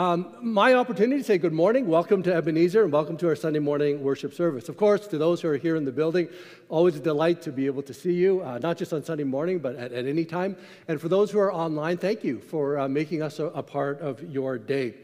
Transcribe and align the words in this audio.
Um, 0.00 0.34
my 0.40 0.72
opportunity 0.72 1.20
to 1.20 1.26
say 1.26 1.36
good 1.36 1.52
morning, 1.52 1.86
welcome 1.86 2.22
to 2.22 2.34
Ebenezer, 2.34 2.84
and 2.84 2.90
welcome 2.90 3.18
to 3.18 3.28
our 3.28 3.36
Sunday 3.36 3.58
morning 3.58 4.02
worship 4.02 4.32
service. 4.32 4.70
Of 4.70 4.78
course, 4.78 5.06
to 5.08 5.18
those 5.18 5.42
who 5.42 5.48
are 5.48 5.58
here 5.58 5.76
in 5.76 5.84
the 5.84 5.92
building, 5.92 6.30
always 6.70 6.96
a 6.96 7.00
delight 7.00 7.42
to 7.42 7.52
be 7.52 7.66
able 7.66 7.82
to 7.82 7.92
see 7.92 8.14
you, 8.14 8.40
uh, 8.40 8.58
not 8.62 8.78
just 8.78 8.94
on 8.94 9.04
Sunday 9.04 9.24
morning, 9.24 9.58
but 9.58 9.76
at, 9.76 9.92
at, 9.92 10.06
any 10.06 10.24
time. 10.24 10.56
And 10.88 10.98
for 10.98 11.10
those 11.10 11.30
who 11.30 11.38
are 11.38 11.52
online, 11.52 11.98
thank 11.98 12.24
you 12.24 12.40
for 12.40 12.78
uh, 12.78 12.88
making 12.88 13.20
us 13.20 13.40
a, 13.40 13.48
a 13.48 13.62
part 13.62 14.00
of 14.00 14.22
your 14.22 14.56
day. 14.56 14.94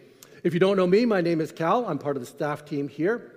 If 0.43 0.55
you 0.55 0.61
don't 0.61 0.79
know 0.79 0.87
me, 0.87 1.05
my 1.05 1.21
name 1.21 1.43
is 1.43 1.53
Cal. 1.53 1.85
I'm 1.85 1.99
part 1.99 2.17
of 2.17 2.23
the 2.23 2.27
staff 2.27 2.65
team 2.65 2.89
here. 2.89 3.35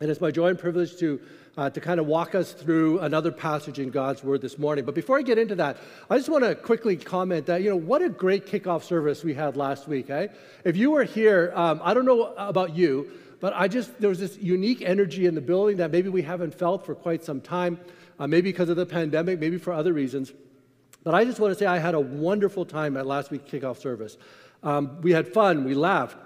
And 0.00 0.10
it's 0.10 0.20
my 0.20 0.30
joy 0.30 0.48
and 0.48 0.58
privilege 0.58 0.98
to 0.98 1.22
uh, 1.58 1.68
to 1.68 1.80
kind 1.80 1.98
of 1.98 2.06
walk 2.06 2.36
us 2.36 2.52
through 2.52 3.00
another 3.00 3.32
passage 3.32 3.80
in 3.80 3.90
God's 3.90 4.22
Word 4.22 4.40
this 4.40 4.58
morning. 4.58 4.84
But 4.84 4.94
before 4.94 5.18
I 5.18 5.22
get 5.22 5.38
into 5.38 5.56
that, 5.56 5.76
I 6.08 6.16
just 6.16 6.28
want 6.28 6.44
to 6.44 6.54
quickly 6.54 6.96
comment 6.96 7.46
that, 7.46 7.62
you 7.62 7.68
know, 7.68 7.76
what 7.76 8.00
a 8.00 8.08
great 8.08 8.46
kickoff 8.46 8.84
service 8.84 9.24
we 9.24 9.34
had 9.34 9.56
last 9.56 9.88
week, 9.88 10.08
eh? 10.08 10.28
If 10.62 10.76
you 10.76 10.92
were 10.92 11.02
here, 11.02 11.52
um, 11.56 11.80
I 11.82 11.94
don't 11.94 12.04
know 12.04 12.32
about 12.36 12.76
you, 12.76 13.10
but 13.40 13.54
I 13.56 13.66
just, 13.66 14.00
there 14.00 14.08
was 14.08 14.20
this 14.20 14.38
unique 14.38 14.82
energy 14.82 15.26
in 15.26 15.34
the 15.34 15.40
building 15.40 15.78
that 15.78 15.90
maybe 15.90 16.08
we 16.08 16.22
haven't 16.22 16.54
felt 16.54 16.86
for 16.86 16.94
quite 16.94 17.24
some 17.24 17.40
time, 17.40 17.80
uh, 18.20 18.28
maybe 18.28 18.52
because 18.52 18.68
of 18.68 18.76
the 18.76 18.86
pandemic, 18.86 19.40
maybe 19.40 19.58
for 19.58 19.72
other 19.72 19.92
reasons. 19.92 20.32
But 21.02 21.16
I 21.16 21.24
just 21.24 21.40
want 21.40 21.52
to 21.54 21.58
say 21.58 21.66
I 21.66 21.78
had 21.78 21.96
a 21.96 22.00
wonderful 22.00 22.66
time 22.66 22.96
at 22.96 23.04
last 23.04 23.32
week's 23.32 23.50
kickoff 23.50 23.78
service. 23.78 24.16
Um, 24.62 25.00
we 25.02 25.10
had 25.10 25.32
fun, 25.32 25.64
we 25.64 25.74
laughed, 25.74 26.16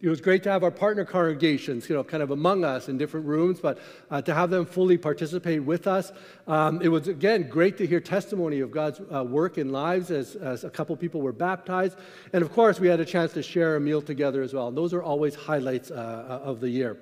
it 0.00 0.08
was 0.08 0.20
great 0.20 0.42
to 0.42 0.50
have 0.50 0.62
our 0.62 0.70
partner 0.70 1.04
congregations, 1.04 1.88
you 1.88 1.94
know, 1.94 2.04
kind 2.04 2.22
of 2.22 2.30
among 2.30 2.64
us 2.64 2.88
in 2.88 2.98
different 2.98 3.26
rooms, 3.26 3.60
but 3.60 3.78
uh, 4.10 4.20
to 4.20 4.34
have 4.34 4.50
them 4.50 4.66
fully 4.66 4.98
participate 4.98 5.62
with 5.62 5.86
us. 5.86 6.12
Um, 6.46 6.82
it 6.82 6.88
was, 6.88 7.08
again, 7.08 7.48
great 7.48 7.78
to 7.78 7.86
hear 7.86 8.00
testimony 8.00 8.60
of 8.60 8.70
God's 8.70 9.00
uh, 9.12 9.24
work 9.24 9.56
in 9.56 9.72
lives 9.72 10.10
as, 10.10 10.36
as 10.36 10.64
a 10.64 10.70
couple 10.70 10.94
people 10.96 11.22
were 11.22 11.32
baptized. 11.32 11.96
And 12.32 12.42
of 12.42 12.52
course, 12.52 12.80
we 12.80 12.88
had 12.88 13.00
a 13.00 13.04
chance 13.04 13.32
to 13.32 13.42
share 13.42 13.76
a 13.76 13.80
meal 13.80 14.02
together 14.02 14.42
as 14.42 14.52
well. 14.52 14.68
And 14.68 14.76
those 14.76 14.92
are 14.92 15.02
always 15.02 15.34
highlights 15.34 15.90
uh, 15.90 15.94
uh 15.94 16.50
of 16.50 16.60
the 16.60 16.68
year. 16.68 16.98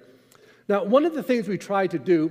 Now, 0.68 0.84
one 0.84 1.04
of 1.04 1.14
the 1.14 1.22
things 1.22 1.48
we 1.48 1.58
try 1.58 1.86
to 1.88 1.98
do 1.98 2.30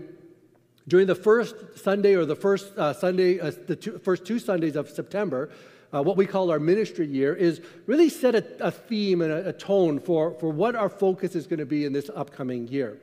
during 0.87 1.07
the 1.07 1.15
first 1.15 1.55
Sunday 1.75 2.15
or 2.15 2.25
the 2.25 2.35
first 2.35 2.77
uh, 2.77 2.93
Sunday, 2.93 3.39
uh, 3.39 3.51
the 3.67 3.75
two, 3.75 3.97
first 3.99 4.25
two 4.25 4.39
Sundays 4.39 4.75
of 4.75 4.89
September, 4.89 5.49
uh, 5.93 6.01
what 6.01 6.17
we 6.17 6.25
call 6.25 6.51
our 6.51 6.59
ministry 6.59 7.05
year, 7.05 7.35
is 7.35 7.61
really 7.85 8.09
set 8.09 8.35
a, 8.35 8.45
a 8.59 8.71
theme 8.71 9.21
and 9.21 9.31
a, 9.31 9.49
a, 9.49 9.53
tone 9.53 9.99
for, 9.99 10.33
for 10.39 10.49
what 10.49 10.75
our 10.75 10.89
focus 10.89 11.35
is 11.35 11.47
going 11.47 11.59
to 11.59 11.65
be 11.65 11.85
in 11.85 11.93
this 11.93 12.09
upcoming 12.15 12.67
year. 12.67 12.97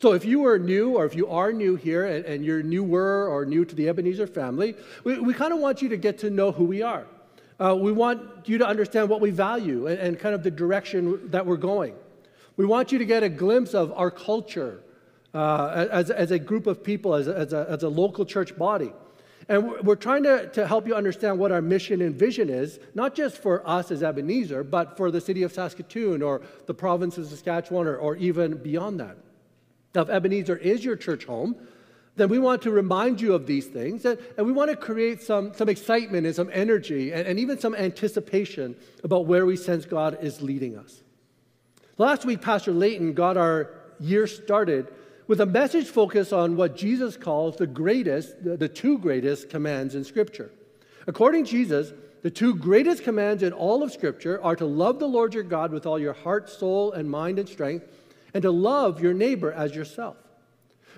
So, 0.00 0.12
if 0.12 0.24
you 0.24 0.46
are 0.46 0.58
new 0.58 0.96
or 0.96 1.06
if 1.06 1.16
you 1.16 1.28
are 1.28 1.52
new 1.52 1.74
here 1.74 2.06
and, 2.06 2.24
and 2.24 2.44
you're 2.44 2.62
newer 2.62 3.28
or 3.28 3.44
new 3.44 3.64
to 3.64 3.74
the 3.74 3.88
Ebenezer 3.88 4.28
family, 4.28 4.76
we, 5.04 5.18
we 5.18 5.34
kind 5.34 5.52
of 5.52 5.58
want 5.58 5.82
you 5.82 5.88
to 5.88 5.96
get 5.96 6.18
to 6.18 6.30
know 6.30 6.52
who 6.52 6.64
we 6.64 6.82
are. 6.82 7.04
Uh, 7.58 7.74
we 7.74 7.90
want 7.90 8.48
you 8.48 8.58
to 8.58 8.66
understand 8.66 9.08
what 9.08 9.20
we 9.20 9.30
value 9.30 9.88
and, 9.88 9.98
and, 9.98 10.18
kind 10.20 10.32
of 10.32 10.44
the 10.44 10.50
direction 10.50 11.28
that 11.30 11.44
we're 11.44 11.56
going. 11.56 11.94
We 12.56 12.64
want 12.64 12.92
you 12.92 12.98
to 12.98 13.04
get 13.04 13.24
a 13.24 13.28
glimpse 13.28 13.74
of 13.74 13.92
our 13.92 14.12
culture 14.12 14.80
uh, 15.34 15.88
as, 15.90 16.10
as 16.10 16.30
a 16.30 16.38
group 16.38 16.68
of 16.68 16.84
people, 16.84 17.14
as 17.14 17.26
as 17.26 17.52
a, 17.52 17.66
as 17.68 17.82
a 17.82 17.88
local 17.88 18.24
church 18.24 18.56
body. 18.56 18.92
And 19.48 19.86
we're 19.86 19.96
trying 19.96 20.24
to, 20.24 20.48
to 20.50 20.66
help 20.66 20.86
you 20.86 20.94
understand 20.94 21.38
what 21.38 21.50
our 21.50 21.62
mission 21.62 22.02
and 22.02 22.14
vision 22.14 22.50
is, 22.50 22.78
not 22.94 23.14
just 23.14 23.38
for 23.38 23.66
us 23.66 23.90
as 23.90 24.02
Ebenezer, 24.02 24.62
but 24.62 24.96
for 24.96 25.10
the 25.10 25.22
city 25.22 25.42
of 25.42 25.52
Saskatoon 25.52 26.22
or 26.22 26.42
the 26.66 26.74
province 26.74 27.16
of 27.16 27.26
Saskatchewan 27.26 27.86
or, 27.86 27.96
or 27.96 28.16
even 28.16 28.58
beyond 28.58 29.00
that. 29.00 29.16
Now, 29.94 30.02
if 30.02 30.10
Ebenezer 30.10 30.56
is 30.56 30.84
your 30.84 30.96
church 30.96 31.24
home, 31.24 31.56
then 32.16 32.28
we 32.28 32.38
want 32.38 32.60
to 32.62 32.70
remind 32.70 33.20
you 33.20 33.32
of 33.32 33.46
these 33.46 33.66
things 33.66 34.04
and, 34.04 34.18
and 34.36 34.46
we 34.46 34.52
want 34.52 34.70
to 34.70 34.76
create 34.76 35.22
some, 35.22 35.54
some 35.54 35.68
excitement 35.68 36.26
and 36.26 36.34
some 36.34 36.50
energy 36.52 37.12
and, 37.12 37.26
and 37.26 37.38
even 37.38 37.58
some 37.58 37.74
anticipation 37.74 38.76
about 39.02 39.26
where 39.26 39.46
we 39.46 39.56
sense 39.56 39.86
God 39.86 40.18
is 40.20 40.42
leading 40.42 40.76
us. 40.76 41.02
Last 41.96 42.26
week, 42.26 42.42
Pastor 42.42 42.72
Leighton 42.72 43.14
got 43.14 43.36
our 43.36 43.70
year 43.98 44.26
started 44.26 44.92
with 45.28 45.40
a 45.40 45.46
message 45.46 45.86
focused 45.86 46.32
on 46.32 46.56
what 46.56 46.74
Jesus 46.74 47.16
calls 47.16 47.56
the 47.56 47.66
greatest, 47.66 48.42
the, 48.42 48.68
two 48.68 48.98
greatest 48.98 49.50
commands 49.50 49.94
in 49.94 50.02
Scripture. 50.02 50.50
According 51.06 51.44
to 51.44 51.50
Jesus, 51.50 51.92
the 52.22 52.30
two 52.30 52.56
greatest 52.56 53.04
commands 53.04 53.42
in 53.42 53.52
all 53.52 53.82
of 53.82 53.92
Scripture 53.92 54.42
are 54.42 54.56
to 54.56 54.66
love 54.66 54.98
the 54.98 55.06
Lord 55.06 55.34
your 55.34 55.44
God 55.44 55.70
with 55.70 55.86
all 55.86 55.98
your 55.98 56.14
heart, 56.14 56.50
soul, 56.50 56.92
and 56.92 57.08
mind 57.08 57.38
and 57.38 57.48
strength, 57.48 57.86
and 58.34 58.42
to 58.42 58.50
love 58.50 59.00
your 59.00 59.14
neighbor 59.14 59.52
as 59.52 59.74
yourself. 59.74 60.16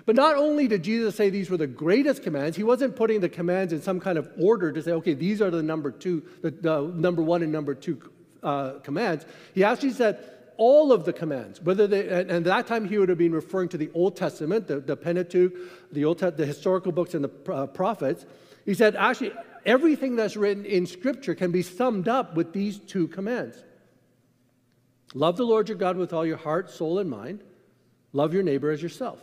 But 0.05 0.15
not 0.15 0.35
only 0.35 0.67
did 0.67 0.83
Jesus 0.83 1.15
say 1.15 1.29
these 1.29 1.49
were 1.49 1.57
the 1.57 1.67
greatest 1.67 2.23
commands, 2.23 2.57
he 2.57 2.63
wasn't 2.63 2.95
putting 2.95 3.19
the 3.19 3.29
commands 3.29 3.71
in 3.71 3.81
some 3.81 3.99
kind 3.99 4.17
of 4.17 4.31
order 4.39 4.71
to 4.71 4.81
say, 4.81 4.91
okay, 4.93 5.13
these 5.13 5.41
are 5.41 5.51
the 5.51 5.61
number 5.61 5.91
two, 5.91 6.23
the, 6.41 6.49
the 6.51 6.91
number 6.95 7.21
one 7.21 7.43
and 7.43 7.51
number 7.51 7.75
two 7.75 8.01
uh, 8.41 8.79
commands. 8.79 9.25
He 9.53 9.63
actually 9.63 9.91
said, 9.91 10.40
all 10.57 10.91
of 10.91 11.05
the 11.05 11.13
commands, 11.13 11.61
whether 11.61 11.87
they, 11.87 12.07
and, 12.07 12.29
and 12.29 12.45
that 12.45 12.67
time 12.67 12.85
he 12.85 12.97
would 12.97 13.09
have 13.09 13.17
been 13.17 13.33
referring 13.33 13.69
to 13.69 13.77
the 13.77 13.89
Old 13.93 14.15
Testament, 14.15 14.67
the, 14.67 14.79
the 14.79 14.95
Pentateuch, 14.95 15.53
the, 15.91 16.05
Old, 16.05 16.19
the 16.19 16.45
historical 16.45 16.91
books, 16.91 17.13
and 17.13 17.23
the 17.23 17.53
uh, 17.53 17.67
prophets. 17.67 18.25
He 18.65 18.73
said, 18.73 18.95
actually, 18.95 19.33
everything 19.65 20.15
that's 20.15 20.35
written 20.35 20.65
in 20.65 20.85
Scripture 20.85 21.35
can 21.35 21.51
be 21.51 21.61
summed 21.61 22.07
up 22.07 22.35
with 22.35 22.53
these 22.53 22.79
two 22.79 23.07
commands 23.07 23.63
Love 25.13 25.35
the 25.35 25.43
Lord 25.43 25.67
your 25.67 25.77
God 25.77 25.97
with 25.97 26.13
all 26.13 26.25
your 26.25 26.37
heart, 26.37 26.69
soul, 26.69 26.99
and 26.99 27.09
mind. 27.09 27.43
Love 28.13 28.33
your 28.33 28.43
neighbor 28.43 28.71
as 28.71 28.81
yourself. 28.81 29.19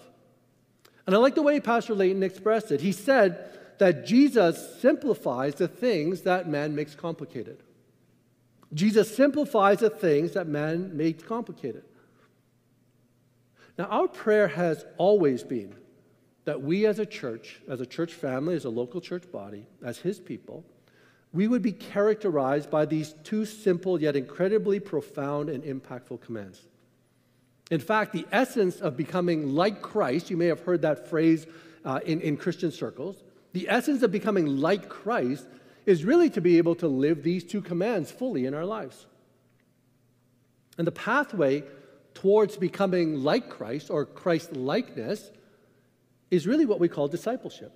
And 1.06 1.14
I 1.14 1.18
like 1.18 1.34
the 1.34 1.42
way 1.42 1.60
Pastor 1.60 1.94
Leighton 1.94 2.22
expressed 2.22 2.70
it. 2.70 2.82
He 2.82 2.92
said 2.92 3.78
that 3.78 4.04
Jesus 4.04 4.80
simplifies 4.80 5.54
the 5.54 5.68
things 5.68 6.22
that 6.22 6.46
man 6.46 6.74
makes 6.74 6.94
complicated. 6.94 7.62
Jesus 8.74 9.14
simplifies 9.14 9.78
the 9.78 9.90
things 9.90 10.32
that 10.32 10.46
man 10.46 10.96
makes 10.96 11.22
complicated. 11.22 11.84
Now, 13.78 13.84
our 13.84 14.08
prayer 14.08 14.48
has 14.48 14.84
always 14.98 15.42
been 15.42 15.74
that 16.44 16.60
we 16.60 16.86
as 16.86 16.98
a 16.98 17.06
church, 17.06 17.60
as 17.68 17.80
a 17.80 17.86
church 17.86 18.14
family, 18.14 18.54
as 18.54 18.64
a 18.64 18.70
local 18.70 19.00
church 19.00 19.30
body, 19.30 19.66
as 19.84 19.98
his 19.98 20.18
people, 20.18 20.64
we 21.32 21.46
would 21.46 21.62
be 21.62 21.72
characterized 21.72 22.70
by 22.70 22.86
these 22.86 23.14
two 23.22 23.44
simple 23.44 24.00
yet 24.00 24.16
incredibly 24.16 24.80
profound 24.80 25.50
and 25.50 25.62
impactful 25.62 26.20
commands. 26.20 26.66
In 27.70 27.80
fact, 27.80 28.12
the 28.12 28.26
essence 28.32 28.80
of 28.80 28.96
becoming 28.96 29.54
like 29.54 29.82
Christ, 29.82 30.30
you 30.30 30.36
may 30.36 30.46
have 30.46 30.60
heard 30.60 30.82
that 30.82 31.08
phrase 31.08 31.46
uh, 31.84 32.00
in, 32.06 32.20
in 32.22 32.36
Christian 32.36 32.72
circles, 32.72 33.22
the 33.52 33.68
essence 33.68 34.02
of 34.02 34.10
becoming 34.10 34.46
like 34.46 34.88
Christ 34.88 35.46
is 35.88 36.04
really 36.04 36.28
to 36.28 36.42
be 36.42 36.58
able 36.58 36.74
to 36.74 36.86
live 36.86 37.22
these 37.22 37.42
two 37.42 37.62
commands 37.62 38.10
fully 38.10 38.44
in 38.44 38.52
our 38.52 38.66
lives. 38.66 39.06
And 40.76 40.86
the 40.86 40.92
pathway 40.92 41.64
towards 42.12 42.58
becoming 42.58 43.22
like 43.24 43.48
Christ 43.48 43.88
or 43.88 44.04
Christ 44.04 44.52
likeness 44.52 45.30
is 46.30 46.46
really 46.46 46.66
what 46.66 46.78
we 46.78 46.88
call 46.88 47.08
discipleship. 47.08 47.72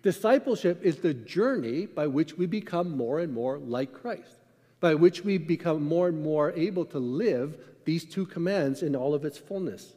Discipleship 0.00 0.80
is 0.82 0.96
the 0.96 1.12
journey 1.12 1.84
by 1.84 2.06
which 2.06 2.38
we 2.38 2.46
become 2.46 2.96
more 2.96 3.20
and 3.20 3.34
more 3.34 3.58
like 3.58 3.92
Christ, 3.92 4.40
by 4.80 4.94
which 4.94 5.22
we 5.22 5.36
become 5.36 5.82
more 5.82 6.08
and 6.08 6.22
more 6.22 6.52
able 6.52 6.86
to 6.86 6.98
live 6.98 7.58
these 7.84 8.06
two 8.06 8.24
commands 8.24 8.82
in 8.82 8.96
all 8.96 9.12
of 9.12 9.26
its 9.26 9.36
fullness. 9.36 9.92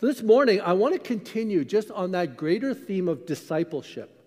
So 0.00 0.06
this 0.06 0.22
morning, 0.22 0.60
I 0.60 0.74
want 0.74 0.94
to 0.94 1.00
continue 1.00 1.64
just 1.64 1.90
on 1.90 2.12
that 2.12 2.36
greater 2.36 2.74
theme 2.74 3.08
of 3.08 3.26
discipleship 3.26 4.20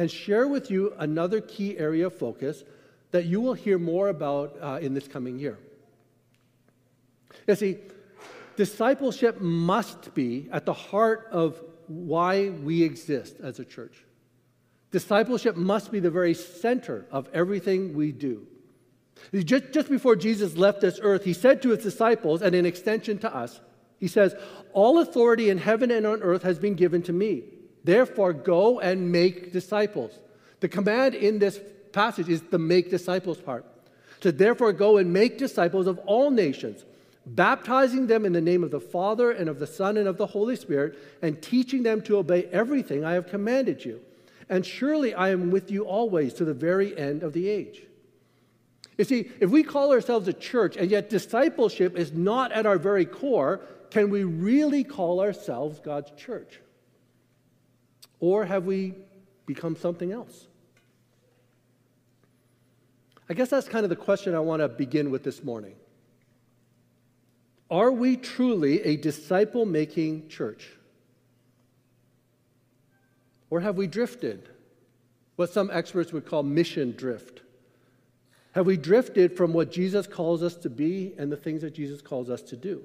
and 0.00 0.10
share 0.10 0.48
with 0.48 0.70
you 0.70 0.94
another 0.96 1.42
key 1.42 1.76
area 1.76 2.06
of 2.06 2.14
focus 2.14 2.64
that 3.10 3.26
you 3.26 3.38
will 3.38 3.52
hear 3.52 3.78
more 3.78 4.08
about 4.08 4.56
uh, 4.58 4.78
in 4.80 4.94
this 4.94 5.06
coming 5.06 5.38
year. 5.38 5.58
You 7.46 7.54
see, 7.54 7.76
discipleship 8.56 9.42
must 9.42 10.14
be 10.14 10.48
at 10.52 10.64
the 10.64 10.72
heart 10.72 11.28
of 11.30 11.62
why 11.86 12.48
we 12.48 12.82
exist 12.82 13.36
as 13.42 13.58
a 13.58 13.64
church. 13.66 14.02
Discipleship 14.90 15.54
must 15.54 15.92
be 15.92 16.00
the 16.00 16.10
very 16.10 16.32
center 16.32 17.04
of 17.10 17.28
everything 17.34 17.92
we 17.92 18.10
do. 18.10 18.46
Just, 19.34 19.70
just 19.70 19.90
before 19.90 20.16
Jesus 20.16 20.56
left 20.56 20.80
this 20.80 20.98
earth, 21.02 21.24
he 21.24 21.34
said 21.34 21.60
to 21.60 21.68
his 21.70 21.84
disciples, 21.84 22.40
and 22.40 22.54
in 22.54 22.64
extension 22.64 23.18
to 23.18 23.36
us, 23.36 23.60
he 23.98 24.08
says, 24.08 24.34
All 24.72 24.98
authority 24.98 25.50
in 25.50 25.58
heaven 25.58 25.90
and 25.90 26.06
on 26.06 26.22
earth 26.22 26.42
has 26.42 26.58
been 26.58 26.74
given 26.74 27.02
to 27.02 27.12
me. 27.12 27.44
Therefore, 27.84 28.32
go 28.32 28.80
and 28.80 29.10
make 29.10 29.52
disciples. 29.52 30.12
The 30.60 30.68
command 30.68 31.14
in 31.14 31.38
this 31.38 31.60
passage 31.92 32.28
is 32.28 32.42
the 32.42 32.58
make 32.58 32.90
disciples 32.90 33.38
part. 33.38 33.64
So, 34.22 34.30
therefore, 34.30 34.72
go 34.72 34.98
and 34.98 35.12
make 35.12 35.38
disciples 35.38 35.86
of 35.86 35.98
all 36.00 36.30
nations, 36.30 36.84
baptizing 37.24 38.06
them 38.06 38.26
in 38.26 38.32
the 38.32 38.40
name 38.40 38.62
of 38.62 38.70
the 38.70 38.80
Father 38.80 39.30
and 39.30 39.48
of 39.48 39.58
the 39.58 39.66
Son 39.66 39.96
and 39.96 40.06
of 40.06 40.18
the 40.18 40.26
Holy 40.26 40.56
Spirit, 40.56 40.98
and 41.22 41.40
teaching 41.40 41.82
them 41.82 42.02
to 42.02 42.18
obey 42.18 42.44
everything 42.52 43.04
I 43.04 43.12
have 43.12 43.28
commanded 43.28 43.84
you. 43.84 44.00
And 44.50 44.66
surely 44.66 45.14
I 45.14 45.30
am 45.30 45.50
with 45.50 45.70
you 45.70 45.84
always 45.84 46.34
to 46.34 46.44
the 46.44 46.52
very 46.52 46.96
end 46.98 47.22
of 47.22 47.32
the 47.32 47.48
age. 47.48 47.82
You 48.98 49.04
see, 49.04 49.30
if 49.40 49.48
we 49.48 49.62
call 49.62 49.92
ourselves 49.92 50.28
a 50.28 50.32
church 50.34 50.76
and 50.76 50.90
yet 50.90 51.08
discipleship 51.08 51.96
is 51.96 52.12
not 52.12 52.52
at 52.52 52.66
our 52.66 52.76
very 52.76 53.06
core, 53.06 53.62
can 53.90 54.10
we 54.10 54.24
really 54.24 54.84
call 54.84 55.20
ourselves 55.20 55.80
God's 55.80 56.10
church? 56.20 56.60
Or 58.20 58.44
have 58.44 58.66
we 58.66 58.94
become 59.46 59.74
something 59.74 60.12
else? 60.12 60.46
I 63.28 63.34
guess 63.34 63.48
that's 63.48 63.68
kind 63.68 63.84
of 63.84 63.90
the 63.90 63.96
question 63.96 64.34
I 64.34 64.40
want 64.40 64.60
to 64.60 64.68
begin 64.68 65.10
with 65.10 65.22
this 65.24 65.42
morning. 65.42 65.74
Are 67.70 67.92
we 67.92 68.16
truly 68.16 68.82
a 68.82 68.96
disciple 68.96 69.64
making 69.64 70.28
church? 70.28 70.68
Or 73.48 73.60
have 73.60 73.76
we 73.76 73.86
drifted? 73.86 74.48
What 75.36 75.52
some 75.52 75.70
experts 75.72 76.12
would 76.12 76.26
call 76.26 76.42
mission 76.42 76.92
drift. 76.92 77.42
Have 78.52 78.66
we 78.66 78.76
drifted 78.76 79.36
from 79.36 79.52
what 79.52 79.70
Jesus 79.70 80.06
calls 80.06 80.42
us 80.42 80.56
to 80.56 80.68
be 80.68 81.14
and 81.16 81.30
the 81.30 81.36
things 81.36 81.62
that 81.62 81.74
Jesus 81.74 82.02
calls 82.02 82.28
us 82.28 82.42
to 82.42 82.56
do? 82.56 82.82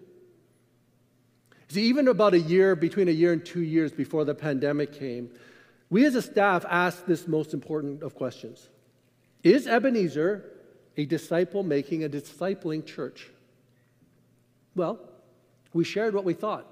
See, 1.67 1.83
even 1.83 2.07
about 2.07 2.33
a 2.33 2.39
year, 2.39 2.75
between 2.75 3.07
a 3.07 3.11
year 3.11 3.33
and 3.33 3.43
two 3.43 3.61
years 3.61 3.91
before 3.91 4.23
the 4.23 4.35
pandemic 4.35 4.93
came, 4.93 5.29
we 5.89 6.05
as 6.05 6.15
a 6.15 6.21
staff 6.21 6.65
asked 6.69 7.07
this 7.07 7.27
most 7.27 7.53
important 7.53 8.03
of 8.03 8.15
questions 8.15 8.69
Is 9.43 9.67
Ebenezer 9.67 10.51
a 10.97 11.05
disciple 11.05 11.63
making 11.63 12.03
a 12.03 12.09
discipling 12.09 12.85
church? 12.85 13.29
Well, 14.75 14.99
we 15.73 15.83
shared 15.83 16.13
what 16.13 16.23
we 16.23 16.33
thought. 16.33 16.65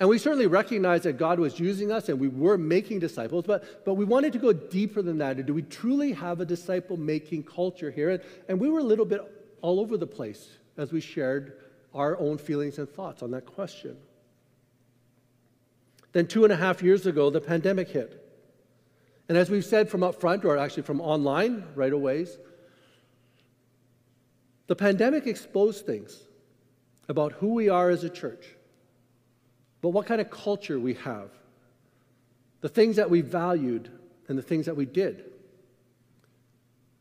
And 0.00 0.08
we 0.08 0.18
certainly 0.18 0.46
recognized 0.46 1.04
that 1.04 1.18
God 1.18 1.40
was 1.40 1.58
using 1.58 1.90
us 1.90 2.08
and 2.08 2.20
we 2.20 2.28
were 2.28 2.56
making 2.56 3.00
disciples, 3.00 3.44
but, 3.46 3.84
but 3.84 3.94
we 3.94 4.04
wanted 4.04 4.32
to 4.34 4.38
go 4.38 4.52
deeper 4.52 5.02
than 5.02 5.18
that. 5.18 5.44
Do 5.44 5.52
we 5.52 5.62
truly 5.62 6.12
have 6.12 6.40
a 6.40 6.44
disciple 6.44 6.96
making 6.96 7.44
culture 7.44 7.90
here? 7.90 8.10
And, 8.10 8.22
and 8.48 8.60
we 8.60 8.70
were 8.70 8.78
a 8.78 8.84
little 8.84 9.04
bit 9.04 9.20
all 9.60 9.80
over 9.80 9.96
the 9.96 10.06
place 10.06 10.48
as 10.76 10.92
we 10.92 11.00
shared 11.00 11.56
our 11.94 12.18
own 12.18 12.38
feelings 12.38 12.78
and 12.78 12.88
thoughts 12.88 13.22
on 13.22 13.30
that 13.32 13.46
question. 13.46 13.96
Then, 16.12 16.26
two 16.26 16.44
and 16.44 16.52
a 16.52 16.56
half 16.56 16.82
years 16.82 17.06
ago, 17.06 17.30
the 17.30 17.40
pandemic 17.40 17.88
hit. 17.88 18.24
And 19.28 19.36
as 19.36 19.50
we've 19.50 19.64
said 19.64 19.90
from 19.90 20.02
up 20.02 20.20
front, 20.20 20.44
or 20.44 20.56
actually 20.56 20.84
from 20.84 21.00
online 21.00 21.64
right 21.74 21.92
away, 21.92 22.26
the 24.66 24.76
pandemic 24.76 25.26
exposed 25.26 25.84
things 25.84 26.18
about 27.08 27.32
who 27.32 27.54
we 27.54 27.68
are 27.68 27.90
as 27.90 28.04
a 28.04 28.10
church, 28.10 28.46
but 29.80 29.90
what 29.90 30.06
kind 30.06 30.20
of 30.20 30.30
culture 30.30 30.78
we 30.78 30.94
have, 30.94 31.30
the 32.60 32.68
things 32.68 32.96
that 32.96 33.10
we 33.10 33.20
valued, 33.20 33.90
and 34.28 34.36
the 34.36 34.42
things 34.42 34.66
that 34.66 34.76
we 34.76 34.84
did. 34.84 35.24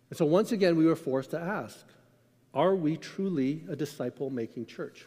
And 0.09 0.17
so 0.17 0.25
once 0.25 0.51
again, 0.51 0.77
we 0.77 0.85
were 0.85 0.95
forced 0.95 1.31
to 1.31 1.39
ask 1.39 1.85
are 2.57 2.75
we 2.75 2.97
truly 2.97 3.61
a 3.69 3.75
disciple 3.75 4.31
making 4.31 4.65
church? 4.65 5.05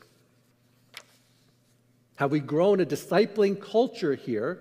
Have 2.14 2.30
we 2.30 2.38
grown 2.38 2.80
a 2.80 2.86
discipling 2.86 3.60
culture 3.60 4.14
here 4.14 4.60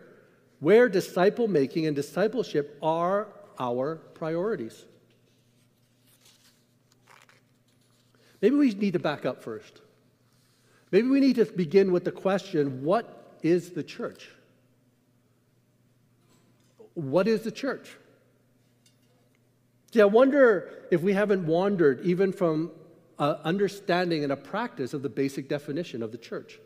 where 0.60 0.90
disciple 0.90 1.48
making 1.48 1.86
and 1.86 1.96
discipleship 1.96 2.80
are 2.82 3.28
our 3.60 3.98
priorities? 4.16 4.86
Maybe 8.42 8.56
we 8.56 8.74
need 8.74 8.94
to 8.94 9.00
back 9.00 9.24
up 9.24 9.44
first. 9.44 9.82
Maybe 10.92 11.10
we 11.10 11.20
need 11.20 11.36
to 11.36 11.46
begin 11.46 11.92
with 11.92 12.06
the 12.06 12.12
question 12.12 12.84
what 12.84 13.36
is 13.44 13.70
the 13.70 13.84
church? 13.84 14.30
What 16.96 17.28
is 17.28 17.42
the 17.42 17.52
church? 17.52 17.96
See, 19.94 20.02
I 20.02 20.06
wonder 20.06 20.88
if 20.90 21.02
we 21.02 21.14
haven't 21.14 21.46
wandered 21.46 22.02
even 22.02 22.32
from 22.32 22.72
an 23.20 23.36
understanding 23.44 24.24
and 24.24 24.32
a 24.32 24.38
practice 24.38 24.94
of 24.94 25.02
the 25.02 25.10
basic 25.10 25.48
definition 25.48 26.02
of 26.02 26.12
the 26.12 26.18
church. 26.18 26.60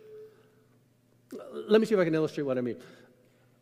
Let 1.68 1.82
me 1.82 1.88
see 1.88 1.96
if 1.96 2.00
I 2.00 2.06
can 2.06 2.16
illustrate 2.16 2.44
what 2.44 2.58
I 2.58 2.62
mean. 2.62 2.78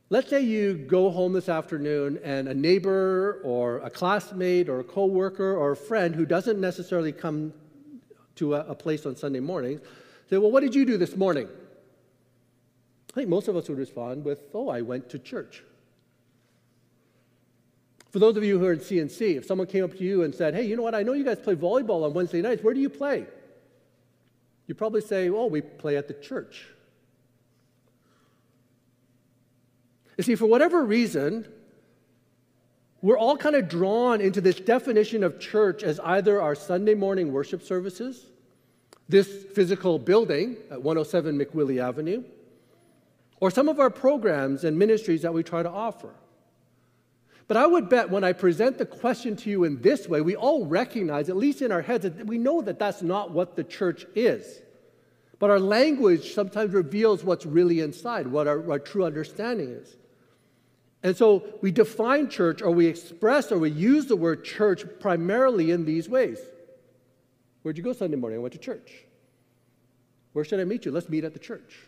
Let's 0.10 0.30
say 0.30 0.42
you 0.42 0.74
go 0.74 1.10
home 1.10 1.32
this 1.32 1.48
afternoon 1.48 2.20
and 2.22 2.50
a 2.50 2.54
neighbor 2.54 3.40
or 3.44 3.80
a 3.80 3.90
classmate 3.90 4.68
or 4.68 4.82
a 4.82 4.84
coworker 4.84 5.56
or 5.56 5.72
a 5.72 5.76
friend 5.78 6.14
who 6.14 6.26
doesn't 6.26 6.60
necessarily 6.60 7.14
come 7.14 7.54
to 8.36 8.56
a, 8.56 8.66
a 8.66 8.76
place 8.76 9.06
on 9.06 9.16
Sunday 9.16 9.40
mornings 9.40 9.80
Say, 10.32 10.38
well, 10.38 10.50
what 10.50 10.62
did 10.62 10.74
you 10.74 10.86
do 10.86 10.96
this 10.96 11.18
morning? 11.18 11.50
I 13.10 13.14
think 13.14 13.28
most 13.28 13.50
of 13.50 13.58
us 13.58 13.68
would 13.68 13.78
respond 13.78 14.24
with, 14.24 14.40
oh, 14.54 14.70
I 14.70 14.80
went 14.80 15.10
to 15.10 15.20
church. 15.20 15.62
For 18.12 18.20
those 18.20 18.38
of 18.38 18.44
you 18.44 18.60
who 18.60 18.66
are 18.66 18.74
in 18.74 18.80
CNC, 18.80 19.38
if 19.38 19.46
someone 19.46 19.68
came 19.68 19.84
up 19.84 19.92
to 19.94 20.04
you 20.04 20.24
and 20.24 20.36
said, 20.36 20.54
hey, 20.54 20.64
you 20.64 20.76
know 20.76 20.84
what, 20.84 20.94
I 20.94 21.02
know 21.02 21.14
you 21.14 21.24
guys 21.24 21.40
play 21.40 21.56
volleyball 21.56 22.06
on 22.06 22.14
Wednesday 22.14 22.42
nights, 22.42 22.62
where 22.62 22.74
do 22.74 22.80
you 22.80 22.90
play? 22.90 23.26
You 24.68 24.76
probably 24.76 25.02
say, 25.02 25.30
oh, 25.30 25.48
we 25.48 25.62
play 25.62 25.98
at 25.98 26.08
the 26.08 26.14
church. 26.14 26.68
You 30.18 30.24
see, 30.24 30.36
for 30.36 30.46
whatever 30.46 30.84
reason, 30.84 31.48
we're 33.02 33.18
all 33.18 33.38
kind 33.38 33.56
of 33.56 33.68
drawn 33.70 34.22
into 34.22 34.42
this 34.42 34.60
definition 34.60 35.24
of 35.24 35.40
church 35.40 35.82
as 35.82 36.00
either 36.02 36.42
our 36.42 36.54
Sunday 36.54 36.94
morning 36.94 37.32
worship 37.32 37.64
services 37.64 38.28
this 39.12 39.44
physical 39.54 40.00
building 40.00 40.56
at 40.70 40.82
107 40.82 41.38
McWillie 41.38 41.82
Avenue, 41.82 42.24
or 43.42 43.52
some 43.52 43.68
of 43.68 43.80
our 43.80 43.90
programs 43.90 44.64
and 44.64 44.80
ministries 44.80 45.22
that 45.24 45.34
we 45.34 45.44
try 45.44 45.62
to 45.62 45.70
offer. 45.70 46.12
But 47.48 47.58
I 47.58 47.68
would 47.68 47.90
bet 47.90 48.10
when 48.10 48.24
I 48.24 48.34
present 48.34 48.78
the 48.78 48.86
question 48.86 49.36
to 49.38 49.50
you 49.50 49.64
in 49.64 49.82
this 49.82 50.08
way, 50.08 50.22
we 50.22 50.36
all 50.36 50.66
recognize, 50.66 51.30
at 51.30 51.36
least 51.36 51.62
in 51.62 51.72
our 51.72 51.82
heads, 51.82 52.04
that 52.04 52.26
we 52.26 52.38
know 52.38 52.62
that 52.62 52.80
that's 52.80 53.02
not 53.02 53.32
what 53.32 53.56
the 53.56 53.64
church 53.64 54.06
is. 54.16 54.62
But 55.40 55.50
our 55.50 55.60
language 55.60 56.34
sometimes 56.34 56.74
reveals 56.74 57.24
what's 57.24 57.46
really 57.46 57.80
inside, 57.80 58.28
what 58.28 58.48
our, 58.48 58.72
our 58.72 58.80
true 58.80 59.04
understanding 59.04 59.70
is. 59.70 59.96
And 61.04 61.18
so 61.18 61.44
we 61.62 61.72
define 61.72 62.30
church 62.30 62.62
or 62.62 62.70
we 62.70 62.86
express 62.86 63.52
or 63.52 63.58
we 63.58 63.72
use 63.72 64.06
the 64.06 64.16
word 64.16 64.46
church 64.46 64.86
primarily 65.00 65.72
in 65.72 65.84
these 65.84 66.08
ways. 66.08 66.38
Where'd 67.64 67.78
you 67.78 67.84
go 67.84 67.94
Sunday 67.94 68.18
morning? 68.18 68.40
I 68.40 68.42
went 68.42 68.54
to 68.54 68.60
church. 68.60 68.92
Where 70.34 70.46
should 70.46 70.60
I 70.60 70.64
meet 70.64 70.86
you? 70.86 70.92
Let's 70.92 71.10
meet 71.10 71.24
at 71.24 71.34
the 71.34 71.40
church. 71.40 71.80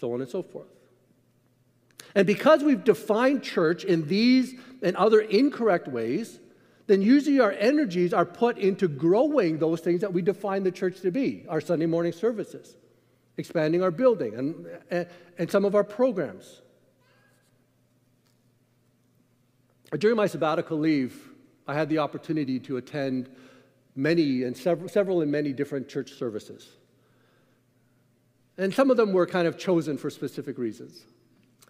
So 0.00 0.12
on 0.12 0.20
and 0.20 0.30
so 0.30 0.42
forth. 0.42 0.68
And 2.16 2.26
because 2.26 2.64
we've 2.64 2.82
defined 2.82 3.42
church 3.42 3.84
in 3.84 4.08
these 4.08 4.54
and 4.82 4.96
other 4.96 5.20
incorrect 5.20 5.86
ways, 5.86 6.40
then 6.86 7.02
usually 7.02 7.40
our 7.40 7.52
energies 7.52 8.14
are 8.14 8.24
put 8.24 8.56
into 8.56 8.88
growing 8.88 9.58
those 9.58 9.82
things 9.82 10.00
that 10.00 10.14
we 10.14 10.22
define 10.22 10.62
the 10.62 10.72
church 10.72 11.02
to 11.02 11.10
be 11.10 11.44
our 11.46 11.60
Sunday 11.60 11.84
morning 11.84 12.12
services, 12.12 12.74
expanding 13.36 13.82
our 13.82 13.90
building, 13.90 14.34
and, 14.90 15.06
and, 15.36 15.50
some 15.50 15.66
of 15.66 15.74
our 15.74 15.84
programs. 15.84 16.62
During 19.98 20.16
my 20.16 20.26
sabbatical 20.26 20.78
leave, 20.78 21.20
I 21.68 21.74
had 21.74 21.90
the 21.90 21.98
opportunity 21.98 22.58
to 22.60 22.78
attend 22.78 23.28
many 23.94 24.44
and 24.44 24.56
several, 24.56 24.88
several 24.88 25.20
and 25.20 25.30
many 25.30 25.52
different 25.52 25.86
church 25.86 26.12
services. 26.12 26.66
And 28.56 28.72
some 28.72 28.90
of 28.90 28.96
them 28.96 29.12
were 29.12 29.26
kind 29.26 29.46
of 29.46 29.58
chosen 29.58 29.98
for 29.98 30.08
specific 30.08 30.56
reasons. 30.56 31.04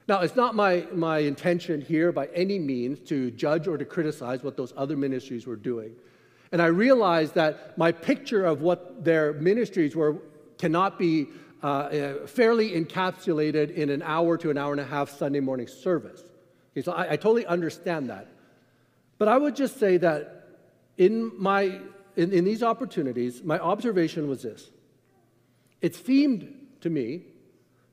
Now, 0.09 0.21
it's 0.21 0.37
not 0.37 0.55
my, 0.55 0.87
my 0.93 1.19
intention 1.19 1.81
here 1.81 2.13
by 2.13 2.27
any 2.27 2.59
means 2.59 3.01
to 3.09 3.31
judge 3.33 3.67
or 3.67 3.77
to 3.77 3.85
criticize 3.85 4.43
what 4.43 4.57
those 4.57 4.73
other 4.77 4.97
ministries 4.97 5.47
were 5.47 5.57
doing. 5.57 5.97
And 6.53 6.63
I 6.63 6.67
realize 6.67 7.33
that 7.33 7.77
my 7.77 7.91
picture 7.91 8.45
of 8.45 8.63
what 8.63 9.05
their 9.05 9.33
ministries 9.33 9.97
were 9.97 10.19
cannot 10.59 10.99
be 10.99 11.27
uh, 11.63 11.67
uh, 11.67 12.27
fairly 12.27 12.71
encapsulated 12.71 13.75
in 13.75 13.91
an 13.91 14.03
hour 14.03 14.37
to 14.39 14.51
an 14.51 14.59
hour 14.59 14.73
and 14.73 14.81
a 14.81 14.85
half 14.85 15.11
Sunday 15.11 15.41
morning 15.41 15.67
service. 15.67 16.23
Okay, 16.73 16.83
so 16.83 16.93
I, 16.93 17.13
I 17.13 17.17
totally 17.17 17.47
understand 17.47 18.11
that. 18.11 18.29
But 19.19 19.29
I 19.29 19.37
would 19.37 19.57
just 19.57 19.81
say 19.81 19.97
that 19.97 20.49
in 20.97 21.33
my 21.37 21.81
in, 22.17 22.33
in 22.33 22.45
these 22.45 22.63
opportunities, 22.63 23.43
my 23.43 23.59
observation 23.59 24.29
was 24.29 24.43
this 24.43 24.71
it 25.81 25.95
seemed 25.95 26.55
to 26.81 26.91
me 26.91 27.23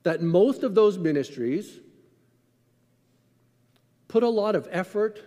that 0.04 0.22
most 0.22 0.64
of 0.64 0.76
those 0.76 0.98
ministries 0.98 1.80
put 4.14 4.22
a 4.22 4.30
lot 4.30 4.56
of 4.56 4.68
effort 4.70 5.20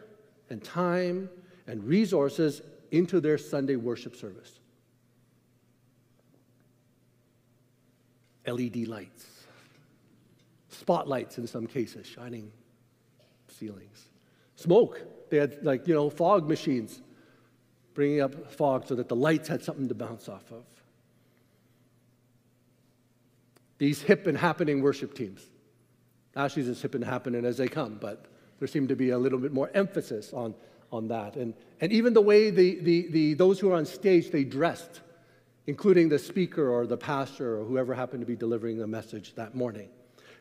and 0.49 0.63
time 0.63 1.29
and 1.67 1.83
resources 1.83 2.63
into 2.93 3.19
their 3.19 3.37
Sunday 3.37 3.75
worship 3.75 4.15
service. 4.15 4.61
LED 8.47 8.87
lights, 8.87 9.27
spotlights 10.69 11.37
in 11.37 11.49
some 11.49 11.67
cases, 11.67 12.07
shining 12.07 12.53
ceilings, 13.49 14.05
smoke. 14.55 15.03
They 15.31 15.39
had 15.39 15.65
like, 15.65 15.89
you 15.89 15.95
know, 15.95 16.09
fog 16.09 16.49
machines 16.49 17.03
bringing 17.93 18.21
up 18.21 18.53
fog 18.53 18.87
so 18.87 18.95
that 18.95 19.09
the 19.09 19.17
lights 19.17 19.49
had 19.49 19.65
something 19.65 19.89
to 19.89 19.97
bounce 19.97 20.29
off 20.29 20.53
of. 20.53 20.63
these 23.79 24.01
hip 24.01 24.29
and 24.29 24.39
happening 24.39 24.81
worship 24.81 25.13
teams. 25.13 25.45
Ashley's 26.37 26.69
is 26.69 26.81
hip 26.81 26.95
and 26.95 27.03
happening 27.03 27.45
as 27.45 27.57
they 27.57 27.67
come, 27.67 27.99
but 28.01 28.27
there 28.59 28.69
seemed 28.69 28.89
to 28.89 28.97
be 28.97 29.11
a 29.11 29.19
little 29.19 29.39
bit 29.39 29.53
more 29.53 29.71
emphasis 29.75 30.33
on, 30.33 30.55
on 30.91 31.09
that. 31.09 31.37
And, 31.37 31.55
and 31.81 31.93
even 31.93 32.15
the 32.15 32.23
way 32.23 32.51
the, 32.51 32.81
the, 32.81 33.09
the, 33.11 33.35
those 33.35 33.61
who 33.61 33.71
are 33.71 33.77
on 33.77 33.87
stage, 33.87 34.31
they 34.31 34.45
dressed, 34.45 35.01
including 35.67 36.09
the 36.09 36.19
speaker 36.19 36.69
or 36.69 36.87
the 36.87 36.97
pastor 36.97 37.61
or 37.61 37.65
whoever 37.65 37.95
happened 37.95 38.21
to 38.21 38.27
be 38.27 38.37
delivering 38.37 38.79
the 38.79 38.87
message 38.87 39.35
that 39.35 39.55
morning. 39.55 39.89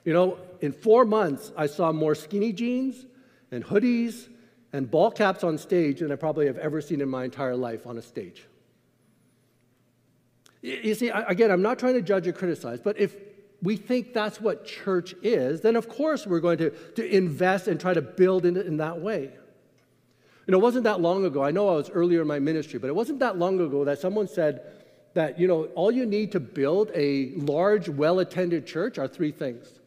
You 0.03 0.13
know, 0.13 0.37
in 0.61 0.71
four 0.71 1.03
months, 1.03 1.51
I 1.57 1.67
saw 1.67 1.91
more 1.91 2.15
skinny 2.15 2.53
jeans 2.53 3.05
and 3.51 3.65
hoodies 3.65 4.27
and 4.71 4.89
ball 4.89 5.09
caps 5.09 5.43
on 5.43 5.57
stage 5.57 5.99
than 5.99 6.11
I 6.11 6.15
probably 6.15 6.45
have 6.45 6.57
ever 6.57 6.81
seen 6.81 7.01
in 7.01 7.09
my 7.09 7.23
entire 7.23 7.55
life 7.55 7.87
on 7.87 7.97
a 7.97 8.01
stage. 8.01 8.45
You 10.61 10.95
see, 10.95 11.09
again, 11.09 11.51
I'm 11.51 11.61
not 11.61 11.79
trying 11.79 11.93
to 11.93 12.01
judge 12.01 12.27
or 12.27 12.33
criticize, 12.33 12.79
but 12.81 12.99
if 12.99 13.15
we 13.65 13.75
think 13.75 14.13
that's 14.13 14.39
what 14.39 14.65
church 14.65 15.15
is, 15.23 15.61
then 15.61 15.75
of 15.75 15.89
course 15.89 16.27
we're 16.27 16.39
going 16.39 16.59
to, 16.59 16.69
to 16.69 17.15
invest 17.15 17.67
and 17.67 17.79
try 17.79 17.93
to 17.93 18.01
build 18.01 18.45
in 18.45 18.55
it 18.55 18.67
in 18.67 18.77
that 18.77 19.01
way. 19.01 19.23
You 20.45 20.51
know, 20.51 20.59
it 20.59 20.61
wasn't 20.61 20.83
that 20.83 21.01
long 21.01 21.25
ago, 21.25 21.43
I 21.43 21.49
know 21.49 21.69
I 21.69 21.73
was 21.73 21.89
earlier 21.89 22.21
in 22.21 22.27
my 22.27 22.37
ministry, 22.37 22.77
but 22.77 22.87
it 22.87 22.95
wasn't 22.95 23.19
that 23.19 23.37
long 23.37 23.59
ago 23.59 23.83
that 23.85 23.99
someone 23.99 24.27
said 24.27 24.61
that, 25.15 25.39
you 25.39 25.47
know, 25.47 25.65
all 25.75 25.91
you 25.91 26.05
need 26.05 26.31
to 26.33 26.39
build 26.39 26.91
a 26.93 27.31
large, 27.35 27.89
well 27.89 28.19
attended 28.19 28.67
church 28.67 28.97
are 28.97 29.07
three 29.07 29.31
things 29.31 29.79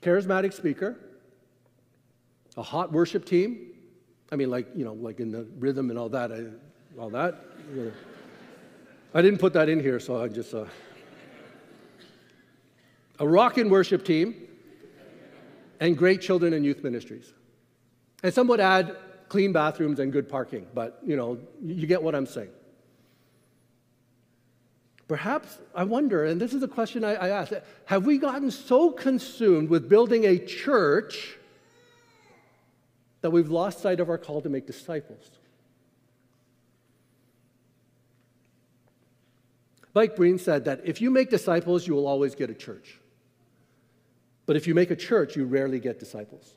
charismatic 0.00 0.52
speaker, 0.52 0.98
a 2.56 2.62
hot 2.62 2.90
worship 2.90 3.24
team. 3.24 3.68
I 4.32 4.36
mean, 4.36 4.50
like, 4.50 4.66
you 4.74 4.84
know, 4.84 4.94
like 4.94 5.20
in 5.20 5.30
the 5.30 5.46
rhythm 5.58 5.90
and 5.90 5.98
all 5.98 6.08
that, 6.08 6.32
I, 6.32 6.46
all 7.00 7.10
that. 7.10 7.44
You 7.72 7.84
know. 7.84 7.92
I 9.14 9.22
didn't 9.22 9.38
put 9.38 9.52
that 9.52 9.68
in 9.68 9.78
here, 9.78 10.00
so 10.00 10.20
I 10.20 10.26
just. 10.26 10.54
Uh, 10.54 10.64
a 13.18 13.26
rockin' 13.26 13.70
worship 13.70 14.04
team, 14.04 14.48
and 15.80 15.96
great 15.98 16.20
children 16.20 16.52
and 16.52 16.64
youth 16.64 16.84
ministries. 16.84 17.32
And 18.22 18.32
some 18.32 18.46
would 18.48 18.60
add 18.60 18.96
clean 19.28 19.52
bathrooms 19.52 19.98
and 19.98 20.12
good 20.12 20.28
parking, 20.28 20.66
but 20.74 21.00
you 21.04 21.16
know, 21.16 21.38
you 21.60 21.86
get 21.86 22.02
what 22.02 22.14
I'm 22.14 22.26
saying. 22.26 22.50
Perhaps, 25.08 25.58
I 25.74 25.84
wonder, 25.84 26.24
and 26.24 26.40
this 26.40 26.54
is 26.54 26.62
a 26.62 26.68
question 26.68 27.04
I, 27.04 27.14
I 27.14 27.28
ask 27.30 27.52
have 27.86 28.06
we 28.06 28.18
gotten 28.18 28.50
so 28.50 28.92
consumed 28.92 29.68
with 29.68 29.88
building 29.88 30.24
a 30.24 30.38
church 30.38 31.36
that 33.20 33.30
we've 33.30 33.50
lost 33.50 33.80
sight 33.80 33.98
of 34.00 34.08
our 34.08 34.18
call 34.18 34.40
to 34.40 34.48
make 34.48 34.66
disciples? 34.66 35.30
Mike 39.94 40.16
Breen 40.16 40.38
said 40.38 40.64
that 40.66 40.80
if 40.84 41.00
you 41.00 41.10
make 41.10 41.28
disciples, 41.28 41.86
you 41.86 41.94
will 41.94 42.06
always 42.06 42.34
get 42.34 42.48
a 42.48 42.54
church. 42.54 42.98
But 44.46 44.56
if 44.56 44.66
you 44.66 44.74
make 44.74 44.90
a 44.90 44.96
church, 44.96 45.36
you 45.36 45.44
rarely 45.44 45.78
get 45.78 45.98
disciples. 45.98 46.54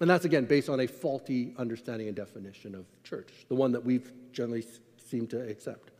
And 0.00 0.08
that's 0.08 0.24
again 0.24 0.46
based 0.46 0.68
on 0.68 0.80
a 0.80 0.86
faulty 0.86 1.54
understanding 1.58 2.08
and 2.08 2.16
definition 2.16 2.74
of 2.74 2.86
church, 3.02 3.28
the 3.48 3.54
one 3.54 3.72
that 3.72 3.84
we've 3.84 4.10
generally 4.32 4.64
seemed 4.96 5.30
to 5.30 5.40
accept. 5.48 5.90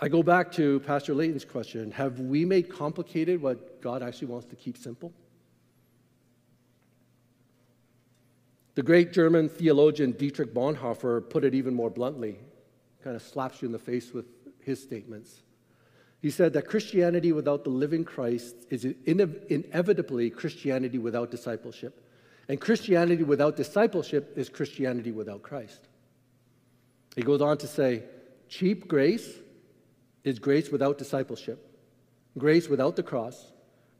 I 0.00 0.08
go 0.08 0.22
back 0.22 0.52
to 0.52 0.80
Pastor 0.80 1.14
Leighton's 1.14 1.44
question 1.44 1.90
Have 1.92 2.20
we 2.20 2.44
made 2.44 2.68
complicated 2.68 3.40
what 3.40 3.80
God 3.80 4.02
actually 4.02 4.28
wants 4.28 4.46
to 4.46 4.56
keep 4.56 4.76
simple? 4.76 5.12
The 8.74 8.82
great 8.84 9.12
German 9.12 9.48
theologian 9.48 10.12
Dietrich 10.12 10.54
Bonhoeffer 10.54 11.28
put 11.28 11.42
it 11.42 11.52
even 11.52 11.74
more 11.74 11.90
bluntly, 11.90 12.38
kind 13.02 13.16
of 13.16 13.22
slaps 13.22 13.60
you 13.60 13.66
in 13.66 13.72
the 13.72 13.78
face 13.78 14.12
with 14.12 14.26
his 14.60 14.80
statements. 14.80 15.40
He 16.20 16.30
said 16.30 16.52
that 16.54 16.66
Christianity 16.66 17.32
without 17.32 17.64
the 17.64 17.70
living 17.70 18.04
Christ 18.04 18.56
is 18.70 18.84
inevitably 19.06 20.30
Christianity 20.30 20.98
without 20.98 21.30
discipleship. 21.30 22.04
And 22.48 22.60
Christianity 22.60 23.22
without 23.22 23.56
discipleship 23.56 24.32
is 24.36 24.48
Christianity 24.48 25.12
without 25.12 25.42
Christ. 25.42 25.86
He 27.14 27.22
goes 27.22 27.40
on 27.40 27.58
to 27.58 27.66
say, 27.66 28.04
cheap 28.48 28.88
grace 28.88 29.28
is 30.24 30.38
grace 30.38 30.70
without 30.70 30.98
discipleship, 30.98 31.78
grace 32.36 32.68
without 32.68 32.96
the 32.96 33.02
cross, 33.02 33.52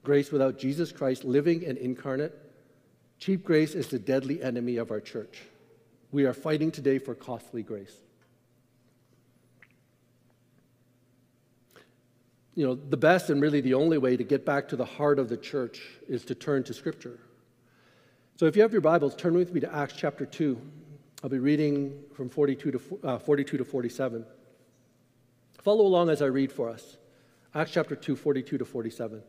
grace 0.02 0.32
without 0.32 0.58
Jesus 0.58 0.90
Christ 0.90 1.24
living 1.24 1.64
and 1.64 1.78
incarnate. 1.78 2.34
Cheap 3.18 3.44
grace 3.44 3.74
is 3.74 3.88
the 3.88 3.98
deadly 3.98 4.42
enemy 4.42 4.76
of 4.76 4.90
our 4.90 5.00
church. 5.00 5.42
We 6.10 6.24
are 6.24 6.32
fighting 6.32 6.70
today 6.70 6.98
for 6.98 7.14
costly 7.14 7.62
grace. 7.62 7.94
You 12.58 12.66
know, 12.66 12.74
the 12.74 12.96
best 12.96 13.30
and 13.30 13.40
really 13.40 13.60
the 13.60 13.74
only 13.74 13.98
way 13.98 14.16
to 14.16 14.24
get 14.24 14.44
back 14.44 14.66
to 14.66 14.74
the 14.74 14.84
heart 14.84 15.20
of 15.20 15.28
the 15.28 15.36
church 15.36 15.80
is 16.08 16.24
to 16.24 16.34
turn 16.34 16.64
to 16.64 16.74
Scripture. 16.74 17.20
So 18.34 18.46
if 18.46 18.56
you 18.56 18.62
have 18.62 18.72
your 18.72 18.80
Bibles, 18.80 19.14
turn 19.14 19.34
with 19.34 19.54
me 19.54 19.60
to 19.60 19.72
Acts 19.72 19.94
chapter 19.96 20.26
2. 20.26 20.60
I'll 21.22 21.30
be 21.30 21.38
reading 21.38 22.02
from 22.14 22.28
42 22.28 22.72
to, 22.72 22.80
uh, 23.04 23.18
42 23.20 23.58
to 23.58 23.64
47. 23.64 24.26
Follow 25.62 25.86
along 25.86 26.10
as 26.10 26.20
I 26.20 26.24
read 26.24 26.50
for 26.50 26.68
us. 26.68 26.96
Acts 27.54 27.70
chapter 27.70 27.94
2, 27.94 28.16
42 28.16 28.58
to 28.58 28.64
47. 28.64 29.22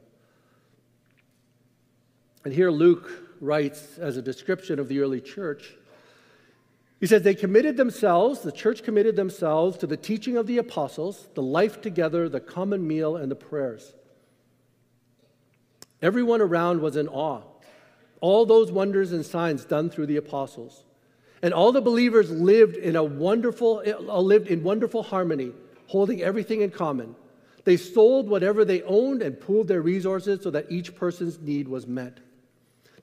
And 2.45 2.51
here 2.51 2.71
Luke 2.71 3.11
writes 3.41 3.99
as 3.99 4.17
a 4.17 4.23
description 4.23 4.79
of 4.79 4.87
the 4.87 5.01
early 5.01 5.21
church 5.21 5.75
he 6.99 7.07
says 7.07 7.21
they 7.21 7.35
committed 7.35 7.77
themselves, 7.77 8.41
the 8.41 8.51
church 8.51 8.83
committed 8.83 9.15
themselves 9.15 9.77
to 9.77 9.87
the 9.87 9.95
teaching 9.95 10.35
of 10.35 10.47
the 10.47 10.57
apostles, 10.57 11.29
the 11.33 11.41
life 11.41 11.81
together, 11.81 12.27
the 12.27 12.41
common 12.41 12.85
meal, 12.85 13.15
and 13.15 13.31
the 13.31 13.35
prayers. 13.35 13.93
Everyone 16.01 16.41
around 16.41 16.81
was 16.81 16.97
in 16.97 17.07
awe. 17.07 17.41
All 18.21 18.45
those 18.45 18.71
wonders 18.71 19.13
and 19.13 19.25
signs 19.25 19.63
done 19.63 19.89
through 19.89 20.07
the 20.07 20.17
apostles. 20.17 20.83
And 21.41 21.53
all 21.53 21.71
the 21.71 21.81
believers 21.81 22.29
lived 22.31 22.75
in 22.75 22.97
a 22.97 23.03
wonderful 23.03 23.81
uh, 23.85 24.19
lived 24.19 24.47
in 24.47 24.61
wonderful 24.61 25.03
harmony, 25.03 25.53
holding 25.87 26.21
everything 26.21 26.61
in 26.61 26.69
common. 26.69 27.15
They 27.63 27.77
sold 27.77 28.29
whatever 28.29 28.65
they 28.65 28.81
owned 28.83 29.21
and 29.21 29.39
pooled 29.39 29.69
their 29.69 29.81
resources 29.81 30.41
so 30.43 30.51
that 30.51 30.69
each 30.69 30.95
person's 30.95 31.39
need 31.39 31.69
was 31.69 31.87
met. 31.87 32.17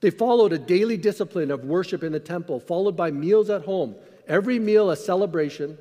They 0.00 0.10
followed 0.10 0.52
a 0.52 0.58
daily 0.58 0.96
discipline 0.96 1.50
of 1.50 1.64
worship 1.64 2.02
in 2.02 2.12
the 2.12 2.20
temple, 2.20 2.60
followed 2.60 2.96
by 2.96 3.10
meals 3.10 3.50
at 3.50 3.62
home. 3.64 3.94
Every 4.28 4.58
meal 4.58 4.90
a 4.90 4.96
celebration, 4.96 5.78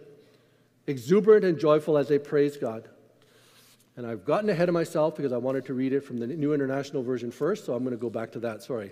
exuberant 0.87 1.43
and 1.43 1.59
joyful 1.59 1.97
as 1.97 2.07
they 2.07 2.19
praised 2.19 2.61
God. 2.61 2.87
And 3.97 4.05
I've 4.05 4.25
gotten 4.25 4.49
ahead 4.49 4.69
of 4.69 4.73
myself 4.73 5.15
because 5.15 5.31
I 5.31 5.37
wanted 5.37 5.65
to 5.65 5.73
read 5.73 5.93
it 5.93 6.01
from 6.01 6.19
the 6.19 6.27
New 6.27 6.53
International 6.53 7.01
Version 7.01 7.31
first, 7.31 7.65
so 7.65 7.73
I'm 7.73 7.83
going 7.83 7.95
to 7.95 8.01
go 8.01 8.09
back 8.09 8.31
to 8.33 8.39
that. 8.39 8.61
Sorry. 8.61 8.91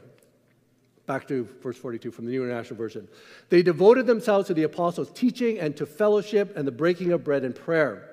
Back 1.06 1.28
to 1.28 1.48
verse 1.62 1.78
42 1.78 2.12
from 2.12 2.26
the 2.26 2.32
New 2.32 2.44
International 2.44 2.78
Version. 2.78 3.08
They 3.50 3.62
devoted 3.62 4.08
themselves 4.08 4.48
to 4.48 4.54
the 4.54 4.64
apostles' 4.64 5.12
teaching 5.12 5.60
and 5.60 5.76
to 5.76 5.86
fellowship 5.86 6.56
and 6.56 6.66
the 6.66 6.72
breaking 6.72 7.12
of 7.12 7.24
bread 7.24 7.44
and 7.44 7.54
prayer. 7.54 8.13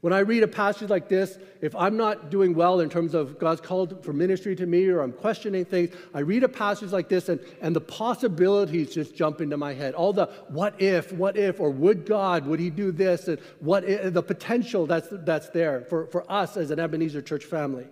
When 0.00 0.12
I 0.12 0.20
read 0.20 0.44
a 0.44 0.48
passage 0.48 0.90
like 0.90 1.08
this, 1.08 1.38
if 1.60 1.74
I'm 1.74 1.96
not 1.96 2.30
doing 2.30 2.54
well 2.54 2.80
in 2.80 2.88
terms 2.88 3.14
of 3.14 3.38
God's 3.38 3.60
called 3.60 4.04
for 4.04 4.12
ministry 4.12 4.54
to 4.54 4.64
me 4.64 4.86
or 4.86 5.00
I'm 5.00 5.12
questioning 5.12 5.64
things, 5.64 5.94
I 6.14 6.20
read 6.20 6.44
a 6.44 6.48
passage 6.48 6.92
like 6.92 7.08
this 7.08 7.28
and, 7.28 7.40
and 7.60 7.74
the 7.74 7.80
possibilities 7.80 8.94
just 8.94 9.16
jump 9.16 9.40
into 9.40 9.56
my 9.56 9.74
head. 9.74 9.94
All 9.94 10.12
the 10.12 10.26
what 10.48 10.80
if, 10.80 11.12
what 11.12 11.36
if, 11.36 11.58
or 11.58 11.70
would 11.70 12.06
God, 12.06 12.46
would 12.46 12.60
He 12.60 12.70
do 12.70 12.92
this, 12.92 13.26
and 13.26 13.40
what 13.58 13.84
if, 13.84 14.12
the 14.14 14.22
potential 14.22 14.86
that's, 14.86 15.08
that's 15.10 15.48
there 15.48 15.80
for, 15.80 16.06
for 16.06 16.30
us 16.30 16.56
as 16.56 16.70
an 16.70 16.78
Ebenezer 16.78 17.22
church 17.22 17.44
family. 17.44 17.86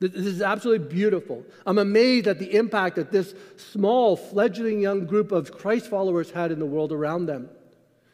This 0.00 0.26
is 0.26 0.42
absolutely 0.42 0.88
beautiful. 0.88 1.44
I'm 1.64 1.78
amazed 1.78 2.26
at 2.26 2.40
the 2.40 2.56
impact 2.56 2.96
that 2.96 3.12
this 3.12 3.36
small, 3.56 4.16
fledgling 4.16 4.80
young 4.80 5.06
group 5.06 5.30
of 5.30 5.56
Christ 5.56 5.86
followers 5.86 6.32
had 6.32 6.50
in 6.50 6.58
the 6.58 6.66
world 6.66 6.90
around 6.90 7.26
them. 7.26 7.48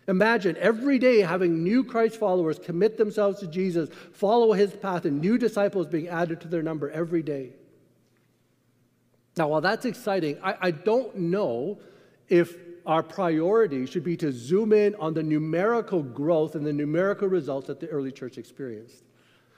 Imagine 0.08 0.56
every 0.56 0.98
day 0.98 1.20
having 1.20 1.62
new 1.62 1.84
Christ 1.84 2.16
followers 2.16 2.58
commit 2.58 2.96
themselves 2.96 3.40
to 3.40 3.46
Jesus, 3.46 3.90
follow 4.12 4.54
his 4.54 4.72
path, 4.72 5.04
and 5.04 5.20
new 5.20 5.36
disciples 5.36 5.86
being 5.86 6.08
added 6.08 6.40
to 6.40 6.48
their 6.48 6.62
number 6.62 6.90
every 6.90 7.22
day. 7.22 7.50
Now, 9.36 9.48
while 9.48 9.60
that's 9.60 9.84
exciting, 9.84 10.38
I, 10.42 10.56
I 10.60 10.70
don't 10.70 11.14
know 11.14 11.78
if 12.28 12.56
our 12.86 13.02
priority 13.02 13.84
should 13.84 14.02
be 14.02 14.16
to 14.16 14.32
zoom 14.32 14.72
in 14.72 14.94
on 14.94 15.12
the 15.12 15.22
numerical 15.22 16.02
growth 16.02 16.54
and 16.54 16.64
the 16.64 16.72
numerical 16.72 17.28
results 17.28 17.66
that 17.66 17.78
the 17.78 17.88
early 17.88 18.10
church 18.10 18.38
experienced. 18.38 19.04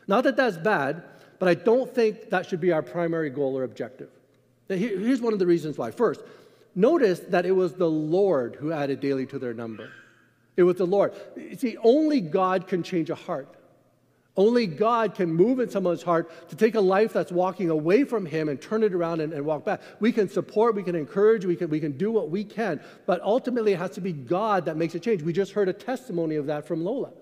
Not 0.08 0.24
that 0.24 0.36
that's 0.36 0.56
bad, 0.56 1.04
but 1.38 1.48
I 1.48 1.54
don't 1.54 1.94
think 1.94 2.30
that 2.30 2.44
should 2.44 2.60
be 2.60 2.72
our 2.72 2.82
primary 2.82 3.30
goal 3.30 3.56
or 3.56 3.62
objective. 3.62 4.10
Now, 4.68 4.74
here's 4.74 5.20
one 5.20 5.32
of 5.32 5.38
the 5.38 5.46
reasons 5.46 5.78
why. 5.78 5.92
First, 5.92 6.22
notice 6.74 7.20
that 7.20 7.46
it 7.46 7.52
was 7.52 7.74
the 7.74 7.88
Lord 7.88 8.56
who 8.56 8.72
added 8.72 8.98
daily 8.98 9.26
to 9.26 9.38
their 9.38 9.54
number. 9.54 9.90
It 10.60 10.64
was 10.64 10.76
the 10.76 10.86
Lord. 10.86 11.14
See, 11.56 11.78
only 11.82 12.20
God 12.20 12.68
can 12.68 12.82
change 12.82 13.08
a 13.08 13.14
heart. 13.14 13.48
Only 14.36 14.66
God 14.66 15.14
can 15.14 15.32
move 15.32 15.58
in 15.58 15.70
someone's 15.70 16.02
heart 16.02 16.30
to 16.50 16.56
take 16.56 16.74
a 16.74 16.80
life 16.80 17.14
that's 17.14 17.32
walking 17.32 17.70
away 17.70 18.04
from 18.04 18.26
Him 18.26 18.50
and 18.50 18.60
turn 18.60 18.82
it 18.82 18.92
around 18.92 19.22
and, 19.22 19.32
and, 19.32 19.46
walk 19.46 19.64
back. 19.64 19.80
We 20.00 20.12
can 20.12 20.28
support, 20.28 20.74
we 20.74 20.82
can 20.82 20.94
encourage, 20.94 21.46
we 21.46 21.56
can, 21.56 21.70
we 21.70 21.80
can 21.80 21.96
do 21.96 22.12
what 22.12 22.28
we 22.28 22.44
can, 22.44 22.82
but 23.06 23.22
ultimately 23.22 23.72
it 23.72 23.78
has 23.78 23.92
to 23.92 24.02
be 24.02 24.12
God 24.12 24.66
that 24.66 24.76
makes 24.76 24.94
a 24.94 25.00
change. 25.00 25.22
We 25.22 25.32
just 25.32 25.52
heard 25.52 25.70
a 25.70 25.72
testimony 25.72 26.36
of 26.36 26.44
that 26.46 26.66
from 26.66 26.84
Lola, 26.84 27.12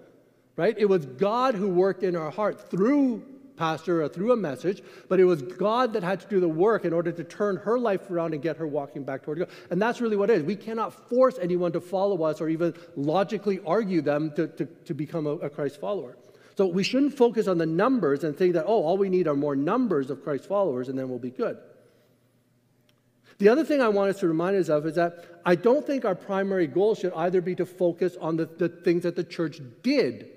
right? 0.57 0.76
It 0.76 0.87
was 0.87 1.07
God 1.07 1.54
who 1.54 1.68
worked 1.68 2.02
in 2.02 2.16
our 2.16 2.30
heart 2.33 2.68
through 2.68 3.23
pastor 3.58 4.02
or 4.02 4.08
through 4.08 4.32
a 4.32 4.36
message, 4.36 4.82
but 5.08 5.20
it 5.20 5.24
was 5.24 5.42
God 5.42 5.92
that 5.92 6.02
had 6.02 6.20
to 6.20 6.28
do 6.28 6.40
the 6.40 6.48
work 6.48 6.84
in 6.84 6.92
order 6.92 7.12
to 7.12 7.24
turn 7.24 7.56
her 7.56 7.78
life 7.78 8.10
around 8.10 8.32
and 8.32 8.42
get 8.42 8.56
her 8.56 8.66
walking 8.66 9.02
back 9.02 9.22
toward 9.22 9.38
God. 9.38 9.48
And 9.70 9.82
that's 9.82 10.00
really 10.00 10.16
what 10.16 10.30
it 10.30 10.38
is. 10.38 10.42
We 10.44 10.56
cannot 10.56 10.92
force 11.10 11.38
anyone 11.40 11.72
to 11.72 11.80
follow 11.80 12.22
us 12.22 12.40
or 12.40 12.48
even 12.48 12.74
logically 12.96 13.60
argue 13.66 14.00
them 14.00 14.32
to, 14.36 14.46
to, 14.46 14.64
to 14.64 14.94
become 14.94 15.26
a, 15.26 15.32
a 15.32 15.50
Christ 15.50 15.80
follower. 15.80 16.16
So 16.56 16.66
we 16.66 16.82
shouldn't 16.82 17.14
focus 17.14 17.46
on 17.46 17.58
the 17.58 17.66
numbers 17.66 18.24
and 18.24 18.36
think 18.36 18.54
that, 18.54 18.64
oh, 18.66 18.82
all 18.82 18.96
we 18.96 19.08
need 19.08 19.28
are 19.28 19.36
more 19.36 19.54
numbers 19.54 20.10
of 20.10 20.24
Christ 20.24 20.46
followers 20.46 20.88
and 20.88 20.98
then 20.98 21.08
we'll 21.08 21.18
be 21.18 21.30
good. 21.30 21.58
The 23.38 23.48
other 23.48 23.64
thing 23.64 23.80
I 23.80 23.88
want 23.88 24.10
us 24.10 24.20
to 24.20 24.28
remind 24.28 24.56
us 24.56 24.68
of 24.68 24.84
is 24.86 24.96
that 24.96 25.24
I 25.44 25.54
don't 25.54 25.86
think 25.86 26.04
our 26.04 26.16
primary 26.16 26.66
goal 26.66 26.94
should 26.96 27.12
either 27.14 27.40
be 27.40 27.54
to 27.54 27.66
focus 27.66 28.16
on 28.20 28.36
the, 28.36 28.46
the 28.46 28.68
things 28.68 29.04
that 29.04 29.14
the 29.14 29.22
church 29.22 29.60
did 29.82 30.30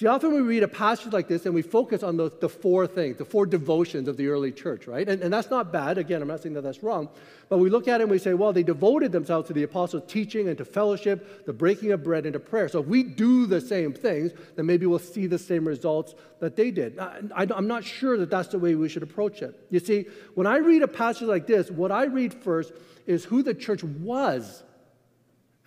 See, 0.00 0.06
often 0.06 0.32
we 0.32 0.40
read 0.40 0.62
a 0.62 0.68
passage 0.68 1.12
like 1.12 1.28
this 1.28 1.44
and 1.44 1.54
we 1.54 1.60
focus 1.60 2.02
on 2.02 2.16
the, 2.16 2.32
the 2.40 2.48
four 2.48 2.86
things, 2.86 3.18
the 3.18 3.24
four 3.26 3.44
devotions 3.44 4.08
of 4.08 4.16
the 4.16 4.28
early 4.28 4.50
church, 4.50 4.86
right? 4.86 5.06
And, 5.06 5.20
and 5.22 5.30
that's 5.30 5.50
not 5.50 5.74
bad. 5.74 5.98
Again, 5.98 6.22
I'm 6.22 6.28
not 6.28 6.40
saying 6.40 6.54
that 6.54 6.62
that's 6.62 6.82
wrong. 6.82 7.10
But 7.50 7.58
we 7.58 7.68
look 7.68 7.86
at 7.86 8.00
it 8.00 8.04
and 8.04 8.10
we 8.10 8.16
say, 8.16 8.32
well, 8.32 8.50
they 8.50 8.62
devoted 8.62 9.12
themselves 9.12 9.48
to 9.48 9.52
the 9.52 9.62
apostles' 9.62 10.04
teaching 10.06 10.48
and 10.48 10.56
to 10.56 10.64
fellowship, 10.64 11.44
the 11.44 11.52
breaking 11.52 11.92
of 11.92 12.02
bread, 12.02 12.24
and 12.24 12.32
to 12.32 12.40
prayer. 12.40 12.66
So 12.70 12.80
if 12.80 12.86
we 12.86 13.02
do 13.02 13.44
the 13.44 13.60
same 13.60 13.92
things, 13.92 14.32
then 14.56 14.64
maybe 14.64 14.86
we'll 14.86 15.00
see 15.00 15.26
the 15.26 15.38
same 15.38 15.68
results 15.68 16.14
that 16.38 16.56
they 16.56 16.70
did. 16.70 16.98
I, 16.98 17.20
I, 17.36 17.46
I'm 17.54 17.68
not 17.68 17.84
sure 17.84 18.16
that 18.16 18.30
that's 18.30 18.48
the 18.48 18.58
way 18.58 18.76
we 18.76 18.88
should 18.88 19.02
approach 19.02 19.42
it. 19.42 19.66
You 19.68 19.80
see, 19.80 20.06
when 20.34 20.46
I 20.46 20.56
read 20.56 20.80
a 20.80 20.88
passage 20.88 21.28
like 21.28 21.46
this, 21.46 21.70
what 21.70 21.92
I 21.92 22.04
read 22.04 22.32
first 22.32 22.72
is 23.06 23.26
who 23.26 23.42
the 23.42 23.52
church 23.52 23.84
was 23.84 24.62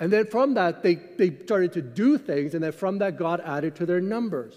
and 0.04 0.12
then 0.12 0.26
from 0.26 0.56
that, 0.56 0.84
they, 0.84 0.96
they 0.96 1.34
started 1.46 1.72
to 1.74 1.82
do 1.82 2.18
things, 2.18 2.56
and 2.56 2.62
then 2.62 2.74
from 2.74 2.98
that, 2.98 3.16
God 3.16 3.40
added 3.40 3.78
to 3.78 3.86
their 3.86 4.02
numbers. 4.02 4.54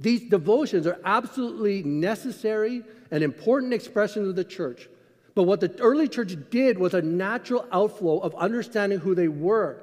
These 0.00 0.28
devotions 0.30 0.84
are 0.84 0.98
absolutely 1.04 1.84
necessary 1.84 2.82
and 3.12 3.22
important 3.22 3.72
expressions 3.72 4.26
of 4.26 4.34
the 4.34 4.42
church. 4.42 4.88
But 5.36 5.44
what 5.44 5.60
the 5.60 5.72
early 5.78 6.08
church 6.08 6.34
did 6.50 6.76
was 6.76 6.92
a 6.92 7.02
natural 7.02 7.64
outflow 7.70 8.18
of 8.18 8.34
understanding 8.34 8.98
who 8.98 9.14
they 9.14 9.28
were. 9.28 9.80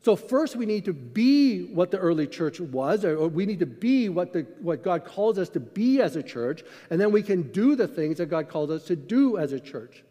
So, 0.00 0.16
first, 0.16 0.56
we 0.56 0.64
need 0.64 0.86
to 0.86 0.94
be 0.94 1.64
what 1.74 1.90
the 1.90 1.98
early 1.98 2.26
church 2.26 2.58
was, 2.58 3.04
or 3.04 3.28
we 3.28 3.44
need 3.44 3.58
to 3.58 3.66
be 3.66 4.08
what, 4.08 4.32
the, 4.32 4.46
what 4.62 4.82
God 4.82 5.04
calls 5.04 5.36
us 5.36 5.50
to 5.50 5.60
be 5.60 6.00
as 6.00 6.16
a 6.16 6.22
church, 6.22 6.64
and 6.88 6.98
then 6.98 7.12
we 7.12 7.22
can 7.22 7.52
do 7.52 7.76
the 7.76 7.86
things 7.86 8.16
that 8.16 8.30
God 8.30 8.48
calls 8.48 8.70
us 8.70 8.84
to 8.84 8.96
do 8.96 9.36
as 9.36 9.52
a 9.52 9.60
church. 9.60 10.04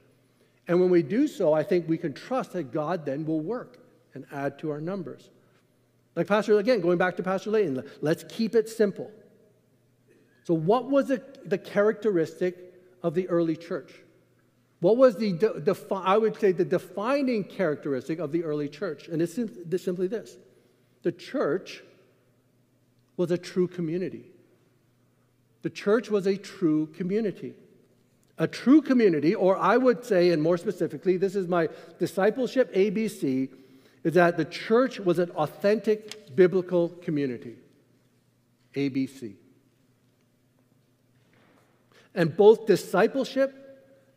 And 0.70 0.80
when 0.80 0.92
we 0.92 1.02
do 1.02 1.28
so, 1.28 1.52
I 1.52 1.64
think 1.64 1.90
we 1.90 1.98
can 1.98 2.14
trust 2.14 2.54
that 2.54 2.72
God 2.72 3.04
then 3.04 3.26
will 3.26 3.40
work 3.40 3.80
and 4.14 4.24
add 4.32 4.60
to 4.60 4.70
our 4.70 4.80
numbers. 4.80 5.32
Like 6.16 6.28
Pastor, 6.28 6.60
again, 6.60 6.80
going 6.80 7.00
back 7.00 7.18
to 7.18 7.24
Pastor 7.24 7.50
Leighton, 7.50 7.84
let's 8.02 8.24
keep 8.30 8.54
it 8.54 8.70
simple. 8.70 9.10
So, 10.44 10.54
what 10.54 10.88
was 10.88 11.08
the, 11.08 11.24
the 11.44 11.58
characteristic 11.58 12.56
of 13.02 13.16
the 13.16 13.28
early 13.30 13.56
church? 13.56 13.92
What 14.80 14.96
was 14.96 15.16
the, 15.16 15.34
defi- 15.34 15.86
I 15.92 16.20
would 16.20 16.40
say, 16.40 16.52
the 16.52 16.66
defining 16.66 17.46
characteristic 17.46 18.20
of 18.20 18.32
the 18.32 18.44
early 18.44 18.70
church? 18.70 19.08
And 19.08 19.24
it's 19.24 19.34
simply 19.84 20.08
this 20.08 20.38
the 21.02 21.12
church 21.12 21.82
was 23.18 23.32
a 23.32 23.40
true 23.40 23.68
community. 23.68 24.26
The 25.64 25.72
church 25.72 26.12
was 26.12 26.28
a 26.28 26.38
true 26.38 26.86
community. 26.88 27.56
A 28.40 28.48
true 28.48 28.82
community, 28.82 29.36
or 29.36 29.58
I 29.58 29.76
would 29.76 30.06
say, 30.06 30.32
and 30.32 30.42
more 30.42 30.58
specifically, 30.58 31.18
this 31.18 31.36
is 31.36 31.48
my 31.48 31.68
discipleship 32.00 32.74
ABC, 32.74 33.50
is 34.04 34.14
that 34.14 34.38
the 34.38 34.46
church 34.46 35.00
was 35.00 35.20
an 35.20 35.30
authentic 35.32 36.36
biblical 36.36 36.90
community. 36.90 37.56
ABC. 38.76 39.34
And 42.16 42.36
both 42.36 42.66
discipleship 42.66 43.56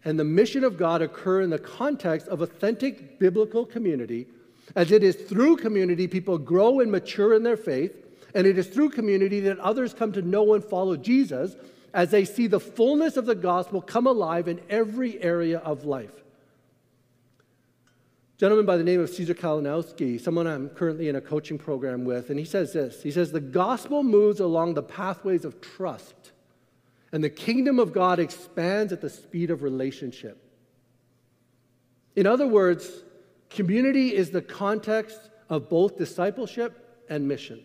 and 0.04 0.18
the 0.18 0.24
mission 0.24 0.62
of 0.64 0.76
God 0.76 1.02
occur 1.02 1.42
in 1.42 1.50
the 1.50 1.58
context 1.58 2.28
of 2.28 2.42
authentic 2.42 3.18
biblical 3.18 3.66
community, 3.66 4.26
as 4.76 4.92
it 4.92 5.02
is 5.02 5.16
through 5.16 5.56
community 5.56 6.06
people 6.06 6.38
grow 6.38 6.80
and 6.80 6.90
mature 6.90 7.34
in 7.34 7.42
their 7.42 7.56
faith, 7.56 7.92
and 8.34 8.46
it 8.46 8.56
is 8.56 8.68
through 8.68 8.90
community 8.90 9.40
that 9.40 9.58
others 9.58 9.92
come 9.92 10.12
to 10.12 10.22
know 10.22 10.54
and 10.54 10.64
follow 10.64 10.96
Jesus 10.96 11.56
as 11.94 12.10
they 12.10 12.24
see 12.24 12.46
the 12.46 12.60
fullness 12.60 13.16
of 13.16 13.26
the 13.26 13.34
gospel 13.34 13.82
come 13.82 14.06
alive 14.06 14.48
in 14.48 14.60
every 14.70 15.22
area 15.22 15.58
of 15.58 15.84
life. 15.84 16.14
A 18.36 18.38
gentleman 18.38 18.66
by 18.66 18.76
the 18.76 18.84
name 18.84 19.00
of 19.00 19.10
Caesar 19.10 19.34
Kalinowski, 19.34 20.20
someone 20.20 20.46
I'm 20.46 20.70
currently 20.70 21.08
in 21.08 21.16
a 21.16 21.20
coaching 21.20 21.58
program 21.58 22.04
with, 22.04 22.30
and 22.30 22.38
he 22.38 22.44
says 22.44 22.72
this 22.72 23.02
He 23.02 23.10
says, 23.10 23.32
The 23.32 23.40
gospel 23.40 24.02
moves 24.02 24.40
along 24.40 24.74
the 24.74 24.82
pathways 24.82 25.44
of 25.44 25.60
trust, 25.60 26.32
and 27.12 27.22
the 27.22 27.30
kingdom 27.30 27.78
of 27.78 27.92
God 27.92 28.18
expands 28.18 28.92
at 28.92 29.00
the 29.00 29.10
speed 29.10 29.50
of 29.50 29.62
relationship. 29.62 30.38
In 32.16 32.26
other 32.26 32.46
words, 32.46 33.02
community 33.50 34.14
is 34.14 34.30
the 34.30 34.42
context 34.42 35.18
of 35.48 35.68
both 35.68 35.98
discipleship 35.98 37.04
and 37.08 37.28
mission. 37.28 37.62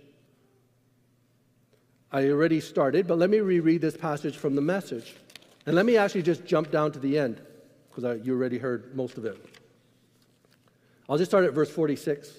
I 2.11 2.29
already 2.29 2.59
started, 2.59 3.07
but 3.07 3.17
let 3.17 3.29
me 3.29 3.39
reread 3.39 3.81
this 3.81 3.97
passage 3.97 4.37
from 4.37 4.55
the 4.55 4.61
message. 4.61 5.15
And 5.65 5.75
let 5.75 5.85
me 5.85 5.97
actually 5.97 6.21
just 6.21 6.45
jump 6.45 6.71
down 6.71 6.91
to 6.93 6.99
the 6.99 7.19
end, 7.19 7.41
because 7.89 8.25
you 8.25 8.33
already 8.33 8.57
heard 8.57 8.95
most 8.95 9.17
of 9.17 9.25
it. 9.25 9.37
I'll 11.09 11.17
just 11.17 11.31
start 11.31 11.45
at 11.45 11.53
verse 11.53 11.69
46. 11.69 12.31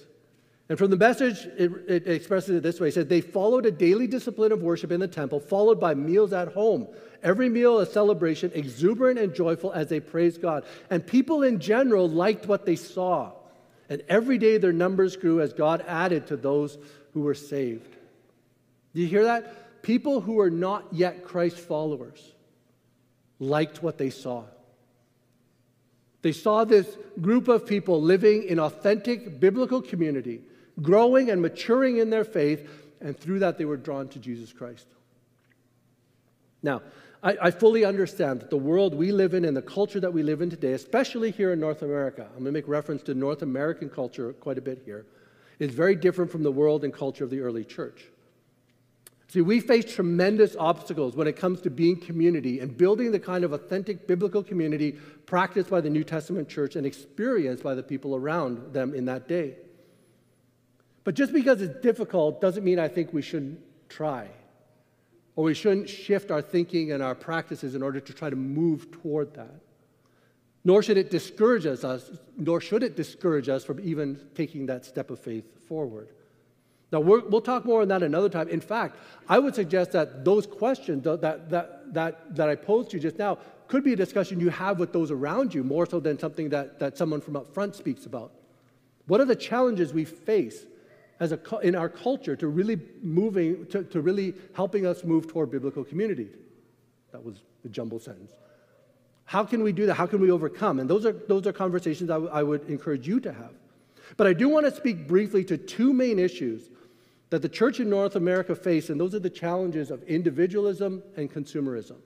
And 0.69 0.77
from 0.77 0.91
the 0.91 0.97
message, 0.97 1.47
it, 1.57 1.71
it, 1.87 2.07
expresses 2.07 2.55
it 2.55 2.63
this 2.63 2.79
way. 2.79 2.89
It 2.89 2.93
said, 2.93 3.09
They 3.09 3.21
followed 3.21 3.65
a 3.65 3.71
daily 3.71 4.05
discipline 4.05 4.51
of 4.51 4.61
worship 4.61 4.91
in 4.91 4.99
the 4.99 5.07
temple, 5.07 5.39
followed 5.39 5.79
by 5.79 5.95
meals 5.95 6.31
at 6.31 6.49
home. 6.49 6.87
Every 7.23 7.49
meal 7.49 7.79
a 7.79 7.85
celebration, 7.85 8.51
exuberant 8.53 9.19
and 9.19 9.33
joyful 9.33 9.71
as 9.71 9.87
they 9.87 9.99
praised 9.99 10.41
God. 10.41 10.65
And 10.91 11.05
people 11.05 11.41
in 11.41 11.59
general 11.59 12.07
liked 12.07 12.45
what 12.45 12.65
they 12.65 12.75
saw. 12.75 13.31
And 13.89 14.03
every 14.07 14.37
day 14.37 14.57
their 14.59 14.71
numbers 14.71 15.17
grew 15.17 15.41
as 15.41 15.53
God 15.53 15.83
added 15.87 16.27
to 16.27 16.37
those 16.37 16.77
who 17.13 17.21
were 17.21 17.33
saved. 17.33 17.95
Do 18.93 19.01
you 19.01 19.07
hear 19.07 19.23
that? 19.23 19.81
People 19.81 20.21
who 20.21 20.39
are 20.39 20.49
not 20.49 20.85
yet 20.91 21.23
Christ 21.23 21.57
followers 21.57 22.33
liked 23.39 23.81
what 23.81 23.97
they 23.97 24.09
saw. 24.09 24.43
They 26.21 26.33
saw 26.33 26.65
this 26.65 26.97
group 27.21 27.47
of 27.47 27.65
people 27.65 28.01
living 28.01 28.43
in 28.43 28.59
authentic 28.59 29.39
biblical 29.39 29.81
community, 29.81 30.41
growing 30.81 31.29
and 31.29 31.41
maturing 31.41 31.97
in 31.97 32.09
their 32.09 32.25
faith, 32.25 32.69
and 32.99 33.17
through 33.17 33.39
that 33.39 33.57
they 33.57 33.65
were 33.65 33.77
drawn 33.77 34.09
to 34.09 34.19
Jesus 34.19 34.51
Christ. 34.51 34.85
Now, 36.61 36.81
I, 37.23 37.37
I, 37.41 37.51
fully 37.51 37.85
understand 37.85 38.41
that 38.41 38.49
the 38.49 38.57
world 38.57 38.93
we 38.93 39.13
live 39.13 39.33
in 39.33 39.45
and 39.45 39.55
the 39.55 39.61
culture 39.61 40.01
that 40.01 40.11
we 40.11 40.23
live 40.23 40.41
in 40.41 40.49
today, 40.49 40.73
especially 40.73 41.31
here 41.31 41.53
in 41.53 41.59
North 41.59 41.81
America, 41.81 42.23
I'm 42.23 42.43
going 42.43 42.45
to 42.45 42.51
make 42.51 42.67
reference 42.67 43.01
to 43.03 43.13
North 43.13 43.41
American 43.41 43.89
culture 43.89 44.33
quite 44.33 44.57
a 44.57 44.61
bit 44.61 44.81
here, 44.83 45.05
is 45.59 45.71
very 45.71 45.95
different 45.95 46.31
from 46.31 46.43
the 46.43 46.51
world 46.51 46.83
and 46.83 46.93
culture 46.93 47.23
of 47.23 47.29
the 47.29 47.39
early 47.39 47.63
church. 47.63 48.05
See, 49.29 49.41
we 49.41 49.59
face 49.59 49.85
tremendous 49.85 50.55
obstacles 50.57 51.15
when 51.15 51.27
it 51.27 51.35
comes 51.35 51.61
to 51.61 51.69
being 51.69 51.97
community 51.97 52.59
and 52.59 52.75
building 52.75 53.11
the 53.11 53.19
kind 53.19 53.43
of 53.43 53.53
authentic 53.53 54.07
biblical 54.07 54.43
community 54.43 54.93
practiced 55.27 55.69
by 55.69 55.81
the 55.81 55.89
New 55.89 56.03
Testament 56.03 56.49
church 56.49 56.75
and 56.75 56.83
experienced 56.83 57.61
by 57.61 57.75
the 57.75 57.83
people 57.83 58.15
around 58.15 58.73
them 58.73 58.95
in 58.95 59.05
that 59.05 59.27
day. 59.27 59.55
But 61.03 61.13
just 61.13 61.31
because 61.31 61.61
it's 61.61 61.79
difficult 61.81 62.41
doesn't 62.41 62.63
mean 62.63 62.79
I 62.79 62.87
think 62.87 63.13
we 63.13 63.21
shouldn't 63.21 63.59
try 63.87 64.29
or 65.35 65.43
we 65.43 65.53
shouldn't 65.53 65.87
shift 65.87 66.31
our 66.31 66.41
thinking 66.41 66.91
and 66.91 67.03
our 67.03 67.15
practices 67.15 67.75
in 67.75 67.83
order 67.83 67.99
to 67.99 68.13
try 68.13 68.31
to 68.31 68.35
move 68.35 68.91
toward 68.91 69.35
that. 69.35 69.61
Nor 70.65 70.81
should 70.81 70.97
it 70.97 71.11
discourage 71.11 71.67
us, 71.67 71.85
nor 72.35 72.59
should 72.59 72.81
it 72.81 72.95
discourage 72.95 73.47
us 73.47 73.63
from 73.63 73.79
even 73.79 74.19
taking 74.33 74.65
that 74.65 74.85
step 74.85 75.11
of 75.11 75.19
faith 75.19 75.45
forward. 75.67 76.09
Now, 76.91 76.99
we 76.99 77.19
will 77.19 77.41
talk 77.41 77.65
more 77.65 77.81
on 77.81 77.87
that 77.89 78.01
another 78.01 78.29
time. 78.29 78.47
In 78.47 78.61
fact, 78.61 78.97
I 79.27 79.37
would 79.37 79.53
suggest 79.53 79.91
that 79.91 80.25
those 80.25 80.47
questions 80.47 81.03
that, 81.03 81.21
that, 81.49 81.93
that, 81.93 82.35
that 82.35 82.49
I 82.49 82.55
posed 82.55 82.91
to 82.91 82.97
you 82.97 83.01
just 83.01 83.19
now 83.19 83.37
could 83.67 83.83
be 83.83 83.93
a 83.93 83.95
discussion 83.95 84.39
you 84.39 84.49
have 84.49 84.79
with 84.79 84.91
those 84.91 85.11
around 85.11 85.53
you 85.53 85.63
more 85.63 85.85
so 85.85 85.99
than 85.99 86.17
something 86.17 86.49
that, 86.49 86.79
that 86.79 86.97
someone 86.97 87.21
from 87.21 87.35
up 87.35 87.53
front 87.53 87.75
speaks 87.75 88.07
about. 88.07 88.31
What 89.05 89.21
are 89.21 89.25
the 89.25 89.35
challenges 89.35 89.93
we 89.93 90.05
face 90.05 90.65
as 91.19 91.31
a, 91.31 91.39
in 91.61 91.75
our 91.75 91.89
culture 91.89 92.35
to 92.35 92.47
really 92.47 92.79
moving, 93.03 93.67
to, 93.67 93.83
to 93.83 94.01
really 94.01 94.33
helping 94.55 94.87
us 94.87 95.03
move 95.03 95.27
toward 95.27 95.51
biblical 95.51 95.83
community? 95.83 96.29
That 97.11 97.23
was 97.23 97.43
the 97.61 97.69
jumble 97.69 97.99
sentence. 97.99 98.31
How 99.25 99.43
can 99.43 99.61
we 99.61 99.71
do 99.71 99.85
that? 99.85 99.93
How 99.93 100.07
can 100.07 100.19
we 100.19 100.31
overcome? 100.31 100.79
And 100.79 100.89
those 100.89 101.05
are, 101.05 101.11
those 101.11 101.45
are 101.45 101.53
conversations 101.53 102.09
I, 102.09 102.15
I 102.15 102.41
would 102.41 102.67
encourage 102.67 103.07
you 103.07 103.19
to 103.19 103.31
have. 103.31 103.51
But 104.17 104.25
I 104.25 104.33
do 104.33 104.49
want 104.49 104.65
to 104.65 104.75
speak 104.75 105.07
briefly 105.07 105.43
to 105.45 105.57
two 105.57 105.93
main 105.93 106.17
issues 106.17 106.69
that 107.29 107.41
the 107.41 107.49
church 107.49 107.79
in 107.79 107.89
North 107.89 108.15
America 108.15 108.55
face, 108.55 108.89
and 108.89 108.99
those 108.99 109.13
are 109.13 109.19
the 109.19 109.29
challenges 109.29 109.91
of 109.91 110.01
individualism 110.03 111.03
and 111.15 111.31
consumerism, 111.31 111.97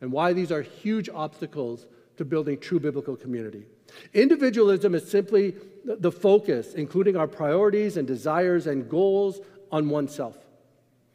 and 0.00 0.12
why 0.12 0.32
these 0.32 0.52
are 0.52 0.62
huge 0.62 1.08
obstacles 1.08 1.86
to 2.16 2.24
building 2.24 2.58
true 2.58 2.78
biblical 2.78 3.16
community. 3.16 3.66
Individualism 4.12 4.94
is 4.94 5.08
simply 5.08 5.54
the 5.84 6.12
focus, 6.12 6.74
including 6.74 7.16
our 7.16 7.26
priorities 7.26 7.96
and 7.96 8.06
desires 8.06 8.66
and 8.66 8.88
goals, 8.88 9.40
on 9.72 9.88
oneself. 9.88 10.38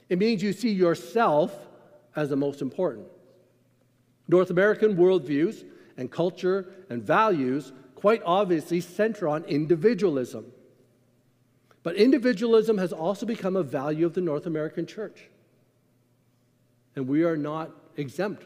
It 0.09 0.19
means 0.19 0.43
you 0.43 0.51
see 0.51 0.71
yourself 0.71 1.55
as 2.15 2.29
the 2.29 2.35
most 2.35 2.61
important. 2.61 3.07
North 4.27 4.49
American 4.49 4.97
worldviews 4.97 5.63
and 5.95 6.11
culture 6.11 6.67
and 6.89 7.01
values 7.01 7.71
quite 7.95 8.21
obviously 8.25 8.81
center 8.81 9.29
on 9.29 9.45
individualism. 9.45 10.51
But 11.89 11.95
individualism 11.95 12.77
has 12.77 12.93
also 12.93 13.25
become 13.25 13.55
a 13.55 13.63
value 13.63 14.05
of 14.05 14.13
the 14.13 14.21
North 14.21 14.45
American 14.45 14.85
church. 14.85 15.27
And 16.95 17.07
we 17.07 17.23
are 17.23 17.35
not 17.35 17.71
exempt 17.97 18.43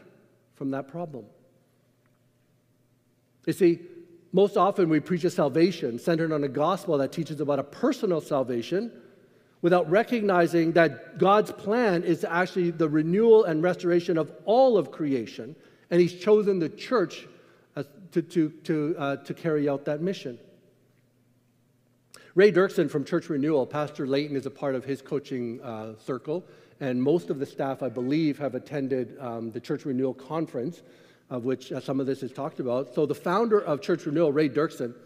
from 0.54 0.70
that 0.70 0.88
problem. 0.88 1.26
You 3.44 3.52
see, 3.52 3.80
most 4.32 4.56
often 4.56 4.88
we 4.88 4.98
preach 4.98 5.24
a 5.24 5.30
salvation 5.30 5.98
centered 5.98 6.32
on 6.32 6.42
a 6.42 6.48
gospel 6.48 6.96
that 6.96 7.12
teaches 7.12 7.38
about 7.38 7.58
a 7.58 7.64
personal 7.64 8.22
salvation 8.22 8.90
without 9.60 9.90
recognizing 9.90 10.72
that 10.72 11.18
God's 11.18 11.52
plan 11.52 12.02
is 12.02 12.24
actually 12.24 12.70
the 12.70 12.88
renewal 12.88 13.44
and 13.44 13.62
restoration 13.62 14.16
of 14.16 14.32
all 14.46 14.78
of 14.78 14.90
creation 14.90 15.54
and 15.90 16.00
he's 16.00 16.14
chosen 16.14 16.60
the 16.60 16.70
church 16.70 17.28
to, 18.12 18.22
to, 18.22 18.48
to, 18.48 18.96
uh, 18.98 19.16
to 19.16 19.34
carry 19.34 19.68
out 19.68 19.84
that 19.84 20.00
mission. 20.00 20.38
Ray 22.36 22.50
Dirksen 22.50 22.90
from 22.90 23.04
Church 23.04 23.28
Renewal, 23.28 23.64
Pastor 23.64 24.08
Leighton 24.08 24.34
is 24.34 24.44
a 24.44 24.50
part 24.50 24.74
of 24.74 24.84
his 24.84 25.00
coaching 25.00 25.60
uh, 25.62 25.94
circle, 26.04 26.44
and 26.80 27.00
most 27.00 27.30
of 27.30 27.38
the 27.38 27.46
staff, 27.46 27.80
I 27.80 27.88
believe, 27.88 28.38
have 28.38 28.56
attended 28.56 29.16
um, 29.20 29.52
the 29.52 29.60
Church 29.60 29.84
Renewal 29.84 30.14
conference, 30.14 30.82
of 31.30 31.44
which 31.44 31.70
uh, 31.70 31.78
some 31.78 32.00
of 32.00 32.06
this 32.06 32.24
is 32.24 32.32
talked 32.32 32.58
about. 32.58 32.92
So, 32.92 33.06
the 33.06 33.14
founder 33.14 33.60
of 33.60 33.80
Church 33.80 34.04
Renewal, 34.04 34.32
Ray 34.32 34.48
Dirksen, 34.48 34.96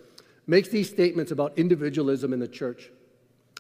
makes 0.47 0.71
these 0.71 0.89
statements 0.89 1.31
about 1.31 1.59
individualism 1.59 2.33
in 2.33 2.39
the 2.39 2.49
church. 2.49 2.91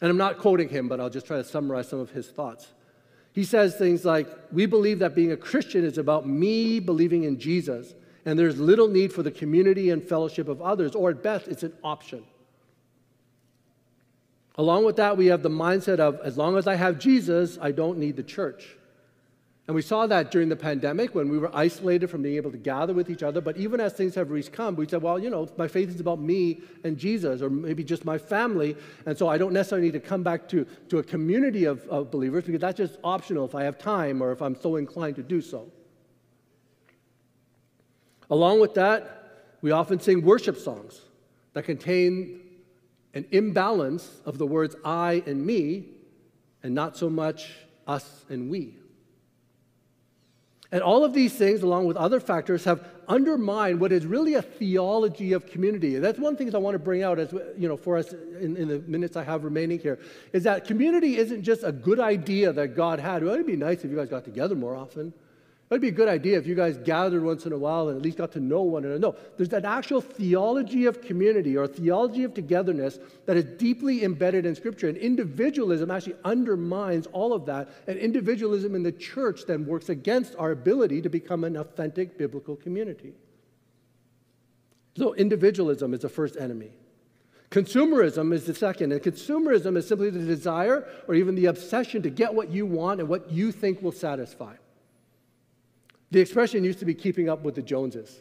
And 0.00 0.10
I'm 0.10 0.16
not 0.16 0.38
quoting 0.38 0.70
him, 0.70 0.88
but 0.88 0.98
I'll 0.98 1.10
just 1.10 1.26
try 1.26 1.36
to 1.36 1.44
summarize 1.44 1.88
some 1.88 2.00
of 2.00 2.10
his 2.10 2.28
thoughts. 2.28 2.68
He 3.34 3.44
says 3.44 3.76
things 3.76 4.02
like, 4.02 4.28
We 4.50 4.64
believe 4.64 5.00
that 5.00 5.14
being 5.14 5.32
a 5.32 5.36
Christian 5.36 5.84
is 5.84 5.98
about 5.98 6.26
me 6.26 6.80
believing 6.80 7.24
in 7.24 7.38
Jesus, 7.38 7.94
and 8.24 8.38
there's 8.38 8.58
little 8.58 8.88
need 8.88 9.12
for 9.12 9.22
the 9.22 9.30
community 9.30 9.90
and 9.90 10.02
fellowship 10.02 10.48
of 10.48 10.62
others, 10.62 10.94
or 10.94 11.10
at 11.10 11.22
best, 11.22 11.48
it's 11.48 11.64
an 11.64 11.74
option. 11.84 12.24
Along 14.58 14.84
with 14.84 14.96
that, 14.96 15.16
we 15.16 15.26
have 15.26 15.44
the 15.44 15.48
mindset 15.48 16.00
of, 16.00 16.20
as 16.24 16.36
long 16.36 16.58
as 16.58 16.66
I 16.66 16.74
have 16.74 16.98
Jesus, 16.98 17.58
I 17.62 17.70
don't 17.70 17.96
need 17.96 18.16
the 18.16 18.24
church. 18.24 18.76
And 19.68 19.74
we 19.74 19.82
saw 19.82 20.06
that 20.06 20.30
during 20.32 20.48
the 20.48 20.56
pandemic 20.56 21.14
when 21.14 21.28
we 21.28 21.38
were 21.38 21.54
isolated 21.54 22.08
from 22.08 22.22
being 22.22 22.36
able 22.36 22.50
to 22.50 22.56
gather 22.56 22.92
with 22.92 23.08
each 23.08 23.22
other. 23.22 23.40
But 23.40 23.56
even 23.56 23.80
as 23.80 23.92
things 23.92 24.14
have 24.16 24.32
come, 24.50 24.74
we 24.74 24.88
said, 24.88 25.02
well, 25.02 25.18
you 25.18 25.30
know, 25.30 25.46
my 25.58 25.68
faith 25.68 25.90
is 25.90 26.00
about 26.00 26.18
me 26.18 26.62
and 26.82 26.98
Jesus, 26.98 27.40
or 27.40 27.50
maybe 27.50 27.84
just 27.84 28.04
my 28.04 28.18
family. 28.18 28.76
And 29.06 29.16
so 29.16 29.28
I 29.28 29.38
don't 29.38 29.52
necessarily 29.52 29.88
need 29.88 29.92
to 29.92 30.00
come 30.00 30.22
back 30.22 30.48
to, 30.48 30.66
to 30.88 30.98
a 30.98 31.02
community 31.04 31.66
of, 31.66 31.86
of 31.88 32.10
believers 32.10 32.44
because 32.44 32.62
that's 32.62 32.78
just 32.78 32.98
optional 33.04 33.44
if 33.44 33.54
I 33.54 33.62
have 33.62 33.78
time 33.78 34.22
or 34.22 34.32
if 34.32 34.42
I'm 34.42 34.56
so 34.56 34.76
inclined 34.76 35.16
to 35.16 35.22
do 35.22 35.40
so. 35.40 35.70
Along 38.30 38.58
with 38.58 38.74
that, 38.74 39.54
we 39.60 39.70
often 39.70 40.00
sing 40.00 40.22
worship 40.22 40.56
songs 40.56 41.02
that 41.52 41.64
contain 41.64 42.40
an 43.14 43.26
imbalance 43.30 44.20
of 44.24 44.38
the 44.38 44.46
words 44.46 44.76
I 44.84 45.22
and 45.26 45.44
me, 45.44 45.86
and 46.62 46.74
not 46.74 46.96
so 46.96 47.08
much 47.08 47.52
us 47.86 48.24
and 48.28 48.50
we. 48.50 48.74
And 50.70 50.82
all 50.82 51.02
of 51.02 51.14
these 51.14 51.32
things, 51.32 51.62
along 51.62 51.86
with 51.86 51.96
other 51.96 52.20
factors, 52.20 52.64
have 52.64 52.86
undermined 53.08 53.80
what 53.80 53.90
is 53.90 54.04
really 54.04 54.34
a 54.34 54.42
theology 54.42 55.32
of 55.32 55.46
community. 55.46 55.94
And 55.96 56.04
that's 56.04 56.18
one 56.18 56.36
thing 56.36 56.54
I 56.54 56.58
want 56.58 56.74
to 56.74 56.78
bring 56.78 57.02
out 57.02 57.18
as 57.18 57.32
you 57.56 57.68
know 57.68 57.76
for 57.78 57.96
us 57.96 58.12
in, 58.12 58.54
in, 58.56 58.68
the 58.68 58.80
minutes 58.80 59.16
I 59.16 59.24
have 59.24 59.44
remaining 59.44 59.78
here, 59.78 59.98
is 60.34 60.42
that 60.44 60.66
community 60.66 61.16
isn't 61.16 61.42
just 61.42 61.62
a 61.64 61.72
good 61.72 61.98
idea 61.98 62.52
that 62.52 62.76
God 62.76 63.00
had. 63.00 63.24
Well, 63.24 63.32
it'd 63.32 63.46
be 63.46 63.56
nice 63.56 63.82
if 63.82 63.90
you 63.90 63.96
guys 63.96 64.10
got 64.10 64.24
together 64.24 64.54
more 64.54 64.76
often. 64.76 65.14
It'd 65.70 65.82
be 65.82 65.88
a 65.88 65.92
good 65.92 66.08
idea 66.08 66.38
if 66.38 66.46
you 66.46 66.54
guys 66.54 66.78
gathered 66.78 67.22
once 67.22 67.44
in 67.44 67.52
a 67.52 67.58
while 67.58 67.88
and 67.88 67.98
at 67.98 68.02
least 68.02 68.16
got 68.16 68.32
to 68.32 68.40
know 68.40 68.62
one 68.62 68.86
another. 68.86 68.98
No, 68.98 69.14
there's 69.36 69.50
that 69.50 69.66
actual 69.66 70.00
theology 70.00 70.86
of 70.86 71.02
community 71.02 71.58
or 71.58 71.66
theology 71.66 72.24
of 72.24 72.32
togetherness 72.32 72.98
that 73.26 73.36
is 73.36 73.44
deeply 73.44 74.02
embedded 74.02 74.46
in 74.46 74.54
Scripture. 74.54 74.88
And 74.88 74.96
individualism 74.96 75.90
actually 75.90 76.16
undermines 76.24 77.06
all 77.08 77.34
of 77.34 77.44
that. 77.46 77.68
And 77.86 77.98
individualism 77.98 78.74
in 78.74 78.82
the 78.82 78.92
church 78.92 79.42
then 79.46 79.66
works 79.66 79.90
against 79.90 80.34
our 80.38 80.52
ability 80.52 81.02
to 81.02 81.10
become 81.10 81.44
an 81.44 81.56
authentic 81.56 82.16
biblical 82.16 82.56
community. 82.56 83.12
So, 84.96 85.12
individualism 85.14 85.92
is 85.92 86.00
the 86.00 86.08
first 86.08 86.38
enemy. 86.38 86.70
Consumerism 87.50 88.32
is 88.32 88.46
the 88.46 88.54
second. 88.54 88.92
And 88.92 89.02
consumerism 89.02 89.76
is 89.76 89.86
simply 89.86 90.08
the 90.08 90.24
desire 90.24 90.88
or 91.06 91.14
even 91.14 91.34
the 91.34 91.46
obsession 91.46 92.00
to 92.02 92.10
get 92.10 92.32
what 92.32 92.50
you 92.50 92.64
want 92.64 93.00
and 93.00 93.08
what 93.08 93.30
you 93.30 93.52
think 93.52 93.82
will 93.82 93.92
satisfy. 93.92 94.54
The 96.10 96.20
expression 96.20 96.64
used 96.64 96.78
to 96.78 96.84
be 96.84 96.94
keeping 96.94 97.28
up 97.28 97.42
with 97.42 97.54
the 97.54 97.62
Joneses. 97.62 98.20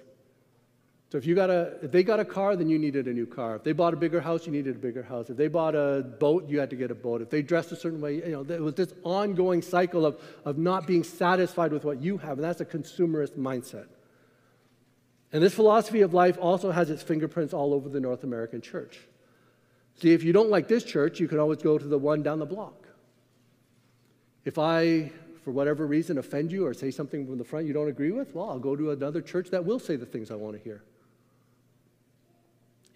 So 1.10 1.17
if 1.17 1.26
you 1.26 1.36
got 1.36 1.50
a, 1.50 1.78
if 1.82 1.91
they 1.91 2.04
got 2.04 2.19
a 2.19 2.26
car, 2.26 2.58
then 2.58 2.67
you 2.67 2.78
needed 2.78 3.08
a 3.08 3.13
new 3.13 3.26
car. 3.26 3.56
If 3.56 3.63
they 3.63 3.71
bought 3.71 3.93
a 3.93 3.97
bigger 3.97 4.19
house, 4.19 4.45
you 4.45 4.52
needed 4.52 4.76
a 4.76 4.80
bigger 4.80 5.04
house. 5.04 5.30
If 5.30 5.38
they 5.38 5.47
bought 5.47 5.73
a 5.73 6.06
boat, 6.19 6.50
you 6.50 6.60
had 6.60 6.69
to 6.71 6.76
get 6.76 6.91
a 6.91 6.95
boat. 6.95 7.21
If 7.21 7.30
they 7.30 7.41
dressed 7.41 7.71
a 7.71 7.78
certain 7.78 8.02
way, 8.02 8.15
you 8.15 8.32
know, 8.32 8.43
there 8.43 8.62
was 8.62 8.73
this 8.73 8.93
ongoing 9.04 9.62
cycle 9.62 10.06
of, 10.06 10.19
of 10.43 10.58
not 10.58 10.86
being 10.86 11.06
satisfied 11.06 11.71
with 11.71 11.86
what 11.86 12.02
you 12.02 12.17
have, 12.17 12.34
and 12.34 12.43
that's 12.43 12.60
a 12.60 12.65
consumerist 12.65 13.38
mindset. 13.38 13.88
And 15.32 15.41
this 15.41 15.54
philosophy 15.54 16.02
of 16.02 16.13
life 16.13 16.38
also 16.41 16.71
has 16.71 16.89
its 16.89 17.04
fingerprints 17.04 17.54
all 17.54 17.73
over 17.73 17.88
the 17.88 18.02
North 18.02 18.26
American 18.26 18.60
church. 18.60 19.00
See, 20.02 20.12
if 20.12 20.23
you 20.23 20.34
don't 20.34 20.50
like 20.50 20.67
this 20.67 20.84
church, 20.84 21.21
you 21.21 21.30
can 21.30 21.39
always 21.39 21.60
go 21.60 21.78
to 21.78 21.86
the 21.86 21.97
one 21.97 22.21
down 22.21 22.39
the 22.39 22.45
block. 22.45 22.86
If 24.43 24.58
I 24.58 25.12
for 25.47 25.53
whatever 25.53 25.88
reason, 25.88 26.17
offend 26.17 26.51
you 26.51 26.65
or 26.65 26.73
say 26.73 26.91
something 26.91 27.25
from 27.25 27.38
the 27.38 27.43
front 27.45 27.65
you 27.65 27.71
don't 27.71 27.88
agree 27.88 28.12
with, 28.12 28.36
well, 28.36 28.49
I'll 28.49 28.60
go 28.60 28.75
to 28.75 28.91
another 28.91 29.21
church 29.21 29.49
that 29.51 29.63
will 29.63 29.79
say 29.79 29.95
the 29.95 30.05
things 30.05 30.29
I 30.29 30.36
want 30.36 30.57
to 30.57 30.62
hear. 30.62 30.83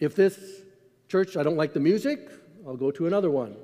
If 0.01 0.17
this 0.17 0.37
church, 1.07 1.37
I 1.37 1.43
don't 1.43 1.55
like 1.55 1.71
the 1.71 1.79
music, 1.79 2.29
I'll 2.67 2.75
go 2.75 2.91
to 2.91 3.07
another 3.07 3.31
one. 3.31 3.55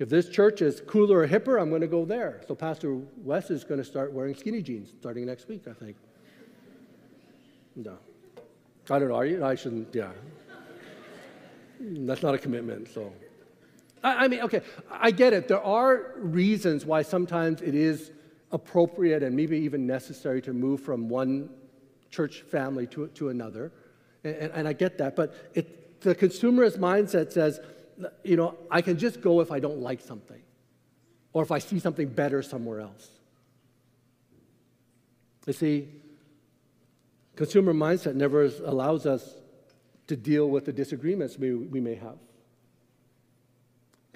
If 0.00 0.08
this 0.08 0.28
church 0.28 0.62
is 0.62 0.80
cooler 0.80 1.20
or 1.20 1.28
hipper, 1.28 1.62
I'm 1.62 1.68
going 1.68 1.80
to 1.80 1.86
go 1.86 2.04
there. 2.04 2.42
So 2.48 2.56
Pastor 2.56 2.96
Wes 3.18 3.50
is 3.50 3.62
going 3.62 3.78
to 3.78 3.86
start 3.86 4.12
wearing 4.12 4.34
skinny 4.34 4.62
jeans 4.62 4.88
starting 4.98 5.24
next 5.24 5.46
week, 5.46 5.68
I 5.68 5.72
think. 5.72 5.96
No. 7.76 7.98
I 8.90 8.98
don't 8.98 9.10
know. 9.10 9.14
Are 9.14 9.26
you? 9.26 9.44
I 9.44 9.54
shouldn't, 9.54 9.94
yeah. 9.94 10.10
That's 11.78 12.24
not 12.24 12.34
a 12.34 12.38
commitment, 12.38 12.88
so. 12.92 13.12
I 14.14 14.28
mean, 14.28 14.40
okay, 14.42 14.62
I 14.90 15.10
get 15.10 15.32
it. 15.32 15.48
There 15.48 15.62
are 15.62 16.12
reasons 16.16 16.84
why 16.84 17.02
sometimes 17.02 17.60
it 17.62 17.74
is 17.74 18.10
appropriate 18.52 19.22
and 19.22 19.34
maybe 19.34 19.58
even 19.58 19.86
necessary 19.86 20.40
to 20.42 20.52
move 20.52 20.80
from 20.80 21.08
one 21.08 21.50
church 22.10 22.42
family 22.42 22.86
to, 22.88 23.08
to 23.08 23.30
another. 23.30 23.72
And, 24.22 24.52
and 24.52 24.68
I 24.68 24.72
get 24.72 24.98
that. 24.98 25.16
But 25.16 25.34
it, 25.54 26.00
the 26.00 26.14
consumerist 26.14 26.78
mindset 26.78 27.32
says, 27.32 27.60
you 28.22 28.36
know, 28.36 28.56
I 28.70 28.82
can 28.82 28.98
just 28.98 29.20
go 29.20 29.40
if 29.40 29.50
I 29.50 29.58
don't 29.58 29.80
like 29.80 30.00
something 30.00 30.40
or 31.32 31.42
if 31.42 31.50
I 31.50 31.58
see 31.58 31.80
something 31.80 32.08
better 32.08 32.42
somewhere 32.42 32.80
else. 32.80 33.08
You 35.46 35.52
see, 35.52 35.88
consumer 37.34 37.72
mindset 37.72 38.14
never 38.14 38.44
allows 38.64 39.06
us 39.06 39.34
to 40.06 40.16
deal 40.16 40.48
with 40.48 40.64
the 40.64 40.72
disagreements 40.72 41.38
we, 41.38 41.54
we 41.54 41.80
may 41.80 41.94
have. 41.96 42.18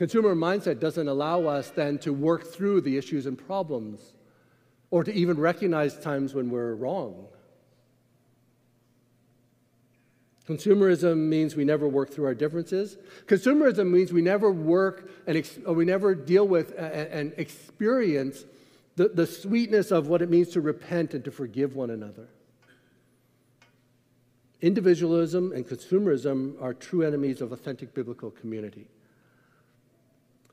Consumer 0.01 0.35
mindset 0.35 0.81
doesn't 0.81 1.09
allow 1.09 1.45
us 1.45 1.69
then 1.73 1.99
to 1.99 2.11
work 2.11 2.47
through 2.47 2.81
the 2.81 2.97
issues 2.97 3.27
and 3.27 3.37
problems 3.37 4.15
or 4.91 5.05
to 5.05 5.13
even 5.13 5.39
recognize 5.39 5.99
times 5.99 6.33
when 6.33 6.49
we're 6.49 6.75
wrong. 6.75 7.27
Consumerism 10.49 11.29
means 11.29 11.55
we 11.55 11.67
never 11.67 11.87
work 11.87 12.09
through 12.09 12.25
our 12.25 12.35
differences. 12.35 12.97
Consumerism 13.27 13.91
means 13.91 14.11
we 14.11 14.23
never 14.23 14.51
work 14.51 15.11
and 15.27 15.47
we 15.67 15.85
never 15.85 16.15
deal 16.15 16.49
with 16.49 16.73
and 16.79 17.35
experience 17.37 18.47
the, 18.97 19.09
the 19.09 19.27
sweetness 19.27 19.91
of 19.91 20.09
what 20.09 20.23
it 20.23 20.31
means 20.31 20.49
to 20.53 20.63
repent 20.63 21.13
and 21.13 21.23
to 21.27 21.31
forgive 21.31 21.77
one 21.77 21.91
another 21.91 22.27
Individualism 24.63 25.53
and 25.53 25.69
consumerism 25.69 26.55
are 26.63 26.73
true 26.73 27.03
enemies 27.03 27.43
of 27.43 27.53
authentic 27.53 27.93
biblical 27.93 28.31
community. 28.31 28.87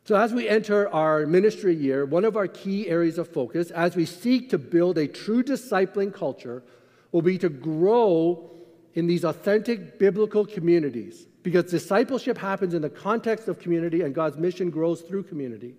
So, 0.07 0.15
as 0.15 0.33
we 0.33 0.47
enter 0.47 0.87
our 0.93 1.25
ministry 1.25 1.75
year, 1.75 2.05
one 2.05 2.23
of 2.23 2.37
our 2.37 2.47
key 2.47 2.87
areas 2.87 3.17
of 3.17 3.27
focus 3.27 3.71
as 3.71 3.97
we 3.97 4.05
seek 4.05 4.49
to 4.51 4.57
build 4.57 4.97
a 4.97 5.05
true 5.05 5.43
discipling 5.43 6.13
culture 6.13 6.63
will 7.11 7.21
be 7.21 7.37
to 7.39 7.49
grow 7.49 8.49
in 8.93 9.05
these 9.05 9.25
authentic 9.25 9.99
biblical 9.99 10.45
communities 10.45 11.27
because 11.43 11.65
discipleship 11.65 12.37
happens 12.37 12.73
in 12.73 12.81
the 12.81 12.89
context 12.89 13.49
of 13.49 13.59
community 13.59 13.99
and 14.01 14.15
God's 14.15 14.37
mission 14.37 14.69
grows 14.69 15.01
through 15.01 15.23
community. 15.23 15.75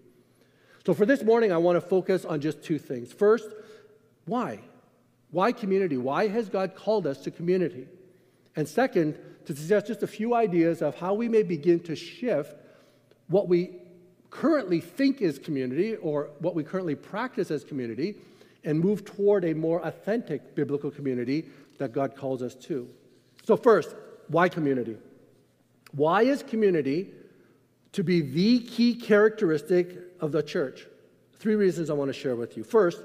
So, 0.84 0.92
for 0.92 1.06
this 1.06 1.22
morning, 1.22 1.50
I 1.50 1.56
want 1.56 1.76
to 1.76 1.80
focus 1.80 2.26
on 2.26 2.42
just 2.42 2.62
two 2.62 2.78
things. 2.78 3.10
First, 3.10 3.48
why? 4.26 4.60
Why 5.30 5.52
community? 5.52 5.96
Why 5.96 6.28
has 6.28 6.50
God 6.50 6.74
called 6.74 7.06
us 7.06 7.16
to 7.22 7.30
community? 7.30 7.88
And 8.56 8.68
second, 8.68 9.18
to 9.46 9.56
suggest 9.56 9.86
just 9.86 10.02
a 10.02 10.06
few 10.06 10.34
ideas 10.34 10.82
of 10.82 10.96
how 10.96 11.14
we 11.14 11.30
may 11.30 11.44
begin 11.44 11.80
to 11.84 11.96
shift 11.96 12.54
what 13.28 13.48
we 13.48 13.87
currently 14.30 14.80
think 14.80 15.20
is 15.20 15.38
community 15.38 15.96
or 15.96 16.30
what 16.40 16.54
we 16.54 16.62
currently 16.62 16.94
practice 16.94 17.50
as 17.50 17.64
community 17.64 18.16
and 18.64 18.80
move 18.80 19.04
toward 19.04 19.44
a 19.44 19.54
more 19.54 19.80
authentic 19.86 20.54
biblical 20.54 20.90
community 20.90 21.46
that 21.78 21.92
God 21.92 22.16
calls 22.16 22.42
us 22.42 22.54
to. 22.54 22.88
So, 23.44 23.56
first, 23.56 23.94
why 24.28 24.48
community? 24.48 24.96
Why 25.92 26.22
is 26.22 26.42
community 26.42 27.12
to 27.92 28.04
be 28.04 28.20
the 28.20 28.60
key 28.60 28.94
characteristic 28.94 29.96
of 30.20 30.32
the 30.32 30.42
church? 30.42 30.86
Three 31.38 31.54
reasons 31.54 31.88
I 31.88 31.94
want 31.94 32.08
to 32.08 32.12
share 32.12 32.36
with 32.36 32.56
you. 32.56 32.64
First, 32.64 33.02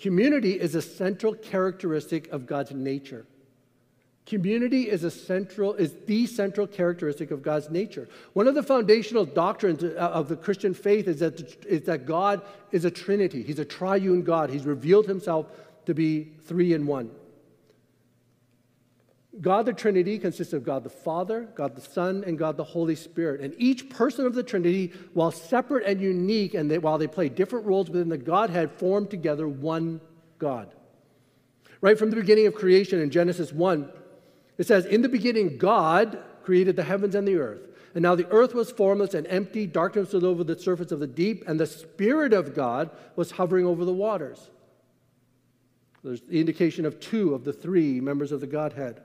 community 0.00 0.58
is 0.58 0.74
a 0.74 0.82
central 0.82 1.34
characteristic 1.34 2.28
of 2.28 2.46
God's 2.46 2.72
nature. 2.72 3.26
Community 4.26 4.88
is 4.88 5.04
a 5.04 5.10
central 5.10 5.74
is 5.74 5.94
the 6.06 6.26
central 6.26 6.66
characteristic 6.66 7.30
of 7.30 7.42
God's 7.42 7.68
nature. 7.68 8.08
One 8.32 8.48
of 8.48 8.54
the 8.54 8.62
foundational 8.62 9.26
doctrines 9.26 9.84
uh, 9.84 9.96
of 9.96 10.28
the 10.28 10.36
Christian 10.36 10.72
faith 10.72 11.08
is 11.08 11.20
that, 11.20 11.64
is 11.66 11.82
that 11.82 12.06
God 12.06 12.40
is 12.72 12.86
a 12.86 12.90
trinity. 12.90 13.42
He's 13.42 13.58
a 13.58 13.66
triune 13.66 14.22
God. 14.22 14.48
He's 14.48 14.64
revealed 14.64 15.06
himself 15.06 15.46
to 15.84 15.94
be 15.94 16.32
three 16.44 16.72
in 16.72 16.86
one. 16.86 17.10
God 19.40 19.66
the 19.66 19.72
Trinity 19.72 20.18
consists 20.18 20.52
of 20.52 20.64
God 20.64 20.84
the 20.84 20.90
Father, 20.90 21.48
God 21.56 21.74
the 21.74 21.80
Son, 21.80 22.22
and 22.24 22.38
God 22.38 22.56
the 22.56 22.64
Holy 22.64 22.94
Spirit. 22.94 23.40
And 23.40 23.52
each 23.58 23.90
person 23.90 24.26
of 24.26 24.34
the 24.34 24.44
Trinity, 24.44 24.92
while 25.12 25.32
separate 25.32 25.84
and 25.86 26.00
unique, 26.00 26.54
and 26.54 26.70
they, 26.70 26.78
while 26.78 26.98
they 26.98 27.08
play 27.08 27.28
different 27.28 27.66
roles 27.66 27.90
within 27.90 28.08
the 28.08 28.16
Godhead, 28.16 28.70
form 28.70 29.08
together 29.08 29.48
one 29.48 30.00
God. 30.38 30.72
Right 31.80 31.98
from 31.98 32.10
the 32.10 32.16
beginning 32.16 32.46
of 32.46 32.54
creation 32.54 33.00
in 33.00 33.10
Genesis 33.10 33.52
1, 33.52 33.90
it 34.58 34.66
says, 34.66 34.86
In 34.86 35.02
the 35.02 35.08
beginning, 35.08 35.58
God 35.58 36.18
created 36.42 36.76
the 36.76 36.84
heavens 36.84 37.14
and 37.14 37.26
the 37.26 37.36
earth. 37.36 37.62
And 37.94 38.02
now 38.02 38.14
the 38.14 38.28
earth 38.30 38.54
was 38.54 38.70
formless 38.70 39.14
and 39.14 39.26
empty, 39.28 39.66
darkness 39.66 40.12
was 40.12 40.24
over 40.24 40.42
the 40.42 40.58
surface 40.58 40.90
of 40.90 41.00
the 41.00 41.06
deep, 41.06 41.44
and 41.46 41.58
the 41.58 41.66
Spirit 41.66 42.32
of 42.32 42.54
God 42.54 42.90
was 43.14 43.30
hovering 43.30 43.66
over 43.66 43.84
the 43.84 43.92
waters. 43.92 44.50
There's 46.02 46.20
the 46.20 46.40
indication 46.40 46.84
of 46.84 47.00
two 47.00 47.34
of 47.34 47.44
the 47.44 47.52
three 47.52 48.00
members 48.00 48.32
of 48.32 48.40
the 48.40 48.46
Godhead. 48.46 49.00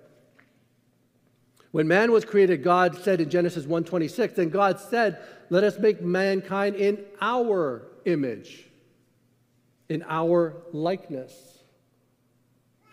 When 1.71 1.87
man 1.87 2.11
was 2.11 2.25
created, 2.25 2.63
God 2.63 2.95
said 2.95 3.21
in 3.21 3.29
Genesis 3.29 3.65
1:26, 3.65 4.33
then 4.33 4.49
God 4.49 4.79
said, 4.79 5.19
"Let 5.49 5.63
us 5.63 5.77
make 5.77 6.01
mankind 6.01 6.75
in 6.75 7.05
our 7.21 7.83
image, 8.05 8.69
in 9.87 10.03
our 10.09 10.55
likeness." 10.73 11.58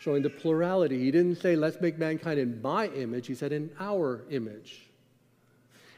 Showing 0.07 0.23
the 0.23 0.31
plurality. 0.31 1.01
He 1.01 1.11
didn't 1.11 1.43
say, 1.43 1.57
let's 1.57 1.81
make 1.81 1.99
mankind 1.99 2.39
in 2.39 2.63
my 2.63 2.87
image. 2.87 3.27
He 3.27 3.35
said, 3.35 3.51
in 3.51 3.71
our 3.81 4.25
image. 4.31 4.89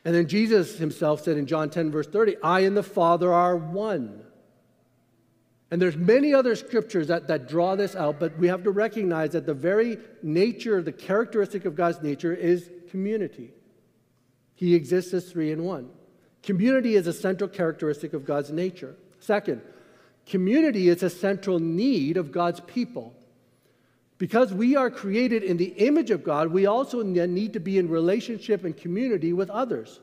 And 0.02 0.14
then 0.14 0.26
Jesus 0.26 0.78
himself 0.78 1.22
said 1.22 1.36
in 1.36 1.44
John 1.44 1.68
10, 1.68 1.90
verse 1.90 2.06
30, 2.06 2.36
I 2.42 2.60
and 2.60 2.74
the 2.74 2.82
Father 2.82 3.30
are 3.30 3.54
one. 3.54 4.22
And 5.70 5.82
there's 5.82 5.98
many 5.98 6.32
other 6.32 6.56
scriptures 6.56 7.08
that, 7.08 7.28
that 7.28 7.48
draw 7.48 7.76
this 7.76 7.94
out, 7.94 8.18
but 8.18 8.38
we 8.38 8.48
have 8.48 8.64
to 8.64 8.70
recognize 8.70 9.32
that 9.32 9.44
the 9.44 9.52
very 9.52 9.98
nature, 10.22 10.80
the 10.80 10.90
characteristic 10.90 11.66
of 11.66 11.74
God's 11.74 12.00
nature 12.00 12.32
is 12.32 12.70
community. 12.90 13.50
He 14.54 14.74
exists 14.74 15.12
as 15.12 15.30
three 15.30 15.52
in 15.52 15.64
one. 15.64 15.90
Community 16.42 16.94
is 16.94 17.06
a 17.06 17.12
central 17.12 17.50
characteristic 17.50 18.14
of 18.14 18.24
God's 18.24 18.50
nature. 18.50 18.96
Second, 19.20 19.60
community 20.24 20.88
is 20.88 21.02
a 21.02 21.10
central 21.10 21.58
need 21.58 22.16
of 22.16 22.32
God's 22.32 22.60
people. 22.60 23.12
Because 24.18 24.52
we 24.52 24.74
are 24.74 24.90
created 24.90 25.44
in 25.44 25.56
the 25.56 25.66
image 25.66 26.10
of 26.10 26.24
God, 26.24 26.48
we 26.48 26.66
also 26.66 27.02
need 27.02 27.52
to 27.52 27.60
be 27.60 27.78
in 27.78 27.88
relationship 27.88 28.64
and 28.64 28.76
community 28.76 29.32
with 29.32 29.48
others. 29.48 30.00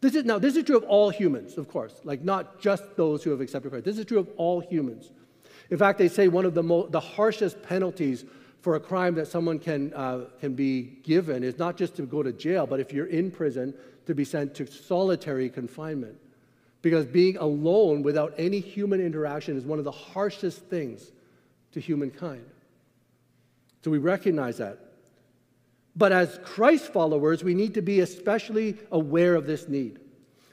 This 0.00 0.14
is, 0.14 0.24
now, 0.24 0.38
this 0.38 0.54
is 0.54 0.64
true 0.64 0.76
of 0.76 0.84
all 0.84 1.10
humans, 1.10 1.58
of 1.58 1.66
course, 1.66 2.00
like 2.04 2.22
not 2.22 2.60
just 2.60 2.96
those 2.96 3.24
who 3.24 3.30
have 3.30 3.40
accepted 3.40 3.70
Christ. 3.70 3.84
This 3.84 3.98
is 3.98 4.04
true 4.04 4.18
of 4.18 4.28
all 4.36 4.60
humans. 4.60 5.10
In 5.70 5.78
fact, 5.78 5.98
they 5.98 6.08
say 6.08 6.28
one 6.28 6.44
of 6.44 6.54
the, 6.54 6.62
mo- 6.62 6.86
the 6.86 7.00
harshest 7.00 7.62
penalties 7.62 8.24
for 8.60 8.76
a 8.76 8.80
crime 8.80 9.14
that 9.14 9.26
someone 9.26 9.58
can, 9.58 9.92
uh, 9.94 10.26
can 10.40 10.54
be 10.54 10.82
given 10.82 11.42
is 11.42 11.58
not 11.58 11.76
just 11.76 11.96
to 11.96 12.02
go 12.02 12.22
to 12.22 12.32
jail, 12.32 12.66
but 12.66 12.80
if 12.80 12.92
you're 12.92 13.06
in 13.06 13.30
prison, 13.30 13.74
to 14.06 14.14
be 14.14 14.24
sent 14.24 14.54
to 14.54 14.66
solitary 14.66 15.48
confinement. 15.48 16.16
Because 16.80 17.06
being 17.06 17.36
alone 17.38 18.02
without 18.02 18.34
any 18.38 18.60
human 18.60 19.00
interaction 19.00 19.56
is 19.56 19.64
one 19.64 19.78
of 19.78 19.84
the 19.84 19.90
harshest 19.90 20.60
things 20.66 21.12
to 21.72 21.80
humankind. 21.80 22.44
So 23.84 23.90
we 23.90 23.98
recognize 23.98 24.58
that. 24.58 24.78
But 25.96 26.12
as 26.12 26.38
Christ 26.44 26.92
followers, 26.92 27.42
we 27.42 27.54
need 27.54 27.74
to 27.74 27.82
be 27.82 28.00
especially 28.00 28.76
aware 28.92 29.34
of 29.34 29.46
this 29.46 29.68
need. 29.68 29.98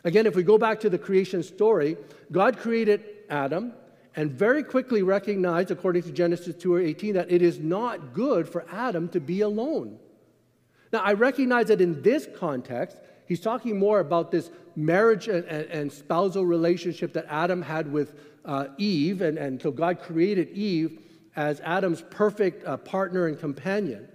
Again, 0.04 0.26
if 0.26 0.36
we 0.36 0.44
go 0.44 0.58
back 0.58 0.80
to 0.82 0.90
the 0.90 0.98
creation 0.98 1.44
story, 1.44 1.98
God 2.32 2.58
created 2.58 3.04
Adam 3.30 3.74
and 4.16 4.32
very 4.32 4.64
quickly 4.64 5.04
recognized, 5.04 5.72
according 5.72 6.04
to 6.04 6.12
Genesis 6.12 6.56
2 6.56 6.74
or 6.74 6.80
18, 6.80 7.16
that 7.16 7.32
it 7.32 7.42
is 7.42 7.60
not 7.60 8.14
good 8.14 8.48
for 8.48 8.66
Adam 8.72 9.10
to 9.10 9.20
be 9.20 9.42
alone. 9.42 10.00
Now, 10.94 11.00
I 11.00 11.14
recognize 11.14 11.68
that 11.68 11.82
in 11.82 12.02
this 12.02 12.28
context, 12.38 12.98
he's 13.28 13.42
talking 13.42 13.78
more 13.78 14.00
about 14.00 14.32
this 14.32 14.50
marriage 14.76 15.28
and, 15.28 15.44
and, 15.46 15.66
and 15.66 15.92
spousal 15.92 16.46
relationship 16.46 17.14
that 17.14 17.26
Adam 17.30 17.62
had 17.62 17.92
with 17.92 18.16
uh, 18.46 18.68
Eve, 18.78 19.22
and, 19.22 19.38
and 19.38 19.62
so 19.62 19.72
God 19.72 20.00
created 20.00 20.50
Eve 20.52 21.00
as 21.36 21.60
Adam's 21.62 22.02
perfect 22.02 22.66
uh, 22.66 22.78
partner 22.78 23.28
and 23.28 23.40
companion. 23.40 24.08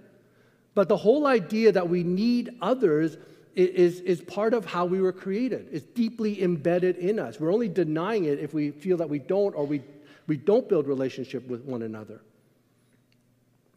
But 0.73 0.87
the 0.87 0.97
whole 0.97 1.27
idea 1.27 1.71
that 1.71 1.89
we 1.89 2.03
need 2.03 2.51
others 2.61 3.17
is, 3.55 3.99
is 4.01 4.21
part 4.21 4.53
of 4.53 4.65
how 4.65 4.85
we 4.85 5.01
were 5.01 5.11
created. 5.11 5.67
It's 5.71 5.85
deeply 5.85 6.41
embedded 6.41 6.97
in 6.97 7.19
us. 7.19 7.39
We're 7.39 7.53
only 7.53 7.67
denying 7.67 8.25
it 8.25 8.39
if 8.39 8.53
we 8.53 8.71
feel 8.71 8.97
that 8.97 9.09
we 9.09 9.19
don't 9.19 9.53
or 9.53 9.65
we, 9.65 9.81
we 10.27 10.37
don't 10.37 10.67
build 10.69 10.87
relationship 10.87 11.45
with 11.47 11.63
one 11.65 11.81
another. 11.81 12.21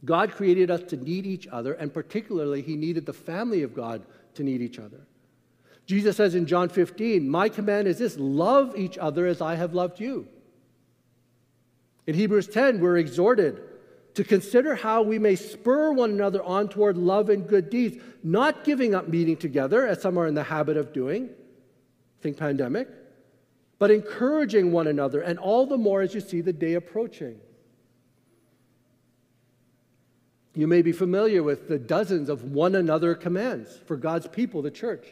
God 0.05 0.33
created 0.33 0.71
us 0.71 0.83
to 0.91 0.97
need 0.97 1.27
each 1.27 1.47
other, 1.49 1.73
and 1.75 1.93
particularly, 1.93 2.63
He 2.63 2.77
needed 2.77 3.07
the 3.07 3.13
family 3.13 3.63
of 3.63 3.75
God 3.75 4.03
to 4.35 4.43
need 4.43 4.61
each 4.61 4.79
other. 4.79 5.01
Jesus 5.87 6.17
says 6.17 6.35
in 6.35 6.47
John 6.47 6.69
15, 6.69 7.29
My 7.29 7.49
command 7.49 7.89
is 7.89 7.99
this 7.99 8.17
love 8.19 8.77
each 8.77 8.99
other 8.99 9.27
as 9.27 9.41
I 9.41 9.55
have 9.55 9.75
loved 9.75 10.01
you. 10.01 10.29
In 12.07 12.14
Hebrews 12.14 12.49
10, 12.49 12.81
we're 12.81 12.99
exhorted 12.99 13.62
to 14.14 14.25
consider 14.25 14.75
how 14.75 15.03
we 15.03 15.19
may 15.19 15.35
spur 15.35 15.93
one 15.93 16.11
another 16.11 16.43
on 16.43 16.69
toward 16.69 16.97
love 16.97 17.31
and 17.31 17.49
good 17.49 17.71
deeds, 17.71 18.03
not 18.23 18.64
giving 18.64 18.95
up 18.95 19.09
meeting 19.09 19.37
together, 19.37 19.87
as 19.87 20.01
some 20.01 20.19
are 20.19 20.27
in 20.27 20.35
the 20.35 20.45
habit 20.45 20.77
of 20.77 20.93
doing, 20.93 21.31
think 22.21 22.37
pandemic, 22.37 22.88
but 23.79 23.90
encouraging 23.90 24.71
one 24.71 24.87
another, 24.87 25.21
and 25.21 25.38
all 25.38 25.67
the 25.67 25.77
more 25.77 26.03
as 26.03 26.14
you 26.14 26.21
see 26.21 26.40
the 26.40 26.53
day 26.53 26.75
approaching. 26.75 27.40
You 30.55 30.69
may 30.69 30.83
be 30.83 30.93
familiar 30.93 31.43
with 31.43 31.69
the 31.69 31.79
dozens 31.79 32.29
of 32.29 32.53
one 32.53 32.77
another 32.77 33.17
commands 33.17 33.81
for 33.87 33.97
God's 33.97 34.29
people, 34.29 34.62
the 34.62 34.71
church. 34.71 35.05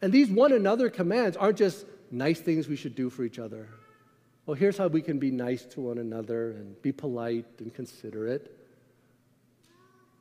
And 0.00 0.10
these 0.10 0.30
one 0.30 0.52
another 0.52 0.88
commands 0.88 1.36
aren't 1.36 1.58
just 1.58 1.84
nice 2.10 2.40
things 2.40 2.68
we 2.68 2.76
should 2.76 2.94
do 2.94 3.10
for 3.10 3.24
each 3.24 3.38
other 3.38 3.68
well, 4.48 4.54
here's 4.54 4.78
how 4.78 4.86
we 4.88 5.02
can 5.02 5.18
be 5.18 5.30
nice 5.30 5.62
to 5.66 5.82
one 5.82 5.98
another 5.98 6.52
and 6.52 6.80
be 6.80 6.90
polite 6.90 7.44
and 7.58 7.74
considerate. 7.74 8.50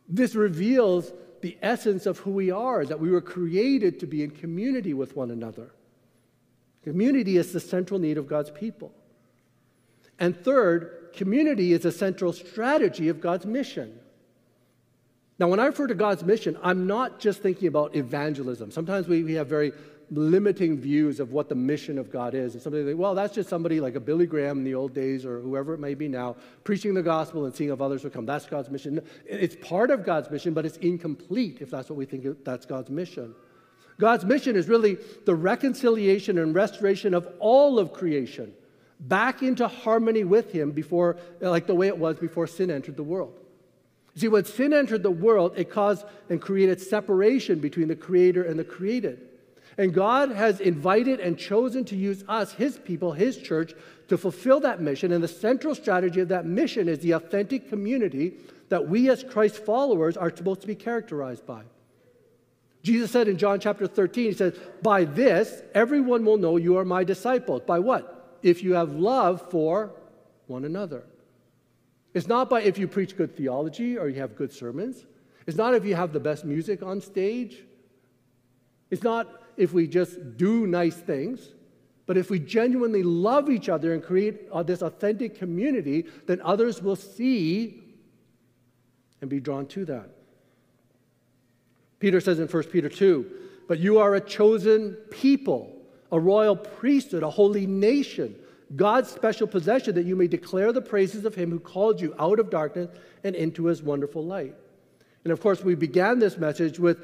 This 0.10 0.36
reveals 0.36 1.14
the 1.40 1.58
essence 1.62 2.06
of 2.06 2.20
who 2.20 2.32
we 2.32 2.52
are, 2.52 2.84
that 2.84 3.00
we 3.00 3.10
were 3.10 3.22
created 3.22 4.02
to 4.02 4.06
be 4.06 4.24
in 4.24 4.32
community 4.32 4.94
with 4.94 5.16
one 5.16 5.32
another. 5.32 5.72
Community 6.84 7.38
is 7.38 7.54
the 7.54 7.62
central 7.62 8.02
need 8.02 8.18
of 8.18 8.28
God's 8.28 8.52
people. 8.52 8.92
And 10.20 10.36
third, 10.36 11.12
community 11.14 11.72
is 11.72 11.86
a 11.86 11.92
central 11.94 12.34
strategy 12.34 13.08
of 13.08 13.22
God's 13.22 13.46
mission. 13.46 13.98
Now, 15.40 15.48
when 15.48 15.62
I 15.62 15.68
refer 15.68 15.88
to 15.88 15.96
God's 15.96 16.26
mission, 16.26 16.58
I'm 16.62 16.86
not 16.86 17.22
just 17.22 17.42
thinking 17.42 17.70
about 17.70 17.96
evangelism. 17.96 18.72
Sometimes 18.72 19.08
we, 19.08 19.24
we 19.24 19.36
have 19.36 19.48
very 19.48 19.72
limiting 20.10 20.78
views 20.78 21.20
of 21.20 21.32
what 21.32 21.50
the 21.50 21.56
mission 21.56 21.98
of 21.98 22.12
God 22.12 22.34
is. 22.34 22.54
And 22.54 22.62
somebody 22.62 22.86
think, 22.86 22.98
well, 22.98 23.16
that's 23.16 23.36
just 23.36 23.50
somebody 23.50 23.80
like 23.80 23.96
a 23.96 24.00
Billy 24.00 24.26
Graham 24.26 24.60
in 24.60 24.64
the 24.64 24.76
old 24.76 24.94
days 24.94 25.26
or 25.26 25.40
whoever 25.40 25.74
it 25.74 25.80
may 25.80 25.94
be 25.94 26.08
now, 26.08 26.36
preaching 26.64 26.94
the 26.94 27.04
gospel 27.04 27.46
and 27.46 27.56
seeing 27.56 27.72
if 27.72 27.82
others 27.82 28.04
will 28.04 28.12
come. 28.12 28.26
That's 28.26 28.46
God's 28.46 28.70
mission. 28.70 29.02
It's 29.26 29.56
part 29.56 29.92
of 29.92 30.06
God's 30.06 30.30
mission, 30.30 30.54
but 30.54 30.66
it's 30.66 30.78
incomplete 30.78 31.58
if 31.60 31.70
that's 31.70 31.90
what 31.90 31.98
we 31.98 32.06
think 32.06 32.44
that's 32.46 32.66
God's 32.66 32.90
mission. 32.90 33.36
God's 34.00 34.24
mission 34.24 34.56
is 34.56 34.70
really 34.70 34.98
the 35.26 35.36
reconciliation 35.36 36.38
and 36.38 36.54
restoration 36.54 37.14
of 37.14 37.28
all 37.40 37.80
of 37.80 37.94
creation 37.94 38.54
back 39.00 39.42
into 39.42 39.68
harmony 39.68 40.24
with 40.24 40.52
Him 40.52 40.72
before, 40.72 41.18
like 41.42 41.68
the 41.68 41.76
way 41.76 41.88
it 41.88 41.98
was 41.98 42.18
before 42.18 42.48
sin 42.48 42.72
entered 42.72 42.96
the 42.96 43.04
world. 43.04 43.40
See, 44.16 44.28
when 44.28 44.46
sin 44.46 44.74
entered 44.74 45.04
the 45.04 45.12
world, 45.12 45.54
it 45.58 45.70
caused 45.70 46.06
and 46.30 46.42
created 46.42 46.82
separation 46.82 47.60
between 47.60 47.88
the 47.88 47.96
Creator 47.96 48.44
and 48.44 48.58
the 48.58 48.64
created. 48.64 49.22
And 49.78 49.94
God 49.94 50.32
has 50.32 50.60
invited 50.60 51.20
and 51.20 51.38
chosen 51.38 51.86
to 51.86 51.96
use 51.96 52.24
us, 52.28 52.54
His 52.54 52.80
people, 52.80 53.12
His 53.12 53.38
church, 53.38 53.74
to 54.08 54.18
fulfill 54.18 54.60
that 54.62 54.82
mission. 54.82 55.12
And 55.12 55.24
the 55.24 55.28
central 55.28 55.76
strategy 55.76 56.20
of 56.20 56.30
that 56.30 56.46
mission 56.46 56.88
is 56.88 57.00
the 57.00 57.12
authentic 57.12 57.70
community 57.70 58.34
that 58.70 58.88
we 58.88 59.10
as 59.10 59.24
Christ 59.24 59.58
followers 59.58 60.18
are 60.18 60.36
supposed 60.36 60.62
to 60.62 60.68
be 60.68 60.76
characterized 60.76 61.46
by. 61.46 61.64
Jesus 62.82 63.12
said 63.12 63.28
in 63.28 63.38
John 63.38 63.60
chapter 63.60 63.86
13, 63.86 64.26
He 64.26 64.34
says, 64.34 64.58
By 64.82 65.04
this, 65.04 65.62
everyone 65.76 66.26
will 66.26 66.38
know 66.38 66.58
you 66.58 66.78
are 66.78 66.86
my 66.86 67.04
disciples. 67.04 67.62
By 67.66 67.80
what? 67.80 68.40
If 68.42 68.64
you 68.64 68.74
have 68.74 68.94
love 68.94 69.52
for 69.52 69.92
one 70.48 70.66
another. 70.66 71.04
It's 72.14 72.28
not 72.28 72.50
by 72.50 72.62
if 72.62 72.78
you 72.78 72.88
preach 72.88 73.16
good 73.16 73.36
theology 73.36 73.98
or 73.98 74.08
you 74.08 74.22
have 74.22 74.36
good 74.36 74.52
sermons. 74.52 75.06
It's 75.46 75.58
not 75.58 75.76
if 75.76 75.86
you 75.86 75.96
have 75.96 76.14
the 76.14 76.20
best 76.20 76.46
music 76.46 76.82
on 76.82 77.00
stage. 77.00 77.64
It's 78.90 79.04
not 79.04 79.28
if 79.58 79.74
we 79.74 79.88
just 79.88 80.38
do 80.38 80.68
nice 80.68 80.96
things, 80.96 81.50
but 82.06 82.16
if 82.16 82.30
we 82.30 82.40
genuinely 82.40 83.04
love 83.04 83.50
each 83.50 83.68
other 83.68 83.94
and 83.94 84.02
create 84.02 84.48
uh, 84.52 84.64
this 84.64 84.82
authentic 84.82 85.38
community, 85.38 86.06
then 86.26 86.40
others 86.42 86.82
will 86.82 86.96
see 86.96 87.84
and 89.20 89.30
be 89.30 89.40
drawn 89.40 89.66
to 89.68 89.84
that. 89.86 90.10
Peter 92.00 92.22
says 92.22 92.40
in 92.40 92.48
1 92.48 92.64
Peter 92.66 92.90
2, 92.90 93.26
but 93.68 93.80
you 93.80 93.98
are 93.98 94.16
a 94.16 94.22
chosen 94.22 94.94
people, 95.10 95.76
a 96.12 96.20
royal 96.20 96.56
priesthood, 96.56 97.24
a 97.24 97.30
holy 97.30 97.68
nation, 97.68 98.36
God's 98.76 99.10
special 99.10 99.48
possession, 99.48 99.96
that 99.96 100.06
you 100.06 100.16
may 100.16 100.28
declare 100.28 100.72
the 100.72 100.82
praises 100.82 101.26
of 101.26 101.36
him 101.36 101.50
who 101.50 101.60
called 101.60 102.00
you 102.00 102.14
out 102.20 102.40
of 102.40 102.50
darkness 102.50 102.90
and 103.24 103.36
into 103.36 103.66
his 103.66 103.82
wonderful 103.82 104.24
light. 104.24 104.56
And 105.24 105.34
of 105.34 105.42
course, 105.42 105.64
we 105.64 105.76
began 105.76 106.20
this 106.20 106.38
message 106.38 106.80
with 106.80 107.00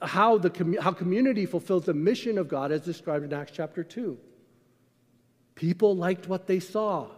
how, 0.00 0.38
the, 0.38 0.78
how 0.80 0.92
community 0.92 1.46
fulfills 1.46 1.86
the 1.86 1.94
mission 1.94 2.38
of 2.38 2.48
God 2.48 2.70
as 2.70 2.82
described 2.82 3.24
in 3.24 3.32
Acts 3.32 3.52
chapter 3.54 3.82
2. 3.82 4.16
People 5.54 5.96
liked 5.96 6.28
what 6.28 6.46
they 6.46 6.60
saw 6.60 7.08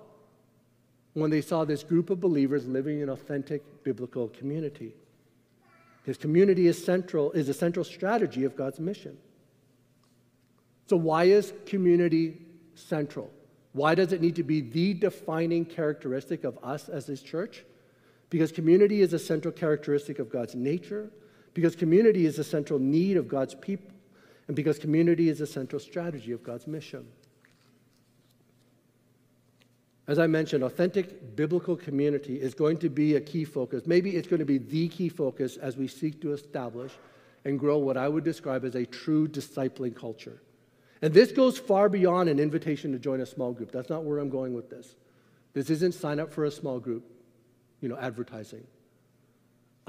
when 1.12 1.30
they 1.30 1.40
saw 1.40 1.64
this 1.64 1.82
group 1.82 2.10
of 2.10 2.20
believers 2.20 2.66
living 2.66 3.00
in 3.00 3.10
authentic 3.10 3.84
biblical 3.84 4.28
community. 4.28 4.94
His 6.04 6.16
community 6.16 6.66
is 6.66 6.82
central, 6.82 7.32
is 7.32 7.48
a 7.48 7.54
central 7.54 7.84
strategy 7.84 8.44
of 8.44 8.56
God's 8.56 8.80
mission. 8.80 9.18
So, 10.88 10.96
why 10.96 11.24
is 11.24 11.52
community 11.66 12.38
central? 12.74 13.30
Why 13.72 13.94
does 13.94 14.12
it 14.12 14.20
need 14.20 14.36
to 14.36 14.42
be 14.42 14.60
the 14.60 14.94
defining 14.94 15.64
characteristic 15.64 16.44
of 16.44 16.58
us 16.62 16.88
as 16.88 17.06
His 17.06 17.22
church? 17.22 17.64
Because 18.30 18.50
community 18.50 19.02
is 19.02 19.12
a 19.12 19.18
central 19.18 19.52
characteristic 19.52 20.18
of 20.18 20.30
God's 20.30 20.54
nature, 20.54 21.10
because 21.54 21.76
community 21.76 22.26
is 22.26 22.38
a 22.38 22.44
central 22.44 22.78
need 22.78 23.16
of 23.16 23.28
God's 23.28 23.54
people, 23.54 23.90
and 24.46 24.56
because 24.56 24.78
community 24.78 25.28
is 25.28 25.40
a 25.40 25.46
central 25.46 25.80
strategy 25.80 26.32
of 26.32 26.42
God's 26.42 26.66
mission. 26.66 27.06
As 30.06 30.18
I 30.18 30.26
mentioned, 30.26 30.64
authentic 30.64 31.36
biblical 31.36 31.76
community 31.76 32.40
is 32.40 32.52
going 32.52 32.78
to 32.78 32.88
be 32.88 33.14
a 33.14 33.20
key 33.20 33.44
focus. 33.44 33.86
Maybe 33.86 34.16
it's 34.16 34.26
going 34.26 34.40
to 34.40 34.44
be 34.44 34.58
the 34.58 34.88
key 34.88 35.08
focus 35.08 35.56
as 35.56 35.76
we 35.76 35.86
seek 35.86 36.20
to 36.22 36.32
establish 36.32 36.92
and 37.44 37.58
grow 37.58 37.78
what 37.78 37.96
I 37.96 38.08
would 38.08 38.24
describe 38.24 38.64
as 38.64 38.74
a 38.74 38.84
true 38.84 39.28
discipling 39.28 39.94
culture. 39.94 40.42
And 41.00 41.14
this 41.14 41.32
goes 41.32 41.58
far 41.58 41.88
beyond 41.88 42.28
an 42.28 42.40
invitation 42.40 42.92
to 42.92 42.98
join 42.98 43.20
a 43.20 43.26
small 43.26 43.52
group. 43.52 43.70
That's 43.70 43.88
not 43.88 44.02
where 44.04 44.18
I'm 44.18 44.30
going 44.30 44.52
with 44.52 44.68
this. 44.68 44.96
This 45.52 45.70
isn't 45.70 45.94
sign 45.94 46.20
up 46.20 46.32
for 46.32 46.44
a 46.44 46.50
small 46.50 46.80
group, 46.80 47.04
you 47.80 47.88
know, 47.88 47.96
advertising. 47.96 48.66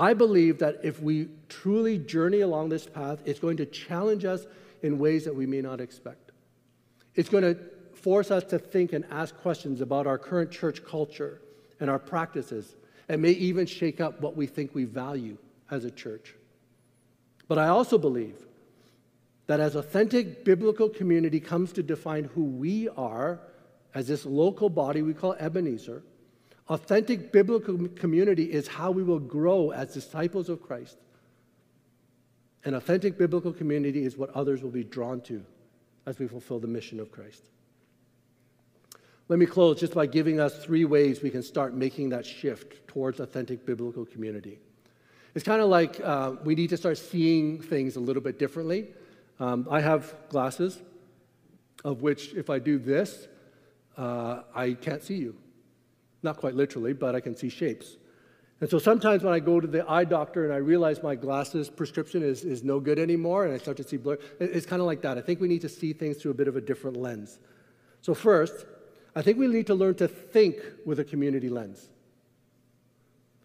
I 0.02 0.16
believe 0.16 0.58
that 0.58 0.80
if 0.84 1.00
we 1.00 1.28
truly 1.48 2.00
journey 2.00 2.40
along 2.42 2.70
this 2.70 2.88
path, 2.88 3.22
it's 3.24 3.40
going 3.40 3.58
to 3.58 3.68
challenge 3.68 4.26
us 4.26 4.48
in 4.82 4.98
ways 4.98 5.26
that 5.26 5.36
we 5.36 5.46
may 5.46 5.62
not 5.62 5.80
expect. 5.80 6.32
It's 7.14 7.30
going 7.30 7.44
to 7.44 7.56
force 7.94 8.32
us 8.32 8.44
to 8.46 8.58
think 8.58 8.94
and 8.94 9.06
ask 9.12 9.38
questions 9.38 9.80
about 9.80 10.08
our 10.08 10.18
current 10.18 10.50
church 10.50 10.84
culture 10.84 11.40
and 11.80 11.88
our 11.88 12.00
practices, 12.00 12.76
and 13.10 13.22
may 13.22 13.30
even 13.30 13.68
shake 13.68 14.02
up 14.02 14.22
what 14.22 14.36
we 14.36 14.48
think 14.48 14.74
we 14.74 14.86
value 14.86 15.38
as 15.70 15.86
a 15.86 15.92
church. 15.92 16.34
But 17.48 17.60
I 17.60 17.68
also 17.68 18.00
believe 18.00 18.48
that 19.46 19.60
as 19.60 19.76
authentic 19.76 20.44
biblical 20.44 20.90
community 20.90 21.40
comes 21.40 21.74
to 21.74 21.84
define 21.84 22.24
who 22.24 22.46
we 22.46 22.90
are 22.90 23.40
as 23.94 24.08
this 24.08 24.26
local 24.26 24.70
body 24.70 25.04
we 25.04 25.14
call 25.14 25.34
Ebenezer, 25.34 26.02
Authentic 26.70 27.32
biblical 27.32 27.88
community 27.90 28.46
is 28.46 28.68
how 28.68 28.92
we 28.92 29.04
will 29.04 29.20
grow 29.20 29.72
as 29.72 29.94
disciples 29.94 30.50
of 30.50 30.62
Christ. 30.62 30.98
And 32.64 32.76
authentic 32.76 33.18
biblical 33.18 33.52
community 33.52 34.06
is 34.06 34.18
what 34.18 34.30
others 34.32 34.62
will 34.62 34.70
be 34.70 34.84
drawn 34.84 35.22
to 35.22 35.44
as 36.06 36.20
we 36.20 36.28
fulfill 36.28 36.60
the 36.60 36.68
mission 36.68 37.00
of 37.00 37.12
Christ. 37.12 37.50
Let 39.28 39.40
me 39.40 39.46
close 39.46 39.80
just 39.80 39.94
by 39.94 40.06
giving 40.08 40.40
us 40.40 40.64
three 40.64 40.86
ways 40.86 41.22
we 41.22 41.30
can 41.30 41.42
start 41.42 41.74
making 41.74 42.10
that 42.10 42.26
shift 42.26 42.88
towards 42.88 43.20
authentic 43.20 43.66
biblical 43.66 44.06
community. 44.06 44.60
It's 45.34 45.46
kind 45.46 45.62
of 45.62 45.70
like 45.70 46.02
uh, 46.04 46.34
we 46.44 46.56
need 46.56 46.70
to 46.72 46.78
start 46.78 46.98
seeing 46.98 47.62
things 47.62 47.96
a 47.96 48.00
little 48.00 48.22
bit 48.22 48.38
differently. 48.38 48.88
Um, 49.40 49.68
I 49.72 49.80
have 49.80 50.14
glasses, 50.30 50.82
of 51.86 52.02
which, 52.02 52.34
if 52.34 52.50
I 52.50 52.60
do 52.60 52.78
this, 52.78 53.28
uh, 53.98 54.42
I 54.54 54.74
can't 54.74 55.02
see 55.02 55.16
you. 55.16 55.36
Not 56.24 56.38
quite 56.38 56.56
literally, 56.56 56.94
but 56.94 57.16
I 57.16 57.20
can 57.20 57.36
see 57.36 57.50
shapes. 57.50 57.98
And 58.62 58.70
so 58.70 58.78
sometimes 58.78 59.24
when 59.24 59.34
I 59.34 59.40
go 59.40 59.60
to 59.60 59.66
the 59.66 59.90
eye 59.90 60.06
doctor 60.06 60.46
and 60.46 60.54
I 60.54 60.58
realize 60.58 61.02
my 61.02 61.16
glasses 61.16 61.68
prescription 61.68 62.22
is, 62.22 62.44
is 62.44 62.64
no 62.64 62.80
good 62.80 63.00
anymore 63.00 63.46
and 63.46 63.54
I 63.54 63.58
start 63.58 63.78
to 63.78 63.84
see 63.84 63.98
blur, 63.98 64.20
it's 64.40 64.68
kind 64.68 64.80
of 64.80 64.86
like 64.86 65.02
that. 65.02 65.18
I 65.18 65.22
think 65.22 65.42
we 65.42 65.48
need 65.48 65.62
to 65.62 65.70
see 65.70 65.94
things 65.94 66.18
through 66.18 66.32
a 66.32 66.36
bit 66.36 66.48
of 66.48 66.56
a 66.56 66.62
different 66.62 66.96
lens. 66.96 67.40
So, 68.02 68.14
first, 68.14 68.66
I 69.16 69.24
think 69.24 69.40
we 69.40 69.48
need 69.48 69.68
to 69.68 69.76
learn 69.76 69.96
to 69.96 70.08
think 70.08 70.58
with 70.86 71.00
a 71.00 71.04
community 71.04 71.50
lens. 71.50 71.90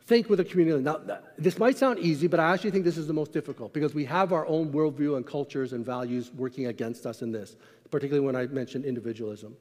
Think 0.05 0.29
with 0.29 0.39
a 0.39 0.45
community 0.45 0.83
lens. 0.83 1.07
Now, 1.09 1.19
this 1.39 1.59
might 1.59 1.79
sound 1.79 1.99
easy, 1.99 2.27
but 2.27 2.39
I 2.39 2.53
actually 2.53 2.71
think 2.71 2.85
this 2.85 2.99
is 2.99 3.07
the 3.07 3.15
most 3.15 3.33
difficult 3.33 3.73
because 3.73 3.95
we 3.95 4.05
have 4.05 4.35
our 4.35 4.47
own 4.47 4.71
worldview 4.71 5.17
and 5.17 5.27
cultures 5.27 5.73
and 5.73 5.85
values 5.85 6.31
working 6.35 6.67
against 6.67 7.07
us 7.07 7.23
in 7.23 7.33
this, 7.33 7.57
particularly 7.91 8.25
when 8.25 8.37
I 8.37 8.47
mentioned 8.47 8.85
individualism. 8.85 9.57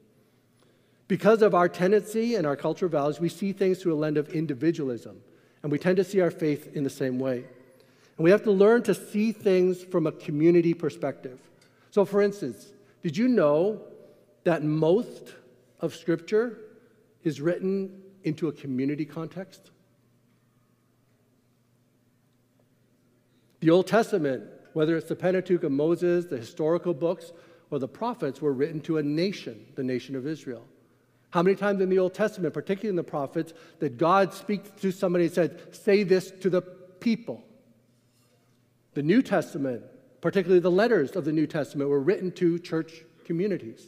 Because 1.08 1.42
of 1.42 1.54
our 1.54 1.68
tendency 1.68 2.34
and 2.34 2.46
our 2.46 2.56
cultural 2.56 2.90
values, 2.90 3.20
we 3.20 3.28
see 3.28 3.52
things 3.52 3.78
through 3.78 3.94
a 3.94 3.96
lens 3.96 4.18
of 4.18 4.28
individualism, 4.30 5.20
and 5.62 5.70
we 5.70 5.78
tend 5.78 5.96
to 5.98 6.04
see 6.04 6.20
our 6.20 6.30
faith 6.30 6.74
in 6.74 6.82
the 6.82 6.90
same 6.90 7.18
way. 7.18 7.44
And 8.16 8.24
we 8.24 8.30
have 8.30 8.42
to 8.44 8.50
learn 8.50 8.82
to 8.84 8.94
see 8.94 9.30
things 9.30 9.84
from 9.84 10.06
a 10.06 10.12
community 10.12 10.74
perspective. 10.74 11.38
So, 11.90 12.04
for 12.04 12.22
instance, 12.22 12.72
did 13.02 13.16
you 13.16 13.28
know 13.28 13.82
that 14.44 14.64
most 14.64 15.34
of 15.80 15.94
Scripture 15.94 16.58
is 17.22 17.40
written 17.40 18.02
into 18.24 18.48
a 18.48 18.52
community 18.52 19.04
context? 19.04 19.70
The 23.60 23.70
Old 23.70 23.86
Testament, 23.86 24.44
whether 24.72 24.96
it's 24.96 25.08
the 25.08 25.16
Pentateuch 25.16 25.62
of 25.62 25.72
Moses, 25.72 26.26
the 26.26 26.36
historical 26.36 26.94
books, 26.94 27.32
or 27.70 27.78
the 27.78 27.88
prophets, 27.88 28.40
were 28.40 28.52
written 28.52 28.80
to 28.82 28.98
a 28.98 29.02
nation, 29.02 29.66
the 29.74 29.82
nation 29.82 30.16
of 30.16 30.26
Israel. 30.26 30.64
How 31.36 31.42
many 31.42 31.54
times 31.54 31.82
in 31.82 31.90
the 31.90 31.98
Old 31.98 32.14
Testament, 32.14 32.54
particularly 32.54 32.88
in 32.88 32.96
the 32.96 33.04
prophets, 33.04 33.52
did 33.78 33.98
God 33.98 34.32
speak 34.32 34.74
to 34.80 34.90
somebody 34.90 35.26
and 35.26 35.34
said, 35.34 35.74
Say 35.74 36.02
this 36.02 36.30
to 36.40 36.48
the 36.48 36.62
people? 36.62 37.44
The 38.94 39.02
New 39.02 39.20
Testament, 39.20 39.82
particularly 40.22 40.60
the 40.60 40.70
letters 40.70 41.10
of 41.10 41.26
the 41.26 41.32
New 41.32 41.46
Testament, 41.46 41.90
were 41.90 42.00
written 42.00 42.32
to 42.36 42.58
church 42.58 43.04
communities. 43.26 43.86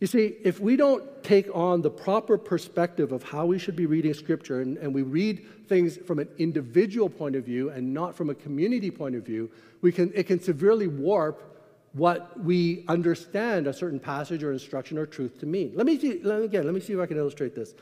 You 0.00 0.06
see, 0.06 0.36
if 0.42 0.58
we 0.58 0.76
don't 0.76 1.22
take 1.22 1.54
on 1.54 1.82
the 1.82 1.90
proper 1.90 2.38
perspective 2.38 3.12
of 3.12 3.22
how 3.22 3.44
we 3.44 3.58
should 3.58 3.76
be 3.76 3.84
reading 3.84 4.14
Scripture 4.14 4.62
and, 4.62 4.78
and, 4.78 4.94
we 4.94 5.02
read 5.02 5.46
things 5.68 5.98
from 5.98 6.18
an 6.18 6.28
individual 6.38 7.10
point 7.10 7.36
of 7.36 7.44
view 7.44 7.68
and 7.68 7.92
not 7.92 8.16
from 8.16 8.30
a 8.30 8.34
community 8.34 8.90
point 8.90 9.14
of 9.14 9.26
view, 9.26 9.50
we 9.82 9.92
can, 9.92 10.10
it 10.14 10.22
can 10.26 10.40
severely 10.40 10.86
warp 10.86 11.51
what 11.92 12.40
we 12.42 12.84
understand 12.88 13.66
a 13.66 13.72
certain 13.72 14.00
passage 14.00 14.42
or 14.42 14.52
instruction 14.52 14.96
or 14.96 15.06
truth 15.06 15.38
to 15.40 15.46
mean. 15.46 15.72
Let 15.74 15.86
me 15.86 15.98
see, 15.98 16.20
let 16.22 16.42
again, 16.42 16.64
let 16.64 16.74
me 16.74 16.80
see 16.80 16.94
if 16.94 17.00
I 17.00 17.06
can 17.06 17.18
illustrate 17.18 17.54
this. 17.54 17.74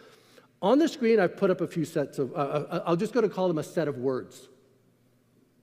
On 0.63 0.79
the 0.79 0.89
screen, 0.89 1.21
I've 1.21 1.37
put 1.37 1.51
up 1.51 1.61
a 1.61 1.67
few 1.67 1.85
sets 1.85 2.19
of, 2.19 2.33
uh, 2.33 2.37
uh 2.37 2.83
I'll 2.87 2.97
just 2.97 3.15
go 3.15 3.21
to 3.21 3.29
call 3.29 3.49
them 3.49 3.59
a 3.59 3.63
set 3.63 3.89
of 3.89 3.99
words. 3.99 4.49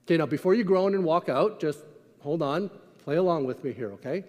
Okay, 0.06 0.18
now 0.18 0.26
before 0.26 0.54
you 0.54 0.64
groan 0.64 0.95
and 0.95 1.04
walk 1.04 1.28
out, 1.28 1.60
just 1.60 1.80
hold 2.20 2.41
on, 2.41 2.72
play 3.04 3.18
along 3.18 3.45
with 3.45 3.64
me 3.64 3.74
here, 3.74 3.91
okay? 3.93 4.24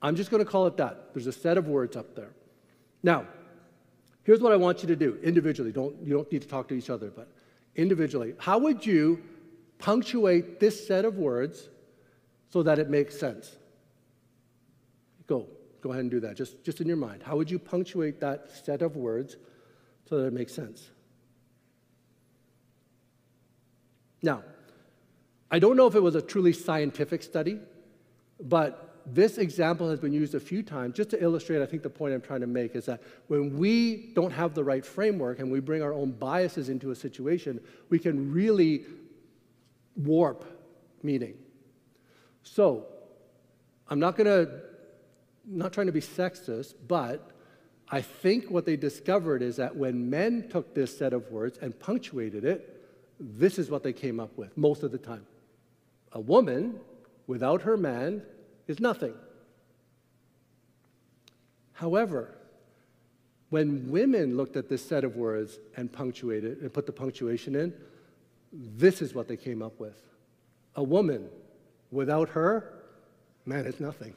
I'm 0.00 0.16
just 0.16 0.30
going 0.30 0.44
to 0.44 0.50
call 0.50 0.66
it 0.66 0.76
that. 0.78 1.14
There's 1.14 1.26
a 1.26 1.32
set 1.32 1.56
of 1.56 1.68
words 1.68 1.96
up 1.96 2.16
there. 2.16 2.30
Now, 3.02 3.26
here's 4.24 4.40
what 4.40 4.52
I 4.52 4.56
want 4.56 4.82
you 4.82 4.88
to 4.88 4.96
do 4.96 5.18
individually. 5.22 5.70
Don't, 5.70 5.94
you 6.02 6.14
don't 6.14 6.30
need 6.32 6.42
to 6.42 6.48
talk 6.48 6.68
to 6.68 6.74
each 6.74 6.90
other, 6.90 7.10
but 7.10 7.28
individually. 7.76 8.34
How 8.38 8.58
would 8.58 8.84
you 8.84 9.22
punctuate 9.78 10.58
this 10.58 10.86
set 10.86 11.04
of 11.04 11.18
words 11.18 11.68
so 12.52 12.62
that 12.62 12.78
it 12.78 12.90
makes 12.90 13.18
sense? 13.18 13.56
Go. 15.26 15.48
Go 15.80 15.90
ahead 15.90 16.02
and 16.02 16.10
do 16.10 16.20
that, 16.20 16.36
just, 16.36 16.62
just 16.62 16.80
in 16.80 16.86
your 16.86 16.96
mind. 16.96 17.22
How 17.24 17.36
would 17.36 17.50
you 17.50 17.58
punctuate 17.58 18.20
that 18.20 18.48
set 18.64 18.82
of 18.82 18.94
words 18.94 19.36
so 20.08 20.18
that 20.18 20.26
it 20.26 20.32
makes 20.32 20.54
sense? 20.54 20.90
Now, 24.22 24.44
I 25.50 25.58
don't 25.58 25.76
know 25.76 25.88
if 25.88 25.96
it 25.96 26.02
was 26.02 26.14
a 26.14 26.22
truly 26.22 26.52
scientific 26.52 27.22
study, 27.22 27.58
but 28.40 29.00
this 29.04 29.38
example 29.38 29.90
has 29.90 29.98
been 29.98 30.12
used 30.12 30.36
a 30.36 30.40
few 30.40 30.62
times 30.62 30.94
just 30.94 31.10
to 31.10 31.20
illustrate, 31.20 31.60
I 31.60 31.66
think, 31.66 31.82
the 31.82 31.90
point 31.90 32.14
I'm 32.14 32.20
trying 32.20 32.42
to 32.42 32.46
make 32.46 32.76
is 32.76 32.86
that 32.86 33.02
when 33.26 33.58
we 33.58 34.12
don't 34.14 34.30
have 34.30 34.54
the 34.54 34.62
right 34.62 34.86
framework 34.86 35.40
and 35.40 35.50
we 35.50 35.58
bring 35.58 35.82
our 35.82 35.92
own 35.92 36.12
biases 36.12 36.68
into 36.68 36.92
a 36.92 36.94
situation, 36.94 37.60
we 37.88 37.98
can 37.98 38.32
really 38.32 38.84
warp 39.96 40.44
meaning. 41.02 41.34
So, 42.42 42.86
I'm 43.88 44.00
not 44.00 44.16
going 44.16 44.26
to 44.26 44.60
not 45.44 45.72
trying 45.72 45.86
to 45.86 45.92
be 45.92 46.00
sexist, 46.00 46.74
but 46.86 47.30
I 47.88 48.00
think 48.00 48.50
what 48.50 48.64
they 48.64 48.76
discovered 48.76 49.42
is 49.42 49.56
that 49.56 49.76
when 49.76 50.08
men 50.08 50.48
took 50.48 50.74
this 50.74 50.96
set 50.96 51.12
of 51.12 51.30
words 51.30 51.58
and 51.58 51.78
punctuated 51.78 52.44
it, 52.44 52.82
this 53.18 53.58
is 53.58 53.70
what 53.70 53.82
they 53.82 53.92
came 53.92 54.18
up 54.18 54.36
with 54.36 54.56
most 54.56 54.82
of 54.82 54.92
the 54.92 54.98
time. 54.98 55.26
A 56.12 56.20
woman 56.20 56.80
without 57.26 57.62
her 57.62 57.76
man 57.76 58.22
is 58.66 58.80
nothing. 58.80 59.14
However, 61.72 62.34
when 63.50 63.90
women 63.90 64.36
looked 64.36 64.56
at 64.56 64.68
this 64.68 64.84
set 64.84 65.04
of 65.04 65.16
words 65.16 65.58
and 65.76 65.92
punctuated 65.92 66.58
and 66.58 66.72
put 66.72 66.86
the 66.86 66.92
punctuation 66.92 67.54
in, 67.54 67.74
this 68.52 69.02
is 69.02 69.14
what 69.14 69.28
they 69.28 69.36
came 69.36 69.62
up 69.62 69.78
with. 69.78 70.00
A 70.76 70.82
woman 70.82 71.28
without 71.92 72.30
her, 72.30 72.72
man, 73.46 73.66
is 73.66 73.78
nothing 73.78 74.14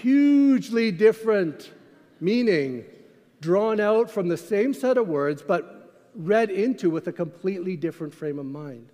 hugely 0.00 0.90
different 0.90 1.70
meaning 2.20 2.84
drawn 3.40 3.80
out 3.80 4.10
from 4.10 4.28
the 4.28 4.36
same 4.36 4.74
set 4.74 4.96
of 4.96 5.08
words, 5.08 5.42
but 5.42 6.10
read 6.14 6.50
into 6.50 6.90
with 6.90 7.06
a 7.06 7.12
completely 7.12 7.76
different 7.76 8.14
frame 8.14 8.38
of 8.38 8.46
mind. 8.46 8.88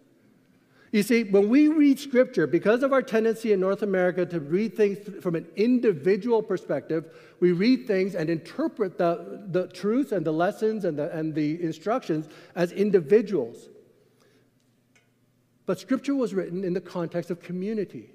You 0.93 1.03
see, 1.03 1.25
when 1.25 1.49
we 1.49 1.69
read 1.69 1.99
scripture, 1.99 2.47
because 2.47 2.83
of 2.83 2.93
our 2.93 3.03
tendency 3.03 3.53
in 3.53 3.61
North 3.61 3.83
America 3.83 4.25
to 4.27 4.41
read 4.41 4.77
things 4.77 4.99
from 5.23 5.35
an 5.35 5.47
individual 5.57 6.43
perspective, 6.43 7.13
we 7.41 7.53
read 7.53 7.87
things 7.87 8.15
and 8.15 8.31
interpret 8.31 8.97
the, 8.97 9.43
the 9.51 9.67
truths 9.69 10.13
and 10.13 10.25
the 10.25 10.33
lessons 10.33 10.85
and 10.85 10.99
the, 10.99 11.15
and 11.17 11.35
the 11.35 11.61
instructions 11.63 12.29
as 12.55 12.73
individuals. 12.73 13.69
But 15.67 15.81
scripture 15.81 16.14
was 16.14 16.33
written 16.33 16.64
in 16.64 16.73
the 16.73 16.81
context 16.81 17.31
of 17.31 17.43
community. 17.43 18.11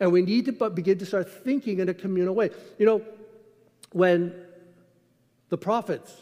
And 0.00 0.10
we 0.10 0.22
need 0.22 0.46
to 0.46 0.70
begin 0.70 0.98
to 0.98 1.06
start 1.06 1.30
thinking 1.30 1.80
in 1.80 1.88
a 1.88 1.94
communal 1.94 2.34
way. 2.34 2.50
You 2.78 2.86
know, 2.86 3.02
when 3.92 4.34
the 5.50 5.58
prophets 5.58 6.14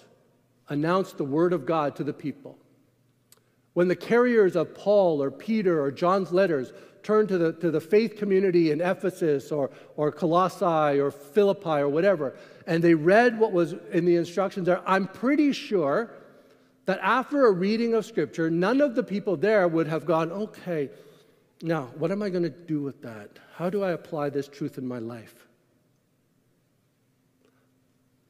announced 0.69 1.19
the 1.19 1.25
word 1.25 1.53
of 1.53 1.67
God 1.67 1.95
to 1.97 2.05
the 2.05 2.12
people, 2.12 2.59
when 3.75 3.89
the 3.89 3.97
carriers 3.97 4.57
of 4.57 4.75
Paul 4.75 5.23
or 5.23 5.31
Peter 5.31 5.81
or 5.81 5.91
John's 5.91 6.33
letters 6.33 6.73
turned 7.03 7.29
to 7.29 7.39
the, 7.39 7.53
to 7.53 7.71
the 7.71 7.81
faith 7.81 8.17
community 8.17 8.73
in 8.73 8.81
Ephesus 8.81 9.53
or, 9.53 9.71
or 9.97 10.11
Colossae 10.11 10.99
or 10.99 11.11
Philippi 11.11 11.81
or 11.81 11.89
whatever, 11.89 12.35
and 12.67 12.83
they 12.83 12.95
read 12.95 13.39
what 13.39 13.53
was 13.53 13.75
in 13.93 14.07
the 14.07 14.17
instructions 14.17 14.67
there, 14.67 14.83
I'm 14.87 15.07
pretty 15.07 15.53
sure 15.53 16.11
that 16.87 16.99
after 17.03 17.47
a 17.47 17.53
reading 17.53 17.95
of 17.95 18.07
Scripture, 18.07 18.49
none 18.49 18.80
of 18.80 18.95
the 18.95 19.03
people 19.03 19.37
there 19.37 19.68
would 19.68 19.87
have 19.87 20.07
gone, 20.07 20.32
okay, 20.32 20.89
now, 21.62 21.84
what 21.97 22.11
am 22.11 22.22
I 22.22 22.28
going 22.28 22.43
to 22.43 22.51
do 22.51 22.82
with 22.82 23.03
that? 23.03 23.39
How 23.55 23.70
do 23.70 23.82
I 23.82 23.93
apply 23.93 24.30
this 24.30 24.47
truth 24.47 24.78
in 24.78 24.87
my 24.87 24.99
life? 24.99 25.47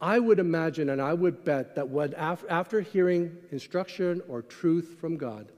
I 0.00 0.18
would 0.18 0.38
imagine 0.38 0.90
and 0.90 1.00
I 1.00 1.14
would 1.14 1.44
bet 1.44 1.74
that 1.74 1.88
when, 1.88 2.14
after 2.14 2.80
hearing 2.80 3.36
instruction 3.50 4.22
or 4.28 4.42
truth 4.42 4.96
from 5.00 5.16
God, 5.16 5.50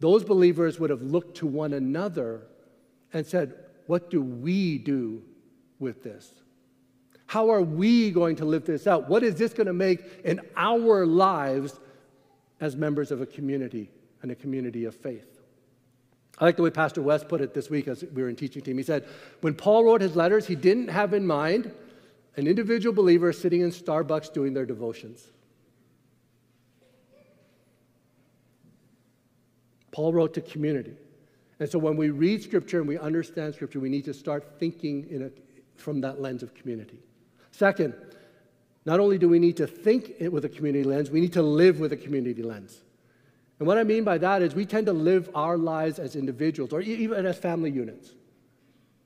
those 0.00 0.24
believers 0.24 0.80
would 0.80 0.90
have 0.90 1.02
looked 1.02 1.36
to 1.38 1.46
one 1.46 1.74
another 1.74 2.42
and 3.12 3.26
said, 3.26 3.54
What 3.86 4.10
do 4.10 4.20
we 4.22 4.78
do 4.78 5.22
with 5.78 6.02
this? 6.02 6.32
How 7.26 7.50
are 7.50 7.62
we 7.62 8.10
going 8.10 8.36
to 8.36 8.44
live 8.44 8.64
this 8.64 8.86
out? 8.86 9.08
What 9.08 9.22
is 9.22 9.36
this 9.36 9.52
going 9.52 9.68
to 9.68 9.72
make 9.72 10.00
in 10.24 10.40
our 10.56 11.06
lives 11.06 11.78
as 12.62 12.76
members 12.76 13.10
of 13.10 13.20
a 13.20 13.26
community 13.26 13.90
and 14.22 14.30
a 14.30 14.34
community 14.34 14.86
of 14.86 14.94
faith? 14.94 15.40
I 16.38 16.46
like 16.46 16.56
the 16.56 16.62
way 16.62 16.70
Pastor 16.70 17.02
West 17.02 17.28
put 17.28 17.42
it 17.42 17.52
this 17.52 17.68
week 17.68 17.88
as 17.88 18.02
we 18.14 18.22
were 18.22 18.28
in 18.28 18.36
teaching 18.36 18.62
team. 18.62 18.78
He 18.78 18.82
said, 18.82 19.06
when 19.42 19.54
Paul 19.54 19.84
wrote 19.84 20.00
his 20.00 20.16
letters, 20.16 20.46
he 20.46 20.54
didn't 20.54 20.88
have 20.88 21.12
in 21.12 21.26
mind 21.26 21.70
an 22.36 22.46
individual 22.46 22.94
believer 22.94 23.32
sitting 23.32 23.60
in 23.60 23.70
Starbucks 23.70 24.32
doing 24.32 24.54
their 24.54 24.64
devotions. 24.64 25.26
Paul 29.90 30.14
wrote 30.14 30.32
to 30.34 30.40
community. 30.40 30.94
And 31.60 31.68
so 31.68 31.78
when 31.78 31.96
we 31.96 32.10
read 32.10 32.42
Scripture 32.42 32.78
and 32.78 32.88
we 32.88 32.98
understand 32.98 33.54
Scripture, 33.54 33.78
we 33.78 33.90
need 33.90 34.06
to 34.06 34.14
start 34.14 34.58
thinking 34.58 35.06
a, 35.22 35.78
from 35.80 36.00
that 36.00 36.20
lens 36.20 36.42
of 36.42 36.54
community. 36.54 36.98
Second, 37.50 37.94
not 38.84 39.00
only 39.00 39.18
do 39.18 39.28
we 39.28 39.38
need 39.38 39.56
to 39.58 39.66
think 39.66 40.14
with 40.30 40.44
a 40.44 40.48
community 40.48 40.84
lens, 40.84 41.10
we 41.10 41.20
need 41.20 41.32
to 41.34 41.42
live 41.42 41.78
with 41.78 41.92
a 41.92 41.96
community 41.96 42.42
lens. 42.42 42.82
And 43.58 43.66
what 43.66 43.78
I 43.78 43.84
mean 43.84 44.02
by 44.02 44.18
that 44.18 44.42
is 44.42 44.54
we 44.54 44.66
tend 44.66 44.86
to 44.86 44.92
live 44.92 45.30
our 45.34 45.56
lives 45.56 45.98
as 46.00 46.16
individuals 46.16 46.72
or 46.72 46.80
even 46.80 47.24
as 47.24 47.38
family 47.38 47.70
units, 47.70 48.10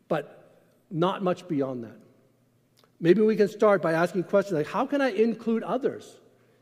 but 0.09 0.62
not 0.91 1.22
much 1.22 1.47
beyond 1.47 1.85
that. 1.85 1.99
Maybe 2.99 3.20
we 3.20 3.37
can 3.37 3.49
start 3.49 3.83
by 3.83 3.93
asking 3.93 4.24
questions 4.24 4.57
like 4.57 4.66
how 4.66 4.87
can 4.87 5.03
I 5.03 5.11
include 5.11 5.62
others 5.62 6.16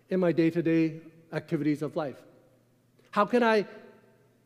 in 0.08 0.18
my 0.18 0.32
day 0.32 0.50
to 0.50 0.62
day 0.62 1.00
activities 1.32 1.82
of 1.82 1.94
life? 1.94 2.20
How 3.12 3.24
can 3.24 3.44
I 3.44 3.66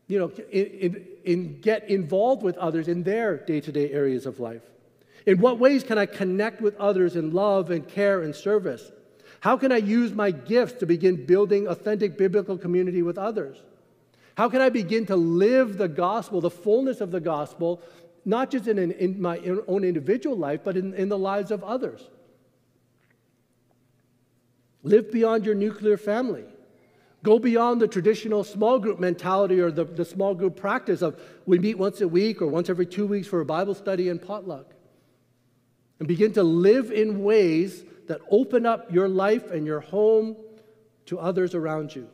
you 0.09 0.17
know, 0.17 0.31
in, 0.51 0.65
in, 0.65 1.07
in 1.23 1.61
get 1.61 1.87
involved 1.89 2.43
with 2.43 2.57
others 2.57 2.87
in 2.87 3.03
their 3.03 3.37
day 3.37 3.61
to 3.61 3.71
day 3.71 3.91
areas 3.91 4.25
of 4.25 4.39
life? 4.39 4.63
In 5.29 5.37
what 5.37 5.59
ways 5.59 5.83
can 5.83 5.99
I 5.99 6.07
connect 6.07 6.59
with 6.59 6.75
others 6.77 7.15
in 7.15 7.29
love 7.29 7.69
and 7.69 7.87
care 7.87 8.23
and 8.23 8.35
service? 8.35 8.91
How 9.41 9.57
can 9.57 9.71
I 9.71 9.77
use 9.77 10.11
my 10.11 10.31
gifts 10.31 10.79
to 10.79 10.87
begin 10.87 11.27
building 11.27 11.67
authentic 11.67 12.17
biblical 12.17 12.57
community 12.57 13.03
with 13.03 13.19
others? 13.19 13.61
How 14.33 14.49
can 14.49 14.59
I 14.59 14.69
begin 14.69 15.05
to 15.05 15.15
live 15.15 15.77
the 15.77 15.87
gospel, 15.87 16.41
the 16.41 16.49
fullness 16.49 16.99
of 16.99 17.11
the 17.11 17.19
gospel, 17.19 17.79
not 18.25 18.49
just 18.49 18.67
in, 18.67 18.79
an, 18.79 18.91
in 18.93 19.21
my 19.21 19.37
own 19.67 19.83
individual 19.83 20.35
life, 20.35 20.61
but 20.63 20.75
in, 20.75 20.95
in 20.95 21.09
the 21.09 21.17
lives 21.19 21.51
of 21.51 21.63
others? 21.63 22.09
Live 24.81 25.11
beyond 25.11 25.45
your 25.45 25.53
nuclear 25.53 25.97
family. 25.97 26.45
Go 27.21 27.37
beyond 27.37 27.79
the 27.79 27.87
traditional 27.87 28.43
small 28.43 28.79
group 28.79 28.99
mentality 28.99 29.59
or 29.59 29.69
the, 29.69 29.85
the 29.85 30.05
small 30.05 30.33
group 30.33 30.55
practice 30.55 31.03
of 31.03 31.21
we 31.45 31.59
meet 31.59 31.77
once 31.77 32.01
a 32.01 32.07
week 32.07 32.41
or 32.41 32.47
once 32.47 32.67
every 32.67 32.87
two 32.87 33.05
weeks 33.05 33.27
for 33.27 33.41
a 33.41 33.45
Bible 33.45 33.75
study 33.75 34.09
and 34.09 34.19
potluck. 34.19 34.73
And 35.99 36.07
begin 36.07 36.33
to 36.33 36.43
live 36.43 36.91
in 36.91 37.23
ways 37.23 37.83
that 38.07 38.21
open 38.31 38.65
up 38.65 38.91
your 38.91 39.07
life 39.07 39.51
and 39.51 39.65
your 39.65 39.81
home 39.81 40.35
to 41.05 41.19
others 41.19 41.53
around 41.53 41.93
you 41.93 42.09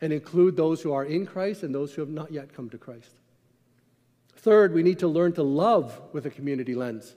and 0.00 0.12
include 0.12 0.56
those 0.56 0.82
who 0.82 0.92
are 0.92 1.04
in 1.04 1.26
Christ 1.26 1.62
and 1.62 1.74
those 1.74 1.94
who 1.94 2.02
have 2.02 2.10
not 2.10 2.32
yet 2.32 2.54
come 2.54 2.68
to 2.70 2.78
Christ. 2.78 3.10
Third, 4.36 4.74
we 4.74 4.82
need 4.82 5.00
to 5.00 5.08
learn 5.08 5.32
to 5.34 5.42
love 5.42 6.00
with 6.12 6.26
a 6.26 6.30
community 6.30 6.74
lens. 6.74 7.14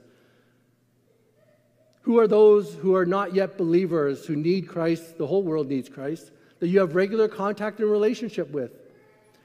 Who 2.02 2.18
are 2.18 2.26
those 2.26 2.74
who 2.74 2.94
are 2.96 3.06
not 3.06 3.34
yet 3.34 3.58
believers 3.58 4.26
who 4.26 4.34
need 4.34 4.68
Christ? 4.68 5.18
The 5.18 5.26
whole 5.26 5.42
world 5.42 5.68
needs 5.68 5.88
Christ, 5.88 6.30
that 6.58 6.68
you 6.68 6.80
have 6.80 6.94
regular 6.94 7.28
contact 7.28 7.78
and 7.80 7.90
relationship 7.90 8.50
with. 8.50 8.72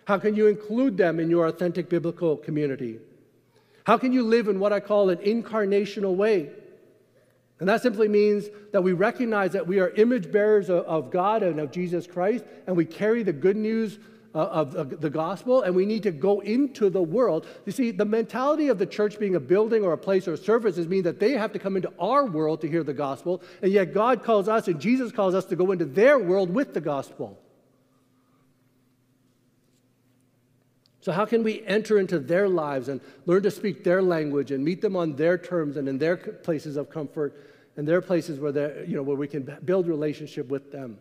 How 0.06 0.18
can 0.18 0.36
you 0.36 0.48
include 0.48 0.98
them 0.98 1.20
in 1.20 1.30
your 1.30 1.48
authentic 1.48 1.90
biblical 1.90 2.38
community? 2.38 3.00
How 3.86 3.98
can 3.98 4.12
you 4.12 4.24
live 4.24 4.48
in 4.48 4.60
what 4.60 4.74
I 4.74 4.80
call 4.80 5.10
an 5.10 5.20
incarnational 5.20 6.16
way? 6.16 6.50
And 7.60 7.70
that 7.70 7.82
simply 7.82 8.08
means 8.08 8.50
that 8.74 8.82
we 8.82 8.94
recognize 8.94 9.52
that 9.52 9.66
we 9.66 9.80
are 9.80 9.90
image 9.90 10.32
bearers 10.32 10.70
of, 10.70 11.12
God 11.12 11.44
and 11.44 11.60
of 11.60 11.72
Jesus 11.72 12.06
Christ, 12.06 12.44
and 12.68 12.76
we 12.76 12.84
carry 12.84 13.24
the 13.24 13.32
good 13.32 13.56
news 13.56 14.00
uh, 14.34 14.40
of, 14.40 14.76
of 14.76 15.00
the 15.00 15.10
gospel, 15.10 15.62
and 15.62 15.74
we 15.74 15.86
need 15.86 16.04
to 16.04 16.12
go 16.12 16.42
into 16.42 16.90
the 16.90 17.02
world. 17.02 17.48
You 17.66 17.72
see, 17.72 17.92
the 17.92 18.04
mentality 18.04 18.68
of 18.68 18.78
the 18.78 18.86
church 18.86 19.18
being 19.18 19.36
a 19.36 19.40
building 19.40 19.84
or 19.84 19.94
a 19.94 19.98
place 19.98 20.28
or 20.28 20.34
a 20.34 20.38
service 20.38 20.78
is 20.78 20.90
mean 20.90 21.04
that 21.04 21.22
they 21.22 21.34
have 21.34 21.54
to 21.54 21.60
come 21.60 21.78
into 21.78 21.94
our 21.98 22.26
world 22.26 22.60
to 22.62 22.68
hear 22.68 22.84
the 22.84 22.94
gospel, 22.94 23.42
and 23.62 23.72
yet 23.72 23.94
God 23.94 24.24
calls 24.24 24.50
us 24.50 24.68
and 24.68 24.82
Jesus 24.82 25.14
calls 25.14 25.36
us 25.36 25.46
to 25.46 25.56
go 25.56 25.72
into 25.72 25.86
their 25.86 26.20
world 26.20 26.50
with 26.50 26.74
the 26.74 26.82
gospel. 26.82 27.40
So, 31.06 31.12
how 31.12 31.24
can 31.24 31.44
we 31.44 31.64
enter 31.68 32.00
into 32.00 32.18
their 32.18 32.50
lives 32.50 32.90
and 32.90 33.00
learn 33.28 33.44
to 33.44 33.52
speak 33.52 33.84
their 33.84 34.02
language 34.02 34.50
and 34.50 34.66
meet 34.66 34.82
them 34.82 34.96
on 34.96 35.16
their 35.16 35.38
terms 35.38 35.78
and 35.78 35.88
in 35.88 36.00
their 36.00 36.18
places 36.18 36.78
of 36.78 36.90
comfort 36.90 37.46
and 37.78 37.88
their 37.88 38.02
places 38.02 38.40
where, 38.40 38.84
you 38.86 38.96
know, 38.96 39.04
where 39.04 39.16
we 39.16 39.28
can 39.28 39.44
build 39.66 39.88
relationship 39.88 40.48
with 40.48 40.72
them? 40.72 40.98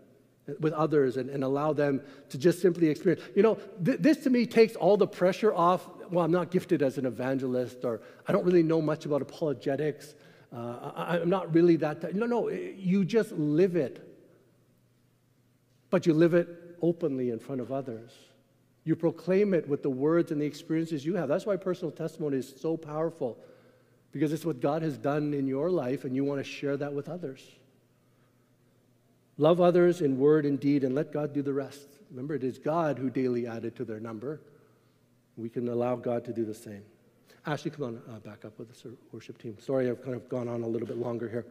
with 0.60 0.74
others 0.74 1.16
and, 1.16 1.30
and 1.30 1.42
allow 1.42 1.72
them 1.72 2.02
to 2.28 2.36
just 2.36 2.60
simply 2.60 2.90
experience. 2.90 3.24
You 3.34 3.42
know, 3.42 3.54
th- 3.82 3.98
this 4.00 4.18
to 4.24 4.28
me 4.28 4.44
takes 4.44 4.76
all 4.76 4.98
the 4.98 5.06
pressure 5.06 5.54
off. 5.54 5.88
Well, 6.10 6.22
I'm 6.22 6.30
not 6.30 6.50
gifted 6.50 6.82
as 6.82 6.98
an 6.98 7.06
evangelist, 7.06 7.82
or 7.82 8.02
I 8.28 8.32
don't 8.32 8.44
really 8.44 8.62
know 8.62 8.82
much 8.82 9.06
about 9.06 9.22
apologetics. 9.22 10.14
Uh, 10.54 10.92
I, 10.94 11.16
am 11.16 11.30
not 11.30 11.54
really 11.54 11.76
that. 11.76 12.02
T- 12.02 12.08
no, 12.12 12.26
no, 12.26 12.50
you 12.50 13.06
just 13.06 13.32
live 13.32 13.74
it. 13.74 14.06
But 15.88 16.04
you 16.04 16.12
live 16.12 16.34
it 16.34 16.76
openly 16.82 17.30
in 17.30 17.38
front 17.38 17.62
of 17.62 17.72
others. 17.72 18.12
You 18.84 18.94
proclaim 18.94 19.54
it 19.54 19.66
with 19.66 19.82
the 19.82 19.90
words 19.90 20.30
and 20.30 20.40
the 20.40 20.44
experiences 20.44 21.04
you 21.04 21.16
have. 21.16 21.28
That's 21.28 21.46
why 21.46 21.56
personal 21.56 21.90
testimony 21.90 22.36
is 22.36 22.54
so 22.60 22.76
powerful, 22.76 23.38
because 24.12 24.32
it's 24.32 24.44
what 24.44 24.60
God 24.60 24.82
has 24.82 24.98
done 24.98 25.32
in 25.32 25.46
your 25.46 25.70
life, 25.70 26.04
and 26.04 26.14
you 26.14 26.24
want 26.24 26.44
to 26.44 26.44
share 26.44 26.76
that 26.76 26.92
with 26.92 27.08
others. 27.08 27.42
Love 29.38 29.60
others 29.60 30.00
in 30.00 30.18
word 30.18 30.46
and 30.46 30.60
deed, 30.60 30.84
and 30.84 30.94
let 30.94 31.12
God 31.12 31.32
do 31.32 31.42
the 31.42 31.52
rest. 31.52 31.88
Remember, 32.10 32.34
it 32.34 32.44
is 32.44 32.58
God 32.58 32.98
who 32.98 33.10
daily 33.10 33.46
added 33.46 33.74
to 33.76 33.84
their 33.84 33.98
number. 33.98 34.40
We 35.36 35.48
can 35.48 35.68
allow 35.68 35.96
God 35.96 36.24
to 36.26 36.32
do 36.32 36.44
the 36.44 36.54
same. 36.54 36.82
Ashley, 37.46 37.70
come 37.70 37.84
on 37.84 38.02
uh, 38.08 38.20
back 38.20 38.44
up 38.44 38.58
with 38.58 38.82
the 38.82 38.96
worship 39.12 39.38
team. 39.38 39.56
Sorry, 39.58 39.90
I've 39.90 40.02
kind 40.02 40.14
of 40.14 40.28
gone 40.28 40.48
on 40.48 40.62
a 40.62 40.66
little 40.66 40.86
bit 40.86 40.98
longer 40.98 41.28
here. 41.28 41.44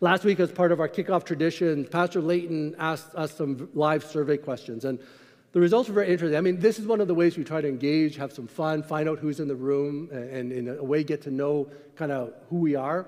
Last 0.00 0.24
week, 0.24 0.40
as 0.40 0.50
part 0.50 0.72
of 0.72 0.80
our 0.80 0.88
kickoff 0.88 1.24
tradition, 1.24 1.84
Pastor 1.84 2.20
Leighton 2.20 2.74
asked 2.78 3.14
us 3.14 3.36
some 3.36 3.68
live 3.74 4.02
survey 4.02 4.36
questions. 4.36 4.84
And 4.84 4.98
the 5.52 5.60
results 5.60 5.88
were 5.88 5.94
very 5.94 6.12
interesting. 6.12 6.36
I 6.36 6.40
mean, 6.40 6.60
this 6.60 6.78
is 6.78 6.86
one 6.86 7.00
of 7.00 7.08
the 7.08 7.14
ways 7.14 7.36
we 7.36 7.44
try 7.44 7.60
to 7.60 7.68
engage, 7.68 8.16
have 8.16 8.32
some 8.32 8.46
fun, 8.46 8.82
find 8.82 9.08
out 9.08 9.18
who's 9.18 9.40
in 9.40 9.48
the 9.48 9.56
room, 9.56 10.10
and, 10.12 10.52
in 10.52 10.68
a 10.68 10.84
way 10.84 11.02
get 11.02 11.22
to 11.22 11.30
know 11.30 11.68
kind 11.96 12.12
of 12.12 12.34
who 12.50 12.56
we 12.56 12.74
are. 12.74 13.06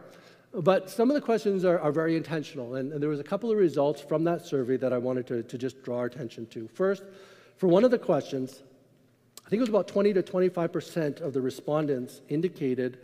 But 0.53 0.91
some 0.91 1.11
of 1.11 1.14
the 1.14 1.20
questions 1.20 1.64
are, 1.64 1.78
are 1.78 1.93
very 1.93 2.16
intentional, 2.16 2.74
and, 2.74 2.93
and, 2.93 3.03
there 3.03 3.11
was 3.11 3.20
a 3.20 3.24
couple 3.24 3.51
of 3.51 3.59
results 3.59 4.01
from 4.01 4.24
that 4.24 4.45
survey 4.45 4.76
that 4.78 4.93
I 4.93 4.99
wanted 4.99 5.26
to, 5.28 5.43
to 5.45 5.59
just 5.59 5.82
draw 5.84 5.99
our 5.99 6.07
attention 6.07 6.47
to. 6.47 6.66
First, 6.68 7.05
for 7.57 7.68
one 7.68 7.84
of 7.84 7.91
the 7.91 7.99
questions, 7.99 8.62
I 9.47 9.49
think 9.51 9.59
it 9.59 9.62
was 9.62 9.68
about 9.68 9.86
20 9.86 10.14
to 10.14 10.22
25% 10.22 11.20
of 11.20 11.32
the 11.34 11.41
respondents 11.41 12.22
indicated 12.28 12.99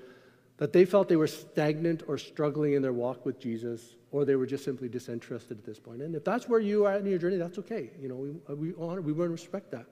that 0.58 0.72
they 0.72 0.84
felt 0.84 1.08
they 1.08 1.16
were 1.16 1.26
stagnant 1.26 2.02
or 2.08 2.16
struggling 2.16 2.72
in 2.72 2.82
their 2.82 2.92
walk 2.92 3.26
with 3.26 3.38
Jesus, 3.38 3.96
or 4.10 4.24
they 4.24 4.36
were 4.36 4.46
just 4.46 4.64
simply 4.64 4.88
disinterested 4.88 5.58
at 5.58 5.64
this 5.64 5.78
point. 5.78 6.00
And 6.00 6.14
if 6.14 6.24
that's 6.24 6.48
where 6.48 6.60
you 6.60 6.86
are 6.86 6.96
in 6.96 7.06
your 7.06 7.18
journey, 7.18 7.36
that's 7.36 7.58
okay. 7.58 7.90
You 8.00 8.08
know, 8.08 8.16
we, 8.16 8.54
we 8.54 8.74
honor, 8.78 9.02
we 9.02 9.12
want 9.12 9.28
to 9.28 9.32
respect 9.32 9.70
that. 9.72 9.86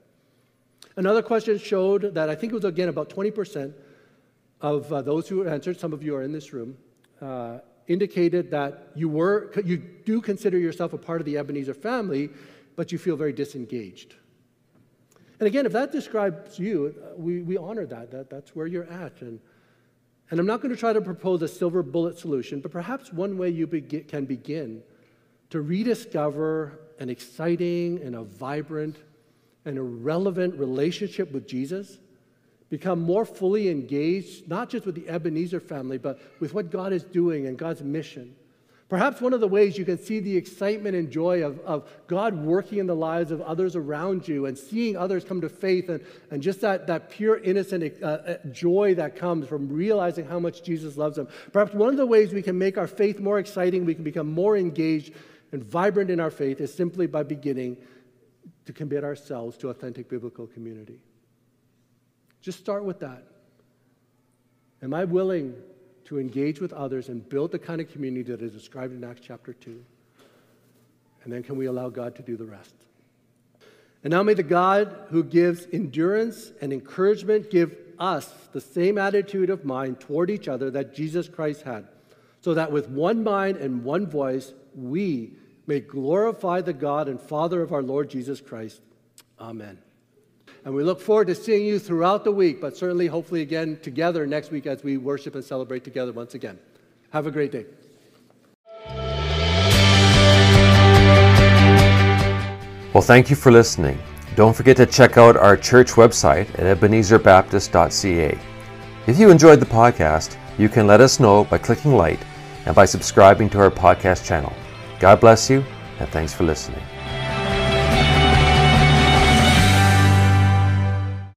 Another 0.97 1.23
question 1.23 1.59
showed 1.59 2.15
that 2.15 2.31
I 2.31 2.35
think 2.35 2.53
it 2.53 2.57
was 2.57 2.65
again 2.65 2.89
about 2.89 3.11
20% 3.11 3.75
of 4.61 4.91
uh, 4.93 5.03
those 5.03 5.29
who 5.29 5.47
answered, 5.47 5.79
some 5.79 5.93
of 5.93 6.03
you 6.03 6.15
are 6.15 6.23
in 6.23 6.33
this 6.33 6.53
room, 6.53 6.77
uh, 7.21 7.59
indicated 7.87 8.51
that 8.51 8.89
you 8.95 9.09
were 9.09 9.53
you 9.63 9.77
do 9.77 10.21
consider 10.21 10.57
yourself 10.57 10.95
a 10.95 10.99
part 10.99 11.21
of 11.21 11.27
the 11.27 11.37
Ebenezer 11.37 11.75
family, 11.75 12.31
but 12.77 12.91
you 12.91 12.97
feel 12.97 13.17
very 13.17 13.33
disengaged. 13.33 14.15
And 15.39 15.47
again, 15.47 15.67
if 15.67 15.73
that 15.73 15.93
describes 15.93 16.59
you, 16.59 16.95
uh, 17.03 17.17
we, 17.17 17.43
we 17.43 17.57
honor 17.57 17.87
that, 17.87 18.11
that. 18.13 18.31
That's 18.31 18.55
where 18.55 18.67
you're 18.67 18.91
at. 18.91 19.21
And, 19.21 19.41
and 20.31 20.41
I'm 20.41 20.47
not 20.47 20.61
going 20.61 20.75
to 20.75 20.81
try 20.81 20.93
to 20.93 21.01
propose 21.01 21.43
a 21.43 21.49
silver 21.49 21.83
bullet 21.83 22.19
solution, 22.19 22.61
but 22.61 22.73
perhaps 22.73 23.13
one 23.13 23.37
way 23.37 23.51
you 23.51 23.67
can 23.67 24.25
begin 24.25 24.83
to 25.51 25.61
rediscover 25.61 26.81
an 26.99 27.11
exciting 27.11 28.01
and 28.03 28.15
a 28.15 28.23
vibrant 28.23 28.97
and 29.65 29.79
a 29.79 29.83
relevant 29.83 30.59
relationship 30.59 31.33
with 31.33 31.47
Jesus 31.47 31.99
become 32.71 33.01
more 33.01 33.25
fully 33.25 33.69
engaged, 33.69 34.49
not 34.49 34.69
just 34.71 34.87
with 34.87 34.95
the 34.95 35.09
Ebenezer 35.09 35.61
family, 35.61 35.99
but 35.99 36.21
with 36.41 36.55
what 36.55 36.71
God 36.71 36.93
is 36.93 37.05
doing 37.05 37.47
and 37.47 37.57
God's 37.57 37.83
mission. 37.83 38.35
Perhaps 38.89 39.23
one 39.23 39.33
of 39.33 39.41
the 39.41 39.49
ways 39.49 39.79
you 39.79 39.85
can 39.85 39.99
see 39.99 40.21
the 40.21 40.37
excitement 40.37 40.95
and 40.95 41.11
joy 41.11 41.43
of, 41.43 41.59
of 41.61 41.91
God 42.07 42.37
working 42.37 42.79
in 42.79 42.87
the 42.87 42.95
lives 42.95 43.31
of 43.31 43.41
others 43.41 43.77
around 43.77 44.29
you 44.29 44.45
and 44.45 44.59
seeing 44.59 44.95
others 44.97 45.25
come 45.25 45.41
to 45.41 45.49
faith 45.49 45.89
and, 45.89 46.05
and 46.31 46.43
just 46.43 46.61
that, 46.61 46.87
that 46.87 47.09
pure, 47.09 47.39
innocent 47.39 48.03
uh, 48.03 48.07
uh, 48.07 48.37
joy 48.53 48.95
that 48.97 49.17
comes 49.17 49.49
from 49.49 49.71
realizing 49.71 50.27
how 50.27 50.39
much 50.39 50.63
Jesus 50.63 50.99
loves 50.99 51.17
them. 51.17 51.29
Perhaps 51.51 51.73
one 51.73 51.89
of 51.89 51.97
the 51.97 52.07
ways 52.07 52.33
we 52.33 52.43
can 52.43 52.59
make 52.59 52.77
our 52.77 52.87
faith 52.87 53.21
more 53.21 53.39
exciting, 53.39 53.87
we 53.87 53.95
can 53.95 54.05
become 54.05 54.31
more 54.31 54.57
engaged 54.57 55.15
and 55.53 55.65
vibrant 55.65 56.11
in 56.11 56.21
our 56.21 56.31
faith, 56.31 56.61
is 56.61 56.73
simply 56.73 57.07
by 57.07 57.23
beginning 57.23 57.79
to 58.67 58.73
commit 58.73 59.03
ourselves 59.03 59.57
to 59.59 59.71
authentic 59.71 60.11
biblical 60.11 60.47
community. 60.47 61.01
Just 62.43 62.59
start 62.59 62.85
with 62.85 63.01
that. 63.01 63.25
Am 64.83 64.93
I 64.93 65.05
willing 65.05 65.55
to 66.05 66.19
engage 66.19 66.61
with 66.61 66.73
others 66.73 67.09
and 67.09 67.29
build 67.29 67.53
the 67.53 67.59
kind 67.59 67.81
of 67.81 67.91
community 67.91 68.31
that 68.31 68.43
is 68.43 68.53
described 68.53 68.95
in 68.95 69.05
Acts 69.05 69.23
chapter 69.25 69.53
2? 69.53 69.85
And 71.25 71.33
then 71.33 71.43
can 71.43 71.57
we 71.57 71.67
allow 71.67 71.89
God 71.89 72.15
to 72.17 72.23
do 72.23 72.37
the 72.37 72.45
rest? 72.45 72.75
And 74.03 74.11
now 74.11 74.23
may 74.23 74.35
the 74.35 74.43
God 74.43 74.95
who 75.09 75.25
gives 75.25 75.67
endurance 75.73 76.53
and 76.61 76.73
encouragement 76.73 77.51
give 77.51 77.75
us 77.99 78.31
the 78.53 78.61
same 78.61 78.99
attitude 78.99 79.49
of 79.49 79.65
mind 79.65 80.01
toward 80.01 80.31
each 80.31 80.49
other 80.49 80.71
that 80.71 80.95
Jesus 80.95 81.29
Christ 81.29 81.63
had, 81.63 81.89
so 82.43 82.53
that 82.55 82.71
with 82.71 82.89
one 82.89 83.25
mind 83.25 83.57
and 83.57 83.85
one 83.85 84.07
voice 84.07 84.53
we 84.75 85.33
may 85.67 85.81
glorify 85.81 86.61
the 86.61 86.75
God 86.75 87.09
and 87.09 87.19
Father 87.19 87.63
of 87.63 87.73
our 87.73 87.83
Lord 87.83 88.11
Jesus 88.11 88.41
Christ. 88.41 88.83
Amen. 89.41 89.79
And 90.65 90.75
we 90.75 90.83
look 90.83 91.01
forward 91.01 91.27
to 91.27 91.35
seeing 91.35 91.67
you 91.67 91.79
throughout 91.79 92.25
the 92.25 92.33
week, 92.33 92.61
but 92.61 92.77
certainly, 92.77 93.07
hopefully, 93.07 93.43
again 93.43 93.79
together 93.83 94.27
next 94.27 94.51
week 94.51 94.67
as 94.67 94.83
we 94.83 94.97
worship 94.97 95.35
and 95.35 95.45
celebrate 95.45 95.85
together 95.85 96.13
once 96.13 96.35
again. 96.35 96.59
Have 97.11 97.27
a 97.27 97.31
great 97.31 97.53
day. 97.53 97.67
Well, 102.95 103.03
thank 103.03 103.29
you 103.29 103.37
for 103.37 103.53
listening. 103.53 103.99
Don't 104.37 104.57
forget 104.57 104.77
to 104.79 104.87
check 104.87 105.19
out 105.19 105.37
our 105.37 105.57
church 105.57 105.93
website 105.93 106.49
at 106.59 106.79
ebenezerbaptist.ca. 106.79 108.39
If 109.07 109.19
you 109.19 109.31
enjoyed 109.31 109.61
the 109.61 109.67
podcast, 109.67 110.37
you 110.59 110.69
can 110.69 110.87
let 110.87 111.01
us 111.01 111.21
know 111.21 111.45
by 111.45 111.59
clicking 111.59 111.95
like 111.95 112.21
and 112.65 112.75
by 112.75 112.87
subscribing 112.87 113.51
to 113.51 113.59
our 113.59 113.71
podcast 113.71 114.25
channel. 114.25 114.53
God 114.99 115.21
bless 115.21 115.51
you, 115.51 115.63
and 115.99 116.09
thanks 116.09 116.33
for 116.33 116.45
listening. 116.45 116.83